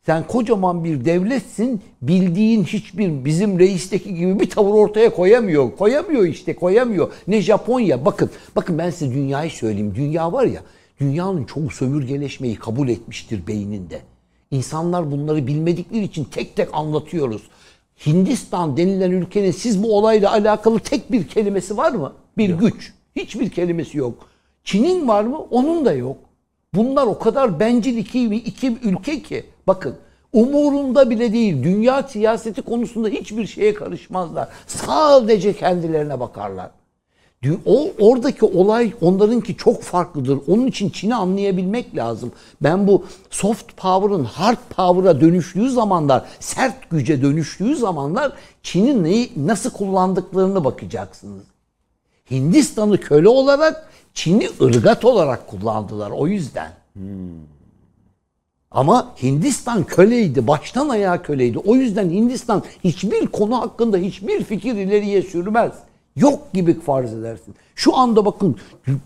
Sen 0.06 0.26
kocaman 0.26 0.84
bir 0.84 1.04
devletsin. 1.04 1.82
Bildiğin 2.02 2.64
hiçbir 2.64 3.24
bizim 3.24 3.58
reisteki 3.58 4.14
gibi 4.14 4.40
bir 4.40 4.50
tavır 4.50 4.70
ortaya 4.74 5.14
koyamıyor. 5.14 5.76
Koyamıyor 5.76 6.24
işte 6.24 6.56
koyamıyor. 6.56 7.12
Ne 7.28 7.40
Japonya. 7.40 8.04
Bakın 8.04 8.30
bakın 8.56 8.78
ben 8.78 8.90
size 8.90 9.14
dünyayı 9.14 9.50
söyleyeyim. 9.50 9.94
Dünya 9.96 10.32
var 10.32 10.44
ya 10.44 10.60
dünyanın 11.00 11.44
çoğu 11.44 11.70
sömürgeleşmeyi 11.70 12.56
kabul 12.56 12.88
etmiştir 12.88 13.46
beyninde. 13.46 14.00
İnsanlar 14.50 15.10
bunları 15.10 15.46
bilmedikleri 15.46 16.04
için 16.04 16.24
tek 16.24 16.56
tek 16.56 16.68
anlatıyoruz. 16.74 17.42
Hindistan 18.06 18.76
denilen 18.76 19.10
ülkenin 19.10 19.50
siz 19.50 19.82
bu 19.82 19.96
olayla 19.98 20.32
alakalı 20.32 20.78
tek 20.78 21.12
bir 21.12 21.28
kelimesi 21.28 21.76
var 21.76 21.92
mı? 21.92 22.12
Bir 22.38 22.50
güç. 22.50 22.92
Hiçbir 23.16 23.50
kelimesi 23.50 23.98
yok. 23.98 24.28
Çin'in 24.64 25.08
var 25.08 25.24
mı? 25.24 25.38
Onun 25.38 25.84
da 25.84 25.92
yok. 25.92 26.16
Bunlar 26.74 27.06
o 27.06 27.18
kadar 27.18 27.60
bencil 27.60 27.96
iki, 27.96 28.34
iki 28.34 28.78
ülke 28.82 29.22
ki. 29.22 29.46
Bakın 29.66 29.96
umurunda 30.32 31.10
bile 31.10 31.32
değil. 31.32 31.62
Dünya 31.62 32.02
siyaseti 32.02 32.62
konusunda 32.62 33.08
hiçbir 33.08 33.46
şeye 33.46 33.74
karışmazlar. 33.74 34.48
Sadece 34.66 35.52
kendilerine 35.52 36.20
bakarlar. 36.20 36.70
O 37.66 37.90
oradaki 38.00 38.44
olay 38.44 38.92
onlarınki 39.00 39.56
çok 39.56 39.82
farklıdır. 39.82 40.38
Onun 40.48 40.66
için 40.66 40.90
Çin'i 40.90 41.14
anlayabilmek 41.14 41.96
lazım. 41.96 42.32
Ben 42.62 42.86
bu 42.86 43.04
soft 43.30 43.76
power'ın 43.76 44.24
hard 44.24 44.58
power'a 44.76 45.20
dönüştüğü 45.20 45.70
zamanlar, 45.70 46.24
sert 46.40 46.90
güce 46.90 47.22
dönüştüğü 47.22 47.76
zamanlar 47.76 48.32
Çin'in 48.62 49.04
neyi 49.04 49.32
nasıl 49.36 49.70
kullandıklarını 49.70 50.64
bakacaksınız. 50.64 51.42
Hindistan'ı 52.30 53.00
köle 53.00 53.28
olarak, 53.28 53.88
Çin'i 54.14 54.48
ırgat 54.60 55.04
olarak 55.04 55.46
kullandılar 55.46 56.10
o 56.10 56.26
yüzden. 56.26 56.72
Ama 58.70 59.14
Hindistan 59.22 59.84
köleydi, 59.84 60.46
baştan 60.46 60.88
ayağa 60.88 61.22
köleydi. 61.22 61.58
O 61.58 61.74
yüzden 61.74 62.10
Hindistan 62.10 62.62
hiçbir 62.84 63.26
konu 63.26 63.60
hakkında 63.60 63.96
hiçbir 63.96 64.44
fikir 64.44 64.74
ileriye 64.74 65.22
sürmez. 65.22 65.72
Yok 66.16 66.52
gibi 66.52 66.80
farz 66.80 67.14
edersin. 67.14 67.54
Şu 67.74 67.96
anda 67.96 68.24
bakın 68.24 68.58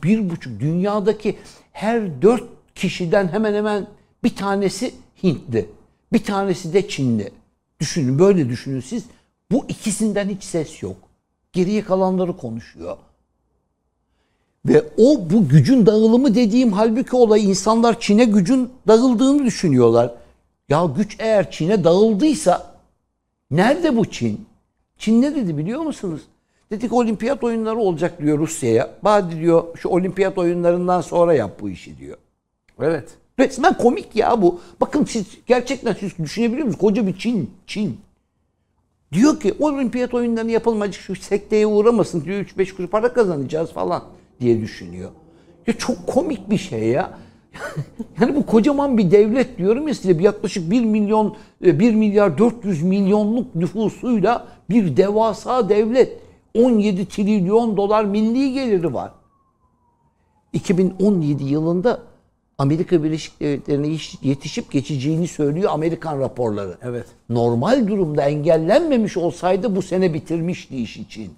bir 0.03 0.31
buçuk 0.31 0.61
dünyadaki 0.61 1.37
her 1.73 2.23
dört 2.23 2.45
kişiden 2.75 3.29
hemen 3.29 3.55
hemen 3.55 3.87
bir 4.25 4.37
tanesi 4.37 4.95
Hintli. 5.23 5.69
Bir 6.13 6.25
tanesi 6.25 6.73
de 6.73 6.89
Çinli. 6.89 7.31
Düşünün 7.81 8.19
böyle 8.19 8.49
düşünün 8.49 8.81
siz. 8.81 9.05
Bu 9.51 9.65
ikisinden 9.69 10.29
hiç 10.29 10.45
ses 10.45 10.83
yok. 10.83 10.97
Geriye 11.53 11.85
kalanları 11.85 12.37
konuşuyor. 12.37 12.97
Ve 14.67 14.85
o 14.99 15.31
bu 15.31 15.49
gücün 15.49 15.87
dağılımı 15.87 16.35
dediğim 16.35 16.73
halbuki 16.73 17.17
olay 17.17 17.45
insanlar 17.45 18.01
Çin'e 18.01 18.25
gücün 18.25 18.71
dağıldığını 18.89 19.45
düşünüyorlar. 19.45 20.15
Ya 20.69 20.85
güç 20.97 21.17
eğer 21.19 21.51
Çin'e 21.51 21.85
dağıldıysa 21.85 22.75
nerede 23.51 23.97
bu 23.97 24.11
Çin? 24.11 24.47
Çin 24.99 25.23
ne 25.23 25.35
dedi 25.35 25.59
biliyor 25.59 25.81
musunuz? 25.81 26.23
Dedik 26.71 26.93
olimpiyat 26.93 27.45
oyunları 27.45 27.79
olacak 27.79 28.23
diyor 28.23 28.39
Rusya'ya. 28.39 28.91
Badi 29.03 29.41
diyor 29.41 29.65
şu 29.77 29.89
olimpiyat 29.89 30.39
oyunlarından 30.39 31.01
sonra 31.01 31.35
yap 31.35 31.61
bu 31.61 31.71
işi 31.71 31.99
diyor. 31.99 32.17
Evet. 32.81 33.09
Resmen 33.39 33.79
komik 33.79 34.17
ya 34.17 34.43
bu. 34.43 34.61
Bakın 34.81 35.05
siz 35.05 35.27
gerçekten 35.47 35.93
siz 36.01 36.19
düşünebiliyor 36.19 36.67
musunuz? 36.67 36.81
Koca 36.81 37.07
bir 37.07 37.19
Çin, 37.19 37.51
Çin. 37.67 38.01
Diyor 39.13 39.41
ki 39.41 39.55
olimpiyat 39.59 40.15
oyunlarını 40.15 40.51
yapalım 40.51 40.83
acık 40.83 41.03
şu 41.03 41.17
sekteye 41.17 41.67
uğramasın 41.67 42.25
diyor 42.25 42.41
3-5 42.41 42.77
kuruş 42.77 42.91
para 42.91 43.13
kazanacağız 43.13 43.73
falan 43.73 44.05
diye 44.41 44.61
düşünüyor. 44.61 45.11
Ya 45.67 45.75
çok 45.79 46.07
komik 46.07 46.51
bir 46.51 46.59
şey 46.59 46.85
ya. 46.89 47.19
yani 48.21 48.37
bu 48.37 48.47
kocaman 48.47 48.99
bir 48.99 49.11
devlet 49.11 49.59
diyorum 49.59 49.89
ya 49.89 49.95
size 49.95 50.19
bir 50.19 50.25
yaklaşık 50.25 50.71
1 50.71 50.85
milyon 50.85 51.37
1 51.63 51.95
milyar 51.95 52.39
400 52.39 52.83
milyonluk 52.83 53.55
nüfusuyla 53.55 54.47
bir 54.71 54.97
devasa 54.97 55.69
devlet. 55.69 56.28
17 56.59 57.09
trilyon 57.09 57.77
dolar 57.77 58.05
milli 58.05 58.53
geliri 58.53 58.95
var. 58.95 59.13
2017 60.53 61.45
yılında 61.45 62.03
Amerika 62.59 63.03
Birleşik 63.03 63.41
Devletleri'ne 63.41 63.99
yetişip 64.23 64.71
geçeceğini 64.71 65.29
söylüyor 65.29 65.71
Amerikan 65.73 66.21
raporları. 66.21 66.79
Evet. 66.83 67.07
Normal 67.29 67.89
durumda 67.89 68.23
engellenmemiş 68.23 69.17
olsaydı 69.17 69.77
bu 69.77 69.83
sene 69.83 70.15
bitirmişti 70.15 70.77
iş 70.77 70.97
için. 70.97 71.33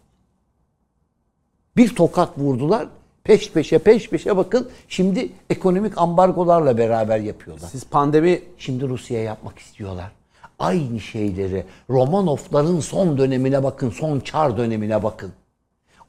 Bir 1.76 1.94
tokat 1.94 2.38
vurdular. 2.38 2.88
Peş 3.24 3.52
peşe 3.52 3.78
peş 3.78 4.10
peşe 4.10 4.36
bakın 4.36 4.68
şimdi 4.88 5.32
ekonomik 5.50 5.98
ambargolarla 5.98 6.78
beraber 6.78 7.20
yapıyorlar. 7.20 7.68
Siz 7.68 7.84
pandemi 7.84 8.42
Şimdi 8.58 8.88
Rusya'ya 8.88 9.24
yapmak 9.24 9.58
istiyorlar. 9.58 10.19
Aynı 10.60 11.00
şeyleri 11.00 11.64
Romanovların 11.90 12.80
son 12.80 13.18
dönemine 13.18 13.62
bakın, 13.62 13.90
son 13.90 14.20
çar 14.20 14.56
dönemine 14.56 15.02
bakın. 15.02 15.32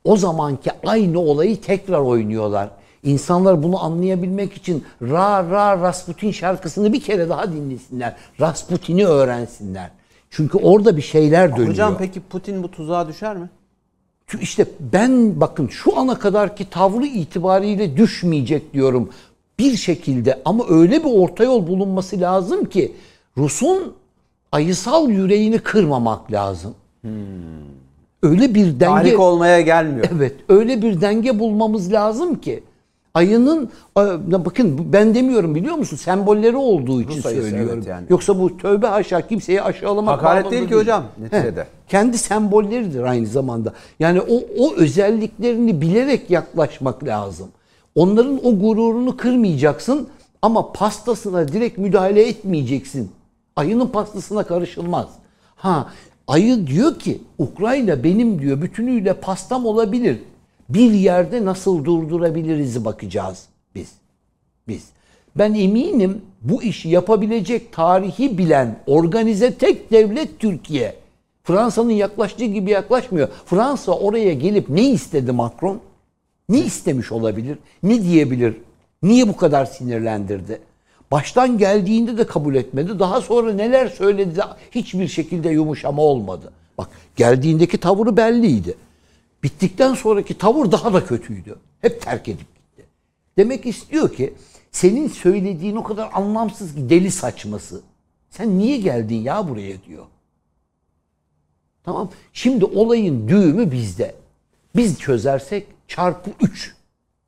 O 0.03 0.17
zamanki 0.17 0.71
aynı 0.85 1.19
olayı 1.19 1.61
tekrar 1.61 1.99
oynuyorlar. 1.99 2.69
İnsanlar 3.03 3.63
bunu 3.63 3.83
anlayabilmek 3.83 4.53
için 4.53 4.85
Ra 5.01 5.49
Ra 5.49 5.81
Rasputin 5.81 6.31
şarkısını 6.31 6.93
bir 6.93 7.01
kere 7.01 7.29
daha 7.29 7.53
dinlesinler. 7.53 8.15
Rasputin'i 8.39 9.05
öğrensinler. 9.05 9.91
Çünkü 10.29 10.57
orada 10.57 10.97
bir 10.97 11.01
şeyler 11.01 11.51
dönüyor. 11.51 11.69
Hocam 11.69 11.95
peki 11.97 12.19
Putin 12.19 12.63
bu 12.63 12.71
tuzağa 12.71 13.07
düşer 13.07 13.37
mi? 13.37 13.49
İşte 14.41 14.65
ben 14.79 15.41
bakın 15.41 15.67
şu 15.67 15.99
ana 15.99 16.19
kadarki 16.19 16.69
tavrı 16.69 17.05
itibariyle 17.05 17.97
düşmeyecek 17.97 18.73
diyorum. 18.73 19.09
Bir 19.59 19.77
şekilde 19.77 20.41
ama 20.45 20.65
öyle 20.69 21.03
bir 21.03 21.09
orta 21.13 21.43
yol 21.43 21.67
bulunması 21.67 22.21
lazım 22.21 22.65
ki 22.65 22.95
Rus'un 23.37 24.00
ayısal 24.51 25.09
yüreğini 25.09 25.59
kırmamak 25.59 26.31
lazım. 26.31 26.75
Öyle 28.23 28.53
bir 28.55 28.65
denge 28.65 28.85
Tahrik 28.85 29.19
olmaya 29.19 29.61
gelmiyor. 29.61 30.05
Evet, 30.17 30.35
öyle 30.49 30.81
bir 30.81 31.01
denge 31.01 31.39
bulmamız 31.39 31.93
lazım 31.93 32.41
ki 32.41 32.63
ayının 33.13 33.69
bakın 34.27 34.93
ben 34.93 35.15
demiyorum 35.15 35.55
biliyor 35.55 35.75
musun? 35.75 35.97
Sembolleri 35.97 36.57
olduğu 36.57 37.01
için 37.01 37.17
Rus 37.17 37.25
ayısı, 37.25 37.41
söylüyorum. 37.41 37.71
evet 37.73 37.87
yani. 37.87 38.05
Yoksa 38.09 38.39
bu 38.39 38.57
tövbe 38.57 38.87
haşa 38.87 39.27
kimseyi 39.27 39.61
aşağılamak 39.61 40.19
Hakaret 40.19 40.51
değil 40.51 40.67
ki 40.67 40.75
hocam 40.75 41.03
neticede. 41.17 41.61
He, 41.61 41.67
kendi 41.87 42.17
sembolleridir 42.17 43.03
aynı 43.03 43.27
zamanda. 43.27 43.73
Yani 43.99 44.21
o 44.21 44.41
o 44.59 44.75
özelliklerini 44.75 45.81
bilerek 45.81 46.29
yaklaşmak 46.29 47.03
lazım. 47.03 47.47
Onların 47.95 48.45
o 48.45 48.59
gururunu 48.59 49.17
kırmayacaksın 49.17 50.07
ama 50.41 50.71
pastasına 50.71 51.47
direkt 51.47 51.77
müdahale 51.77 52.27
etmeyeceksin. 52.27 53.11
Ayının 53.55 53.87
pastasına 53.87 54.43
karışılmaz. 54.43 55.07
Ha 55.55 55.89
ayı 56.27 56.67
diyor 56.67 56.99
ki 56.99 57.21
Ukrayna 57.37 58.03
benim 58.03 58.41
diyor 58.41 58.61
bütünüyle 58.61 59.13
pastam 59.13 59.65
olabilir. 59.65 60.17
Bir 60.69 60.91
yerde 60.91 61.45
nasıl 61.45 61.85
durdurabiliriz 61.85 62.85
bakacağız 62.85 63.45
biz. 63.75 63.91
Biz. 64.67 64.89
Ben 65.35 65.53
eminim 65.53 66.21
bu 66.41 66.63
işi 66.63 66.89
yapabilecek 66.89 67.73
tarihi 67.73 68.37
bilen 68.37 68.79
organize 68.87 69.53
tek 69.53 69.91
devlet 69.91 70.39
Türkiye. 70.39 70.95
Fransa'nın 71.43 71.91
yaklaştığı 71.91 72.45
gibi 72.45 72.71
yaklaşmıyor. 72.71 73.29
Fransa 73.45 73.91
oraya 73.91 74.33
gelip 74.33 74.69
ne 74.69 74.89
istedi 74.89 75.31
Macron? 75.31 75.79
Ne 76.49 76.59
istemiş 76.59 77.11
olabilir? 77.11 77.57
Ne 77.83 78.01
diyebilir? 78.01 78.55
Niye 79.03 79.27
bu 79.27 79.35
kadar 79.35 79.65
sinirlendirdi? 79.65 80.61
Baştan 81.11 81.57
geldiğinde 81.57 82.17
de 82.17 82.25
kabul 82.25 82.55
etmedi. 82.55 82.99
Daha 82.99 83.21
sonra 83.21 83.53
neler 83.53 83.87
söyledi 83.87 84.35
de 84.35 84.43
hiçbir 84.71 85.07
şekilde 85.07 85.49
yumuşama 85.49 86.01
olmadı. 86.01 86.51
Bak 86.77 86.89
geldiğindeki 87.15 87.77
tavrı 87.77 88.17
belliydi. 88.17 88.77
Bittikten 89.43 89.93
sonraki 89.93 90.37
tavır 90.37 90.71
daha 90.71 90.93
da 90.93 91.05
kötüydü. 91.05 91.55
Hep 91.81 92.01
terk 92.01 92.27
edip 92.27 92.55
gitti. 92.55 92.85
Demek 93.37 93.65
istiyor 93.65 94.13
ki 94.13 94.33
senin 94.71 95.07
söylediğin 95.07 95.75
o 95.75 95.83
kadar 95.83 96.09
anlamsız 96.13 96.75
ki 96.75 96.89
deli 96.89 97.11
saçması. 97.11 97.81
Sen 98.29 98.57
niye 98.57 98.77
geldin 98.77 99.15
ya 99.21 99.49
buraya 99.49 99.83
diyor. 99.83 100.05
Tamam. 101.83 102.09
Şimdi 102.33 102.65
olayın 102.65 103.27
düğümü 103.27 103.71
bizde. 103.71 104.15
Biz 104.75 104.99
çözersek 104.99 105.67
çarpı 105.87 106.29
3 106.41 106.75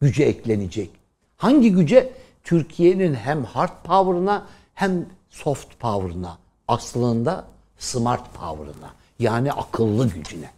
güce 0.02 0.24
eklenecek. 0.24 0.90
Hangi 1.38 1.72
güce? 1.72 2.14
Türkiye'nin 2.44 3.14
hem 3.14 3.44
hard 3.44 3.84
power'ına 3.84 4.48
hem 4.74 5.06
soft 5.30 5.80
power'ına. 5.80 6.38
Aslında 6.68 7.46
smart 7.78 8.34
power'ına. 8.34 8.94
Yani 9.20 9.52
akıllı 9.52 10.10
gücüne. 10.10 10.50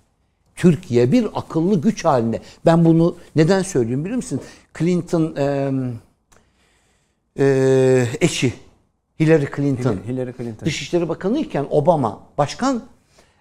Türkiye 0.56 1.12
bir 1.12 1.28
akıllı 1.34 1.82
güç 1.82 2.06
haline. 2.06 2.42
Ben 2.66 2.86
bunu 2.86 3.16
neden 3.36 3.62
söylüyorum 3.62 4.06
biliyor 4.06 4.16
musun? 4.16 4.42
Clinton 4.80 5.36
e, 5.36 5.72
e, 7.40 8.08
eşi 8.22 8.54
Hillary 9.20 9.46
Clinton. 9.56 9.98
Hillary 10.08 10.32
Clinton. 10.38 10.66
Dışişleri 10.66 11.10
Bakanı 11.10 11.40
iken 11.40 11.66
Obama 11.70 12.20
başkan 12.38 12.84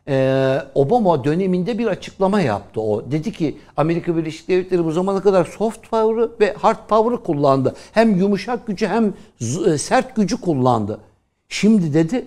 e, 0.09 0.59
Obama 0.75 1.25
döneminde 1.25 1.79
bir 1.79 1.87
açıklama 1.87 2.41
yaptı 2.41 2.81
o. 2.81 3.11
Dedi 3.11 3.33
ki 3.33 3.59
Amerika 3.77 4.17
Birleşik 4.17 4.49
Devletleri 4.49 4.85
bu 4.85 4.93
zamana 4.93 5.23
kadar 5.23 5.45
soft 5.45 5.91
power'ı 5.91 6.31
ve 6.41 6.53
hard 6.53 6.89
power'ı 6.89 7.23
kullandı. 7.23 7.75
Hem 7.93 8.17
yumuşak 8.17 8.67
gücü 8.67 8.87
hem 8.87 9.15
e, 9.67 9.79
sert 9.79 10.17
gücü 10.17 10.41
kullandı. 10.41 11.01
Şimdi 11.49 11.95
dedi 11.95 12.27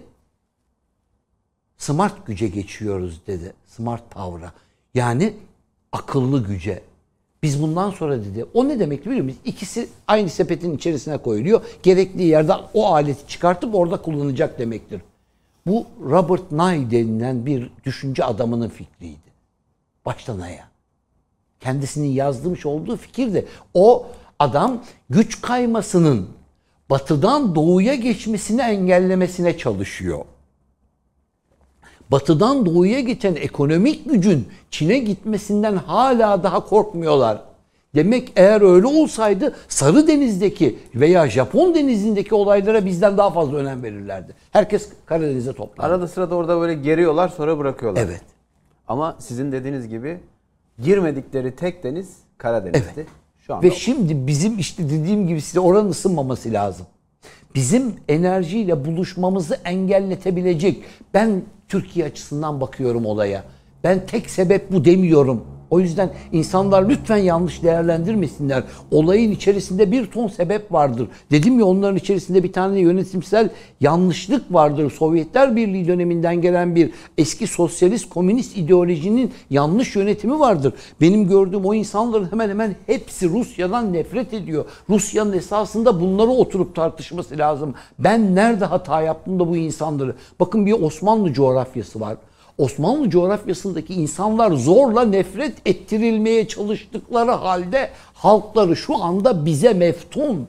smart 1.78 2.25
güce 2.28 2.47
geçiyoruz 2.47 3.21
dedi. 3.28 3.53
Smart 3.65 4.11
power'a. 4.11 4.51
Yani 4.93 5.34
akıllı 5.91 6.47
güce. 6.47 6.82
Biz 7.43 7.61
bundan 7.61 7.91
sonra 7.91 8.17
dedi. 8.19 8.45
O 8.53 8.67
ne 8.67 8.80
demek 8.80 9.05
biliyor 9.05 9.23
musunuz? 9.23 9.41
İkisi 9.45 9.89
aynı 10.07 10.30
sepetin 10.30 10.75
içerisine 10.75 11.17
koyuluyor. 11.17 11.61
Gerekli 11.84 12.23
yerde 12.23 12.53
o 12.73 12.93
aleti 12.93 13.28
çıkartıp 13.28 13.75
orada 13.75 14.01
kullanacak 14.01 14.59
demektir. 14.59 15.01
Bu 15.68 15.86
Robert 16.09 16.51
Nye 16.51 16.91
denilen 16.91 17.45
bir 17.45 17.72
düşünce 17.86 18.24
adamının 18.24 18.70
fikriydi. 18.70 19.32
Baştan 20.05 20.39
ayağa. 20.39 20.68
Kendisinin 21.59 22.07
yazdırmış 22.07 22.65
olduğu 22.65 22.97
fikir 22.97 23.34
de 23.34 23.45
o 23.74 24.05
adam 24.39 24.84
güç 25.09 25.41
kaymasının 25.41 26.30
batıdan 26.89 27.55
doğuya 27.55 27.95
geçmesini 27.95 28.61
engellemesine 28.61 29.57
çalışıyor. 29.57 30.26
Batıdan 32.11 32.65
doğuya 32.65 32.99
geçen 32.99 33.36
ekonomik 33.36 34.09
gücün 34.09 34.47
Çin'e 34.72 34.97
gitmesinden 34.97 35.76
hala 35.76 36.43
daha 36.43 36.65
korkmuyorlar. 36.65 37.41
Demek 37.95 38.33
eğer 38.35 38.61
öyle 38.61 38.88
olsaydı 38.88 39.55
Sarı 39.67 40.07
Deniz'deki 40.07 40.79
veya 40.95 41.29
Japon 41.29 41.75
denizindeki 41.75 42.35
olaylara 42.35 42.85
bizden 42.85 43.17
daha 43.17 43.31
fazla 43.31 43.57
önem 43.57 43.83
verirlerdi. 43.83 44.33
Herkes 44.51 44.89
Karadeniz'e 45.05 45.53
toplandı. 45.53 45.88
Arada 45.88 46.07
sırada 46.07 46.35
orada 46.35 46.61
böyle 46.61 46.73
geriyorlar 46.73 47.29
sonra 47.29 47.57
bırakıyorlar. 47.57 48.01
Evet. 48.01 48.21
Ama 48.88 49.15
sizin 49.19 49.51
dediğiniz 49.51 49.88
gibi 49.88 50.19
girmedikleri 50.83 51.55
tek 51.55 51.83
deniz 51.83 52.17
Karadeniz'ti. 52.38 53.05
Şu 53.39 53.55
anda 53.55 53.67
Ve 53.67 53.71
şimdi 53.71 54.27
bizim 54.27 54.59
işte 54.59 54.89
dediğim 54.89 55.27
gibi 55.27 55.41
size 55.41 55.59
oranın 55.59 55.89
ısınmaması 55.89 56.53
lazım. 56.53 56.85
Bizim 57.55 57.95
enerjiyle 58.07 58.85
buluşmamızı 58.85 59.57
engelletebilecek. 59.65 60.83
Ben 61.13 61.41
Türkiye 61.67 62.05
açısından 62.05 62.61
bakıyorum 62.61 63.05
olaya. 63.05 63.43
Ben 63.83 64.05
tek 64.05 64.29
sebep 64.29 64.71
bu 64.71 64.85
demiyorum. 64.85 65.43
O 65.72 65.80
yüzden 65.80 66.09
insanlar 66.32 66.89
lütfen 66.89 67.18
yanlış 67.18 67.63
değerlendirmesinler. 67.63 68.63
Olayın 68.91 69.32
içerisinde 69.32 69.91
bir 69.91 70.05
ton 70.05 70.28
sebep 70.28 70.72
vardır. 70.72 71.07
Dedim 71.32 71.59
ya 71.59 71.65
onların 71.65 71.97
içerisinde 71.97 72.43
bir 72.43 72.53
tane 72.53 72.80
yönetimsel 72.80 73.49
yanlışlık 73.82 74.53
vardır. 74.53 74.91
Sovyetler 74.91 75.55
Birliği 75.55 75.88
döneminden 75.88 76.41
gelen 76.41 76.76
bir 76.76 76.91
eski 77.18 77.47
sosyalist 77.47 78.09
komünist 78.09 78.57
ideolojinin 78.57 79.32
yanlış 79.49 79.95
yönetimi 79.95 80.39
vardır. 80.39 80.74
Benim 81.01 81.28
gördüğüm 81.28 81.65
o 81.65 81.74
insanların 81.74 82.32
hemen 82.32 82.49
hemen 82.49 82.76
hepsi 82.86 83.30
Rusya'dan 83.30 83.93
nefret 83.93 84.34
ediyor. 84.34 84.65
Rusya'nın 84.89 85.34
esasında 85.34 86.01
bunları 86.01 86.30
oturup 86.30 86.76
tartışması 86.76 87.38
lazım. 87.38 87.74
Ben 87.99 88.36
nerede 88.36 88.65
hata 88.65 89.01
yaptım 89.01 89.39
da 89.39 89.47
bu 89.47 89.57
insanları? 89.57 90.15
Bakın 90.39 90.65
bir 90.65 90.82
Osmanlı 90.82 91.34
coğrafyası 91.34 91.99
var. 91.99 92.18
Osmanlı 92.58 93.10
coğrafyasındaki 93.10 93.93
insanlar 93.93 94.51
zorla 94.51 95.05
nefret 95.05 95.58
ettirilmeye 95.66 96.47
çalıştıkları 96.47 97.32
halde 97.32 97.89
halkları 98.14 98.76
şu 98.76 99.03
anda 99.03 99.45
bize 99.45 99.74
meftun. 99.74 100.47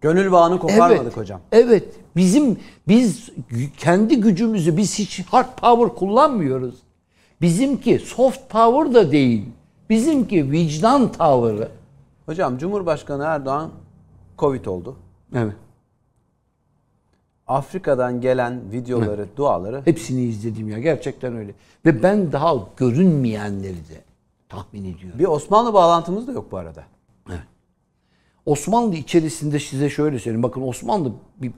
gönül 0.00 0.32
bağını 0.32 0.58
koparmadık 0.58 1.00
evet, 1.02 1.16
hocam. 1.16 1.40
Evet. 1.52 1.84
Bizim 2.16 2.58
biz 2.88 3.30
kendi 3.78 4.20
gücümüzü 4.20 4.76
biz 4.76 4.98
hiç 4.98 5.26
hard 5.26 5.58
power 5.60 5.96
kullanmıyoruz. 5.98 6.74
Bizimki 7.40 7.98
soft 7.98 8.50
power 8.50 8.94
da 8.94 9.12
değil. 9.12 9.44
Bizimki 9.90 10.50
vicdan 10.50 11.12
tavrı. 11.12 11.68
Hocam 12.26 12.58
Cumhurbaşkanı 12.58 13.24
Erdoğan 13.24 13.70
Covid 14.38 14.64
oldu. 14.64 14.96
Evet. 15.34 15.54
Afrika'dan 17.46 18.20
gelen 18.20 18.60
videoları, 18.72 19.26
duaları 19.36 19.82
Hepsini 19.84 20.22
izledim 20.22 20.68
ya 20.68 20.78
gerçekten 20.78 21.36
öyle. 21.36 21.52
Ve 21.86 22.02
ben 22.02 22.32
daha 22.32 22.54
görünmeyenleri 22.76 23.74
de 23.88 24.00
tahmin 24.48 24.94
ediyorum. 24.94 25.18
bir 25.18 25.24
Osmanlı 25.24 25.74
bağlantımız 25.74 26.26
da 26.26 26.32
yok 26.32 26.52
bu 26.52 26.56
arada. 26.56 26.84
Osmanlı 28.46 28.94
içerisinde 28.94 29.58
size 29.58 29.90
şöyle 29.90 30.18
söyleyeyim. 30.18 30.42
Bakın 30.42 30.62
Osmanlı 30.62 31.12
bir 31.42 31.52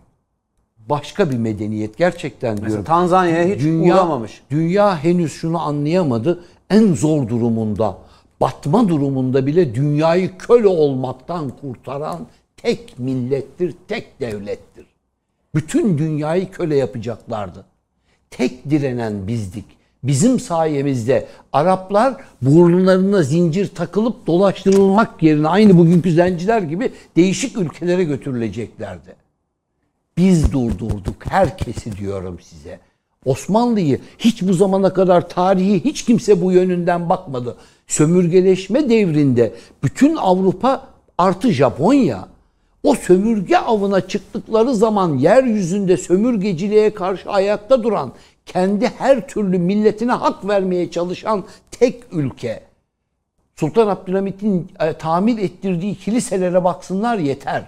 başka 0.89 1.30
bir 1.30 1.36
medeniyet 1.36 1.97
gerçekten 1.97 2.51
Mesela 2.51 2.68
diyorum. 2.68 2.84
Tanzanya'ya 2.84 3.57
hiç 3.57 3.64
uğramamış. 3.64 4.43
Dünya 4.51 5.05
henüz 5.05 5.32
şunu 5.32 5.61
anlayamadı. 5.61 6.45
En 6.70 6.95
zor 6.95 7.28
durumunda, 7.28 7.99
batma 8.41 8.89
durumunda 8.89 9.47
bile 9.47 9.74
dünyayı 9.74 10.39
köle 10.39 10.68
olmaktan 10.68 11.51
kurtaran 11.61 12.26
tek 12.57 12.99
millettir, 12.99 13.74
tek 13.89 14.20
devlettir. 14.20 14.86
Bütün 15.55 15.99
dünyayı 15.99 16.51
köle 16.51 16.76
yapacaklardı. 16.76 17.64
Tek 18.30 18.70
direnen 18.70 19.28
bizdik. 19.28 19.64
Bizim 20.03 20.40
sayemizde 20.40 21.26
Araplar 21.53 22.14
burunlarına 22.42 23.22
zincir 23.22 23.68
takılıp 23.68 24.26
dolaştırılmak 24.26 25.22
yerine 25.22 25.49
aynı 25.49 25.78
bugünkü 25.78 26.12
zenciler 26.12 26.62
gibi 26.62 26.92
değişik 27.16 27.59
ülkelere 27.59 28.05
götürüleceklerdi. 28.05 29.16
Biz 30.16 30.53
durdurduk 30.53 31.26
herkesi 31.26 31.96
diyorum 31.96 32.38
size. 32.40 32.80
Osmanlı'yı 33.24 34.01
hiç 34.18 34.42
bu 34.42 34.55
zamana 34.55 34.92
kadar 34.92 35.28
tarihi 35.28 35.84
hiç 35.84 36.05
kimse 36.05 36.42
bu 36.42 36.53
yönünden 36.53 37.09
bakmadı. 37.09 37.57
Sömürgeleşme 37.86 38.90
devrinde 38.90 39.55
bütün 39.82 40.16
Avrupa 40.16 40.88
artı 41.18 41.53
Japonya 41.53 42.28
o 42.83 42.95
sömürge 42.95 43.57
avına 43.57 44.09
çıktıkları 44.09 44.74
zaman 44.74 45.18
yeryüzünde 45.18 45.97
sömürgeciliğe 45.97 46.95
karşı 46.95 47.31
ayakta 47.31 47.83
duran, 47.83 48.12
kendi 48.47 48.87
her 48.87 49.29
türlü 49.29 49.59
milletine 49.59 50.12
hak 50.12 50.49
vermeye 50.49 50.91
çalışan 50.91 51.45
tek 51.70 52.03
ülke. 52.12 52.61
Sultan 53.57 53.89
Abdülhamit'in 53.89 54.68
e, 54.81 54.93
tamir 54.93 55.39
ettirdiği 55.39 55.95
kiliselere 55.95 56.64
baksınlar 56.64 57.18
yeter. 57.18 57.64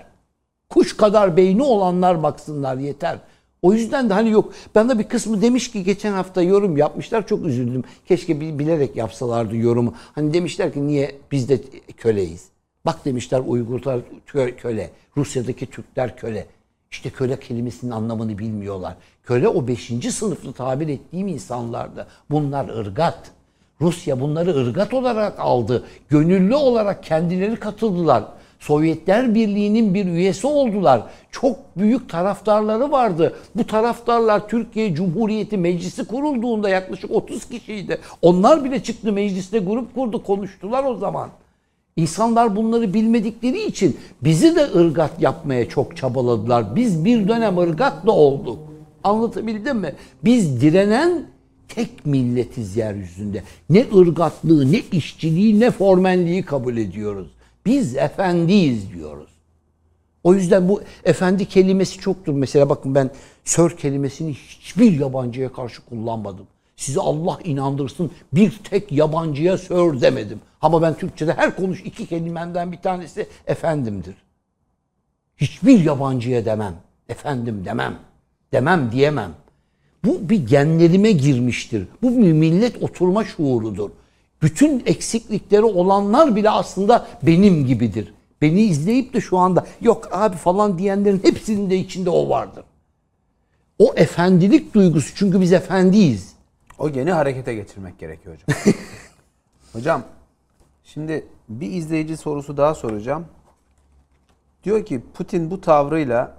Kuş 0.68 0.96
kadar 0.96 1.36
beyni 1.36 1.62
olanlar 1.62 2.22
baksınlar 2.22 2.76
yeter. 2.76 3.18
O 3.62 3.72
yüzden 3.72 4.10
de 4.10 4.14
hani 4.14 4.30
yok. 4.30 4.52
Ben 4.74 4.88
de 4.88 4.98
bir 4.98 5.04
kısmı 5.04 5.42
demiş 5.42 5.70
ki 5.70 5.84
geçen 5.84 6.12
hafta 6.12 6.42
yorum 6.42 6.76
yapmışlar. 6.76 7.26
Çok 7.26 7.46
üzüldüm. 7.46 7.84
Keşke 8.08 8.40
bil- 8.40 8.58
bilerek 8.58 8.96
yapsalardı 8.96 9.56
yorumu. 9.56 9.94
Hani 10.14 10.34
demişler 10.34 10.72
ki 10.72 10.86
niye 10.86 11.14
biz 11.32 11.48
de 11.48 11.60
köleyiz. 11.96 12.49
Bak 12.84 13.04
demişler 13.04 13.42
Uygurlar 13.46 14.00
kö- 14.26 14.56
köle. 14.56 14.90
Rusya'daki 15.16 15.66
Türkler 15.66 16.16
köle. 16.16 16.46
İşte 16.90 17.10
köle 17.10 17.40
kelimesinin 17.40 17.90
anlamını 17.90 18.38
bilmiyorlar. 18.38 18.94
Köle 19.24 19.48
o 19.48 19.68
beşinci 19.68 20.12
sınıflı 20.12 20.52
tabir 20.52 20.88
ettiğim 20.88 21.28
insanlardı. 21.28 22.06
Bunlar 22.30 22.68
ırgat. 22.68 23.30
Rusya 23.80 24.20
bunları 24.20 24.56
ırgat 24.56 24.94
olarak 24.94 25.40
aldı. 25.40 25.84
Gönüllü 26.08 26.54
olarak 26.54 27.04
kendileri 27.04 27.56
katıldılar. 27.56 28.24
Sovyetler 28.58 29.34
Birliği'nin 29.34 29.94
bir 29.94 30.06
üyesi 30.06 30.46
oldular. 30.46 31.02
Çok 31.30 31.56
büyük 31.76 32.08
taraftarları 32.08 32.90
vardı. 32.90 33.36
Bu 33.54 33.66
taraftarlar 33.66 34.48
Türkiye 34.48 34.94
Cumhuriyeti 34.94 35.56
Meclisi 35.56 36.04
kurulduğunda 36.04 36.68
yaklaşık 36.68 37.10
30 37.10 37.44
kişiydi. 37.48 37.98
Onlar 38.22 38.64
bile 38.64 38.82
çıktı 38.82 39.12
mecliste 39.12 39.58
grup 39.58 39.94
kurdu 39.94 40.22
konuştular 40.22 40.84
o 40.84 40.94
zaman. 40.94 41.30
İnsanlar 41.96 42.56
bunları 42.56 42.94
bilmedikleri 42.94 43.66
için 43.66 43.96
bizi 44.22 44.56
de 44.56 44.64
ırgat 44.74 45.22
yapmaya 45.22 45.68
çok 45.68 45.96
çabaladılar. 45.96 46.76
Biz 46.76 47.04
bir 47.04 47.28
dönem 47.28 47.58
ırgat 47.58 48.06
da 48.06 48.12
olduk. 48.12 48.58
Anlatabildim 49.04 49.78
mi? 49.78 49.94
Biz 50.24 50.60
direnen 50.60 51.26
tek 51.68 52.06
milletiz 52.06 52.76
yeryüzünde. 52.76 53.42
Ne 53.70 53.86
ırgatlığı, 53.94 54.72
ne 54.72 54.82
işçiliği, 54.92 55.60
ne 55.60 55.70
formenliği 55.70 56.42
kabul 56.42 56.76
ediyoruz. 56.76 57.28
Biz 57.66 57.96
efendiyiz 57.96 58.92
diyoruz. 58.94 59.30
O 60.24 60.34
yüzden 60.34 60.68
bu 60.68 60.82
efendi 61.04 61.46
kelimesi 61.46 61.98
çoktur. 61.98 62.32
Mesela 62.32 62.68
bakın 62.68 62.94
ben 62.94 63.10
sör 63.44 63.70
kelimesini 63.70 64.34
hiçbir 64.34 65.00
yabancıya 65.00 65.52
karşı 65.52 65.82
kullanmadım. 65.84 66.46
Sizi 66.76 67.00
Allah 67.00 67.38
inandırsın 67.44 68.10
bir 68.32 68.60
tek 68.70 68.92
yabancıya 68.92 69.58
sör 69.58 70.00
demedim. 70.00 70.40
Ama 70.60 70.82
ben 70.82 70.94
Türkçe'de 70.94 71.32
her 71.32 71.56
konuş 71.56 71.80
iki 71.80 72.06
kelimemden 72.06 72.72
bir 72.72 72.76
tanesi 72.76 73.26
efendimdir. 73.46 74.14
Hiçbir 75.36 75.84
yabancıya 75.84 76.44
demem. 76.44 76.74
Efendim 77.08 77.64
demem. 77.64 77.98
Demem 78.52 78.92
diyemem. 78.92 79.30
Bu 80.04 80.28
bir 80.28 80.46
genlerime 80.46 81.12
girmiştir. 81.12 81.88
Bu 82.02 82.16
bir 82.18 82.32
millet 82.32 82.82
oturma 82.82 83.24
şuurudur. 83.24 83.90
Bütün 84.42 84.82
eksiklikleri 84.86 85.62
olanlar 85.64 86.36
bile 86.36 86.50
aslında 86.50 87.06
benim 87.22 87.66
gibidir. 87.66 88.14
Beni 88.42 88.60
izleyip 88.60 89.14
de 89.14 89.20
şu 89.20 89.38
anda 89.38 89.66
yok 89.80 90.08
abi 90.12 90.36
falan 90.36 90.78
diyenlerin 90.78 91.20
hepsinin 91.24 91.70
de 91.70 91.76
içinde 91.76 92.10
o 92.10 92.28
vardır. 92.28 92.64
O 93.78 93.92
efendilik 93.96 94.74
duygusu 94.74 95.14
çünkü 95.16 95.40
biz 95.40 95.52
efendiyiz. 95.52 96.32
O 96.78 96.90
geni 96.90 97.12
harekete 97.12 97.54
geçirmek 97.54 97.98
gerekiyor 97.98 98.36
hocam. 98.36 98.74
hocam 99.72 100.02
şimdi 100.94 101.26
bir 101.48 101.72
izleyici 101.72 102.16
sorusu 102.16 102.56
daha 102.56 102.74
soracağım. 102.74 103.26
Diyor 104.64 104.84
ki 104.84 105.02
Putin 105.14 105.50
bu 105.50 105.60
tavrıyla 105.60 106.36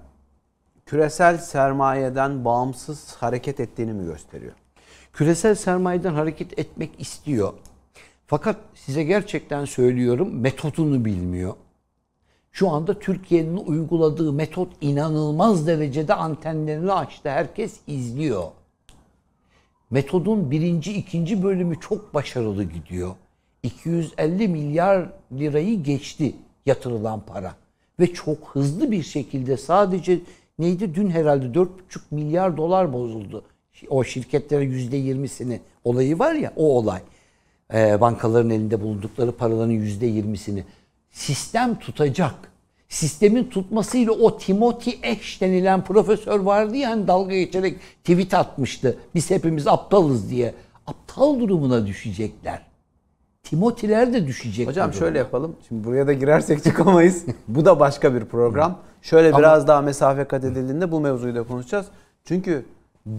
küresel 0.85 1.37
sermayeden 1.37 2.45
bağımsız 2.45 3.15
hareket 3.15 3.59
ettiğini 3.59 3.93
mi 3.93 4.05
gösteriyor? 4.05 4.53
Küresel 5.13 5.55
sermayeden 5.55 6.13
hareket 6.13 6.59
etmek 6.59 7.01
istiyor. 7.01 7.53
Fakat 8.27 8.55
size 8.75 9.03
gerçekten 9.03 9.65
söylüyorum 9.65 10.39
metodunu 10.39 11.05
bilmiyor. 11.05 11.53
Şu 12.51 12.69
anda 12.69 12.99
Türkiye'nin 12.99 13.57
uyguladığı 13.57 14.33
metot 14.33 14.69
inanılmaz 14.81 15.67
derecede 15.67 16.13
antenlerini 16.13 16.91
açtı. 16.91 17.29
Herkes 17.29 17.79
izliyor. 17.87 18.43
Metodun 19.89 20.51
birinci, 20.51 20.93
ikinci 20.93 21.43
bölümü 21.43 21.79
çok 21.79 22.13
başarılı 22.13 22.63
gidiyor. 22.63 23.15
250 23.63 24.47
milyar 24.47 25.09
lirayı 25.31 25.83
geçti 25.83 26.35
yatırılan 26.65 27.19
para. 27.19 27.55
Ve 27.99 28.13
çok 28.13 28.37
hızlı 28.47 28.91
bir 28.91 29.03
şekilde 29.03 29.57
sadece 29.57 30.19
neydi 30.59 30.95
dün 30.95 31.09
herhalde 31.09 31.45
4,5 31.45 31.67
milyar 32.11 32.57
dolar 32.57 32.93
bozuldu. 32.93 33.43
O 33.89 34.03
şirketlere 34.03 34.63
%20'sini 34.63 35.59
olayı 35.83 36.19
var 36.19 36.33
ya 36.33 36.53
o 36.55 36.77
olay. 36.77 37.01
Ee, 37.73 38.01
bankaların 38.01 38.49
elinde 38.49 38.81
bulundukları 38.81 39.31
paraların 39.31 39.71
%20'sini. 39.71 40.63
Sistem 41.11 41.79
tutacak. 41.79 42.51
Sistemin 42.89 43.43
tutmasıyla 43.43 44.11
o 44.11 44.37
Timothy 44.37 45.11
Ash 45.11 45.41
denilen 45.41 45.83
profesör 45.83 46.39
vardı 46.39 46.75
ya 46.75 46.89
hani 46.89 47.07
dalga 47.07 47.35
geçerek 47.35 47.79
tweet 48.03 48.33
atmıştı. 48.33 48.97
Biz 49.15 49.29
hepimiz 49.31 49.67
aptalız 49.67 50.29
diye. 50.29 50.53
Aptal 50.87 51.39
durumuna 51.39 51.87
düşecekler. 51.87 52.70
Timothy'ler 53.51 54.13
de 54.13 54.27
düşecek. 54.27 54.67
Hocam 54.67 54.93
şöyle 54.93 55.17
yapalım. 55.17 55.55
Şimdi 55.67 55.83
buraya 55.83 56.07
da 56.07 56.13
girersek 56.13 56.63
çıkamayız. 56.63 57.25
bu 57.47 57.65
da 57.65 57.79
başka 57.79 58.13
bir 58.13 58.25
program. 58.25 58.77
Şöyle 59.01 59.37
biraz 59.37 59.67
daha 59.67 59.81
mesafe 59.81 60.23
kat 60.23 60.43
edildiğinde 60.43 60.91
bu 60.91 60.99
mevzuyu 60.99 61.35
da 61.35 61.43
konuşacağız. 61.43 61.85
Çünkü 62.25 62.65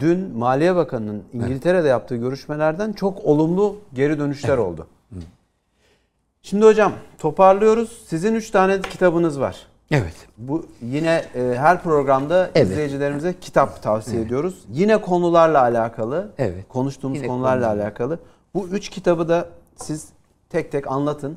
dün 0.01 0.39
Maliye 0.39 0.77
Bakanı'nın 0.77 1.23
İngiltere'de 1.33 1.89
yaptığı 1.89 2.17
görüşmelerden 2.17 2.93
çok 2.93 3.25
olumlu 3.25 3.77
geri 3.95 4.19
dönüşler 4.19 4.59
oldu. 4.59 4.87
Şimdi 6.43 6.65
hocam 6.65 6.93
toparlıyoruz. 7.19 8.03
Sizin 8.07 8.35
3 8.35 8.51
tane 8.51 8.81
kitabınız 8.81 9.41
var. 9.41 9.67
Evet. 9.91 10.15
Bu 10.39 10.67
yine 10.83 11.25
e, 11.35 11.55
her 11.59 11.83
programda 11.83 12.51
Evet. 12.55 12.71
izleyicilerimize 12.71 13.35
kitap 13.41 13.83
tavsiye 13.83 14.23
ediyoruz. 14.23 14.65
Yine 14.73 15.01
konularla 15.01 15.61
alakalı. 15.61 16.31
Evet. 16.39 16.69
Konuştuğumuz 16.69 17.19
Yine 17.19 17.27
konularla 17.27 17.67
konularla. 17.67 17.83
alakalı. 17.85 18.19
Bu 18.55 18.69
üç 18.69 18.89
kitabı 18.89 19.29
da 19.29 19.49
siz 19.77 20.09
tek 20.53 20.73
tek 20.73 20.91
anlatın. 20.91 21.37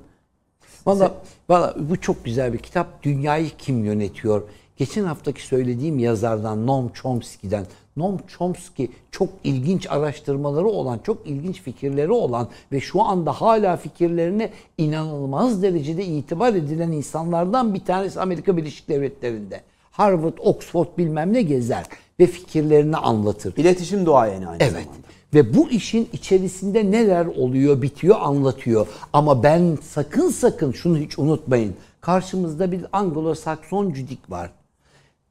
Valla 0.86 1.14
valla 1.50 1.76
bu 1.80 2.02
çok 2.02 2.26
güzel 2.26 2.54
bir 2.54 2.58
kitap. 2.58 3.04
Dünyayı 3.04 3.50
kim 3.58 3.86
yönetiyor? 3.86 4.42
Geçen 4.78 5.04
haftaki 5.04 5.42
söylediğim 5.42 6.00
yazardan 6.00 6.68
Noam 6.68 6.90
Chomsky'den. 6.94 7.66
Noam 7.98 8.18
Chomsky 8.28 8.90
çok 9.12 9.30
ilginç 9.44 9.88
araştırmaları 9.90 10.68
olan, 10.68 11.00
çok 11.00 11.28
ilginç 11.28 11.62
fikirleri 11.62 12.12
olan 12.12 12.48
ve 12.72 12.80
şu 12.82 13.02
anda 13.02 13.32
hala 13.32 13.78
fikirlerine 13.78 14.50
inanılmaz 14.78 15.64
derecede 15.64 16.06
itibar 16.06 16.54
edilen 16.54 16.92
insanlardan 16.92 17.74
bir 17.74 17.86
tanesi 17.86 18.22
Amerika 18.22 18.58
Birleşik 18.58 18.90
Devletleri'nde. 18.90 19.62
Harvard, 19.92 20.38
Oxford 20.40 20.88
bilmem 20.98 21.34
ne 21.34 21.42
gezer 21.42 21.86
ve 22.20 22.28
fikirlerini 22.28 22.98
anlatır. 22.98 23.54
İletişim 23.58 24.06
duayeni 24.06 24.48
aynı 24.48 24.64
Evet. 24.64 24.72
zamanda. 24.72 24.92
Ve 25.36 25.56
bu 25.56 25.70
işin 25.70 26.10
içerisinde 26.14 26.92
neler 26.92 27.26
oluyor, 27.26 27.82
bitiyor 27.82 28.16
anlatıyor. 28.20 28.88
Ama 29.14 29.44
ben 29.44 29.78
sakın 29.82 30.30
sakın 30.30 30.72
şunu 30.72 30.98
hiç 30.98 31.20
unutmayın. 31.20 31.76
Karşımızda 32.02 32.72
bir 32.72 32.82
Anglo-Sakson 32.82 33.94
cüdik 33.94 34.32
var. 34.32 34.50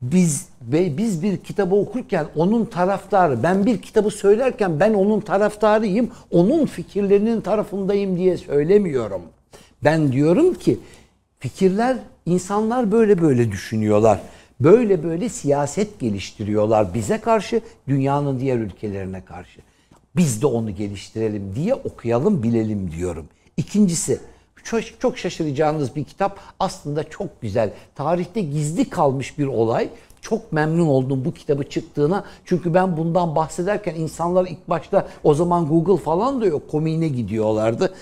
Biz 0.03 0.49
ve 0.63 0.99
biz 0.99 1.23
bir 1.23 1.37
kitabı 1.37 1.75
okurken 1.75 2.27
onun 2.37 2.65
taraftarı, 2.65 3.43
ben 3.43 3.67
bir 3.67 3.83
kitabı 3.83 4.11
söylerken 4.11 4.81
ben 4.81 4.95
onun 4.95 5.21
taraftarıyım, 5.21 6.11
onun 6.31 6.67
fikirlerinin 6.67 7.41
tarafındayım 7.41 8.17
diye 8.17 8.37
söylemiyorum. 8.37 9.23
Ben 9.85 10.13
diyorum 10.13 10.55
ki 10.55 10.79
fikirler 11.39 11.97
insanlar 12.27 12.93
böyle 12.93 13.23
böyle 13.23 13.53
düşünüyorlar. 13.53 14.21
Böyle 14.61 15.03
böyle 15.03 15.29
siyaset 15.29 16.01
geliştiriyorlar 16.01 16.95
bize 16.95 17.21
karşı, 17.21 17.61
dünyanın 17.89 18.41
diğer 18.41 18.59
ülkelerine 18.59 19.25
karşı. 19.25 19.61
Biz 20.17 20.43
de 20.43 20.47
onu 20.47 20.71
geliştirelim 20.71 21.55
diye 21.55 21.75
okuyalım, 21.75 22.43
bilelim 22.43 22.91
diyorum. 22.91 23.27
İkincisi, 23.57 24.21
çok, 24.65 25.01
çok 25.01 25.19
şaşıracağınız 25.19 25.97
bir 25.97 26.05
kitap 26.05 26.41
aslında 26.61 27.05
çok 27.11 27.43
güzel. 27.43 27.71
Tarihte 27.95 28.41
gizli 28.41 28.91
kalmış 28.91 29.39
bir 29.39 29.47
olay. 29.47 29.89
Çok 30.21 30.53
memnun 30.53 30.87
oldum 30.87 31.25
bu 31.25 31.35
kitabı 31.35 31.69
çıktığına. 31.69 32.25
Çünkü 32.45 32.75
ben 32.75 32.97
bundan 32.97 33.37
bahsederken 33.37 33.95
insanlar 33.95 34.47
ilk 34.47 34.69
başta 34.69 35.09
o 35.25 35.35
zaman 35.35 35.67
Google 35.67 35.97
falan 35.97 36.41
da 36.41 36.47
yok 36.47 36.71
komiğine 36.71 37.09
gidiyorlardı. 37.09 37.95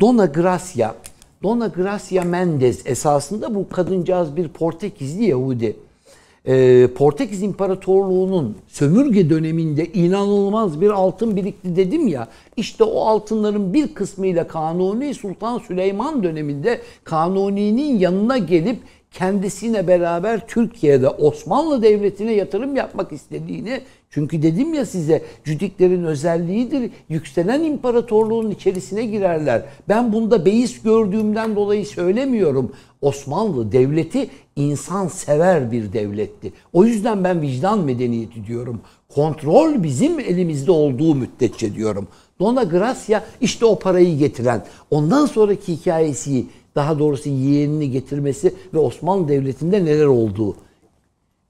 Dona 0.00 0.26
Gracia, 0.26 0.94
Dona 1.42 1.66
Gracia 1.66 2.24
Mendes 2.24 2.86
esasında 2.86 3.54
bu 3.54 3.68
kadıncağız 3.68 4.36
bir 4.36 4.48
Portekizli 4.48 5.24
Yahudi. 5.24 5.76
Ee, 6.46 6.88
Portekiz 6.94 7.42
İmparatorluğu'nun 7.42 8.56
sömürge 8.68 9.30
döneminde 9.30 9.86
inanılmaz 9.86 10.80
bir 10.80 10.90
altın 10.90 11.36
birikti 11.36 11.76
dedim 11.76 12.08
ya. 12.08 12.28
İşte 12.56 12.84
o 12.84 13.00
altınların 13.00 13.74
bir 13.74 13.94
kısmıyla 13.94 14.48
Kanuni 14.48 15.14
Sultan 15.14 15.58
Süleyman 15.58 16.22
döneminde 16.22 16.80
Kanuni'nin 17.04 17.98
yanına 17.98 18.38
gelip 18.38 18.78
kendisine 19.10 19.88
beraber 19.88 20.46
Türkiye'de 20.46 21.08
Osmanlı 21.08 21.82
Devleti'ne 21.82 22.32
yatırım 22.32 22.76
yapmak 22.76 23.12
istediğini 23.12 23.80
çünkü 24.10 24.42
dedim 24.42 24.74
ya 24.74 24.86
size 24.86 25.22
cüdiklerin 25.44 26.04
özelliğidir. 26.04 26.90
Yükselen 27.08 27.64
imparatorluğun 27.64 28.50
içerisine 28.50 29.04
girerler. 29.04 29.62
Ben 29.88 30.12
bunda 30.12 30.44
beis 30.44 30.82
gördüğümden 30.82 31.56
dolayı 31.56 31.86
söylemiyorum. 31.86 32.72
Osmanlı 33.00 33.72
devleti 33.72 34.30
insan 34.56 35.08
sever 35.08 35.72
bir 35.72 35.92
devletti. 35.92 36.52
O 36.72 36.84
yüzden 36.84 37.24
ben 37.24 37.42
vicdan 37.42 37.78
medeniyeti 37.78 38.46
diyorum. 38.46 38.80
Kontrol 39.08 39.82
bizim 39.82 40.20
elimizde 40.20 40.70
olduğu 40.70 41.14
müddetçe 41.14 41.74
diyorum. 41.74 42.08
Dona 42.40 42.62
Gracia 42.62 43.24
işte 43.40 43.64
o 43.64 43.78
parayı 43.78 44.18
getiren. 44.18 44.64
Ondan 44.90 45.26
sonraki 45.26 45.72
hikayesi 45.72 46.46
daha 46.74 46.98
doğrusu 46.98 47.28
yeğenini 47.28 47.90
getirmesi 47.90 48.54
ve 48.74 48.78
Osmanlı 48.78 49.28
Devleti'nde 49.28 49.84
neler 49.84 50.06
olduğu. 50.06 50.56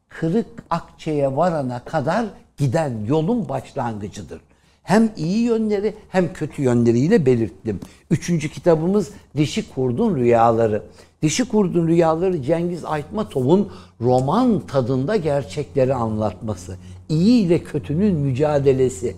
Kırık 0.09 0.47
Akçe'ye 0.71 1.37
varana 1.37 1.85
kadar 1.85 2.27
giden 2.57 2.93
yolun 3.09 3.49
başlangıcıdır. 3.49 4.41
Hem 4.83 5.11
iyi 5.16 5.39
yönleri 5.39 5.95
hem 6.09 6.33
kötü 6.33 6.62
yönleriyle 6.62 7.27
belirttim. 7.27 7.81
Üçüncü 8.11 8.49
kitabımız 8.49 9.11
Dişi 9.37 9.71
Kurdun 9.75 10.16
Rüyaları. 10.16 10.83
Dişi 11.23 11.49
Kurdun 11.49 11.89
Rüyaları 11.89 12.43
Cengiz 12.43 12.85
Aytmatov'un 12.85 13.73
roman 14.01 14.61
tadında 14.61 15.16
gerçekleri 15.16 15.95
anlatması. 15.95 16.77
İyi 17.09 17.47
ile 17.47 17.64
kötünün 17.64 18.14
mücadelesi. 18.14 19.16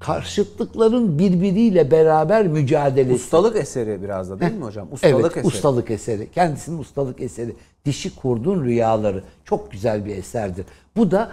Karşıtlıkların 0.00 1.18
birbiriyle 1.18 1.90
beraber 1.90 2.46
mücadelesi. 2.46 3.24
Ustalık 3.24 3.56
eseri 3.56 4.02
biraz 4.02 4.30
da 4.30 4.40
değil 4.40 4.52
mi 4.52 4.64
hocam? 4.64 4.88
Ustalık 4.92 5.20
evet, 5.20 5.36
eseri. 5.36 5.46
ustalık 5.46 5.90
eseri. 5.90 6.30
Kendisinin 6.30 6.78
ustalık 6.78 7.20
eseri. 7.20 7.54
Dişi 7.84 8.16
Kurdun 8.16 8.64
Rüyaları. 8.64 9.24
Çok 9.44 9.72
güzel 9.72 10.04
bir 10.04 10.16
eserdir. 10.16 10.66
Bu 10.96 11.10
da 11.10 11.32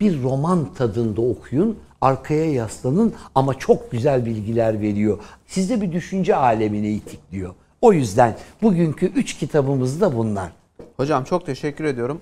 bir 0.00 0.22
roman 0.22 0.74
tadında 0.74 1.20
okuyun, 1.20 1.78
arkaya 2.00 2.52
yaslanın 2.52 3.14
ama 3.34 3.54
çok 3.54 3.90
güzel 3.90 4.26
bilgiler 4.26 4.80
veriyor. 4.80 5.18
Size 5.46 5.80
bir 5.80 5.92
düşünce 5.92 6.36
alemine 6.36 6.90
itikliyor. 6.90 7.54
O 7.80 7.92
yüzden 7.92 8.36
bugünkü 8.62 9.06
üç 9.06 9.36
kitabımız 9.38 10.00
da 10.00 10.16
bunlar. 10.16 10.52
Hocam 10.96 11.24
çok 11.24 11.46
teşekkür 11.46 11.84
ediyorum. 11.84 12.20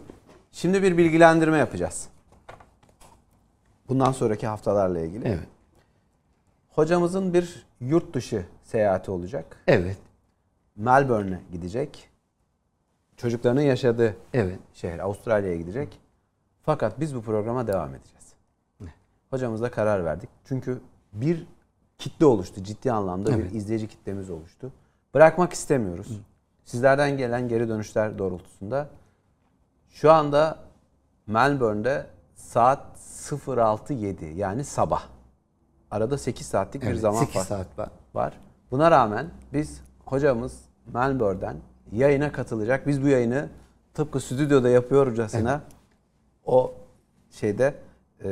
Şimdi 0.53 0.83
bir 0.83 0.97
bilgilendirme 0.97 1.59
yapacağız. 1.59 2.09
Bundan 3.89 4.13
sonraki 4.13 4.47
haftalarla 4.47 5.01
ilgili. 5.01 5.29
Evet. 5.29 5.56
Hocamızın 6.77 7.35
bir 7.35 7.67
yurt 7.81 8.15
dışı 8.15 8.47
seyahati 8.63 9.11
olacak. 9.11 9.63
Evet. 9.67 9.97
Melbourne'e 10.77 11.41
gidecek. 11.53 12.11
Çocuklarının 13.17 13.61
yaşadığı 13.61 14.17
Evet. 14.35 14.59
şehir 14.75 14.99
Avustralya'ya 14.99 15.57
gidecek. 15.57 16.01
Fakat 16.63 17.01
biz 17.01 17.15
bu 17.17 17.23
programa 17.23 17.67
devam 17.67 17.95
edeceğiz. 17.95 18.33
Hocamızla 19.31 19.71
karar 19.71 20.05
verdik. 20.05 20.31
Çünkü 20.45 20.81
bir 21.13 21.47
kitle 21.99 22.27
oluştu. 22.27 22.65
Ciddi 22.65 22.93
anlamda 22.93 23.33
Evet. 23.33 23.45
bir 23.53 23.59
izleyici 23.59 23.89
kitlemiz 23.89 24.31
oluştu. 24.31 24.73
Bırakmak 25.15 25.53
istemiyoruz. 25.53 26.21
Sizlerden 26.65 27.17
gelen 27.17 27.49
geri 27.49 27.69
dönüşler 27.69 28.19
doğrultusunda 28.19 28.89
şu 29.91 30.13
anda 30.13 30.59
Melbourne'de 31.27 32.07
saat 32.35 32.99
06.07 32.99 34.35
yani 34.35 34.65
sabah. 34.65 35.16
Arada 35.97 36.19
8 36.19 36.47
saatlik 36.47 36.83
bir 36.83 36.87
Evet, 36.89 37.01
zaman 37.01 37.21
8 37.21 37.37
var 37.37 37.43
saat 37.45 37.79
var. 37.79 37.89
var. 38.15 38.33
Buna 38.71 38.91
rağmen 38.91 39.27
biz 39.53 39.81
hocamız 40.05 40.53
Melbourne'den 40.95 41.57
yayına 41.93 42.33
katılacak. 42.33 42.87
Biz 42.87 43.03
bu 43.03 43.09
yayını 43.09 43.49
tıpkı 43.95 44.21
stüdyoda 44.21 44.69
yapıyorcasına 44.69 45.61
o 46.47 46.75
şeyde 47.31 47.75
e, 48.25 48.29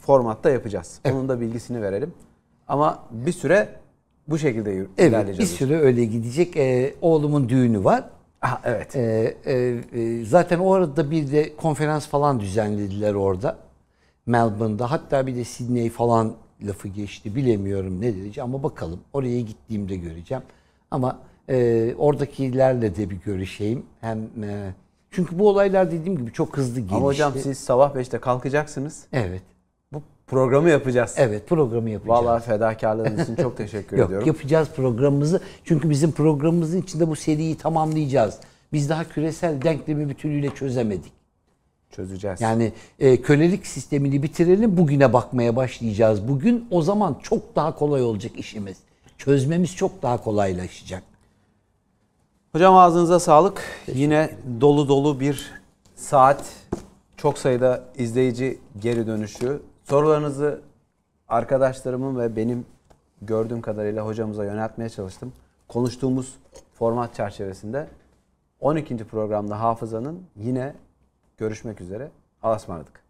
formatta 0.00 0.50
yapacağız. 0.50 1.00
Evet. 1.04 1.16
Onun 1.16 1.28
da 1.28 1.40
bilgisini 1.40 1.82
verelim. 1.82 2.14
Ama 2.68 2.98
bir 3.10 3.32
süre 3.32 3.68
bu 4.28 4.38
şekilde 4.38 4.72
Evet 4.74 4.88
bir 4.98 5.04
ilerleyeceğiz. 5.04 5.50
süre 5.50 5.80
öyle 5.80 6.04
gidecek. 6.04 6.56
Ee, 6.56 6.94
oğlumun 7.00 7.48
düğünü 7.48 7.84
var. 7.84 8.04
Aha, 8.42 8.60
evet. 8.64 8.96
Ee, 8.96 9.34
e, 9.92 10.24
zaten 10.24 10.58
o 10.58 10.72
arada 10.72 11.10
bir 11.10 11.32
de 11.32 11.56
konferans 11.56 12.06
falan 12.06 12.40
düzenlediler 12.40 13.14
orada. 13.14 13.56
Melbourne'da 14.26 14.90
hatta 14.90 15.26
bir 15.26 15.36
de 15.36 15.44
Sydney 15.44 15.90
falan 15.90 16.32
lafı 16.66 16.88
geçti. 16.88 17.36
Bilemiyorum 17.36 18.00
ne 18.00 18.16
derece 18.16 18.42
ama 18.42 18.62
bakalım. 18.62 19.00
Oraya 19.12 19.40
gittiğimde 19.40 19.96
göreceğim. 19.96 20.42
Ama 20.90 21.18
e, 21.48 21.94
oradakilerle 21.98 22.96
de 22.96 23.10
bir 23.10 23.16
görüşeyim. 23.16 23.82
Hem 24.00 24.18
e, 24.18 24.74
çünkü 25.10 25.38
bu 25.38 25.48
olaylar 25.48 25.90
dediğim 25.90 26.18
gibi 26.18 26.32
çok 26.32 26.56
hızlı 26.56 26.80
gelişti. 26.80 26.94
Ama 26.96 27.06
hocam 27.06 27.32
siz 27.42 27.58
sabah 27.58 27.94
5'te 27.94 28.18
kalkacaksınız. 28.18 29.04
Evet. 29.12 29.42
Bu 29.92 30.02
programı 30.26 30.70
yapacağız. 30.70 31.14
Evet 31.16 31.48
programı 31.48 31.90
yapacağız. 31.90 32.18
Vallahi 32.24 32.44
fedakarlığınız 32.44 33.20
için 33.20 33.36
çok 33.36 33.56
teşekkür 33.56 33.96
Yok 33.98 34.06
ediyorum. 34.06 34.26
yapacağız 34.28 34.68
programımızı. 34.76 35.40
Çünkü 35.64 35.90
bizim 35.90 36.12
programımızın 36.12 36.82
içinde 36.82 37.08
bu 37.08 37.16
seriyi 37.16 37.56
tamamlayacağız. 37.56 38.38
Biz 38.72 38.88
daha 38.88 39.04
küresel 39.04 39.62
denklemi 39.62 40.08
bütünüyle 40.08 40.50
çözemedik. 40.50 41.12
Çözeceğiz. 41.92 42.40
Yani 42.40 42.72
e, 42.98 43.22
kölelik 43.22 43.66
sistemini 43.66 44.22
bitirelim, 44.22 44.76
bugüne 44.76 45.12
bakmaya 45.12 45.56
başlayacağız. 45.56 46.28
Bugün 46.28 46.68
o 46.70 46.82
zaman 46.82 47.18
çok 47.22 47.56
daha 47.56 47.74
kolay 47.74 48.02
olacak 48.02 48.32
işimiz. 48.36 48.76
Çözmemiz 49.18 49.76
çok 49.76 50.02
daha 50.02 50.22
kolaylaşacak. 50.24 51.02
Hocam 52.52 52.76
ağzınıza 52.76 53.20
sağlık. 53.20 53.62
Yine 53.94 54.30
dolu 54.60 54.88
dolu 54.88 55.20
bir 55.20 55.50
saat. 55.96 56.44
Çok 57.16 57.38
sayıda 57.38 57.84
izleyici 57.98 58.58
geri 58.80 59.06
dönüşü. 59.06 59.62
Sorularınızı 59.84 60.60
arkadaşlarımın 61.28 62.18
ve 62.18 62.36
benim 62.36 62.66
gördüğüm 63.22 63.60
kadarıyla 63.60 64.06
hocamıza 64.06 64.44
yöneltmeye 64.44 64.90
çalıştım. 64.90 65.32
Konuştuğumuz 65.68 66.34
format 66.74 67.14
çerçevesinde 67.14 67.88
12. 68.60 68.96
programda 68.96 69.60
hafızanın 69.60 70.22
yine 70.36 70.74
görüşmek 71.42 71.80
üzere. 71.80 72.10
Allah'a 72.42 72.56
ısmarladık. 72.56 73.01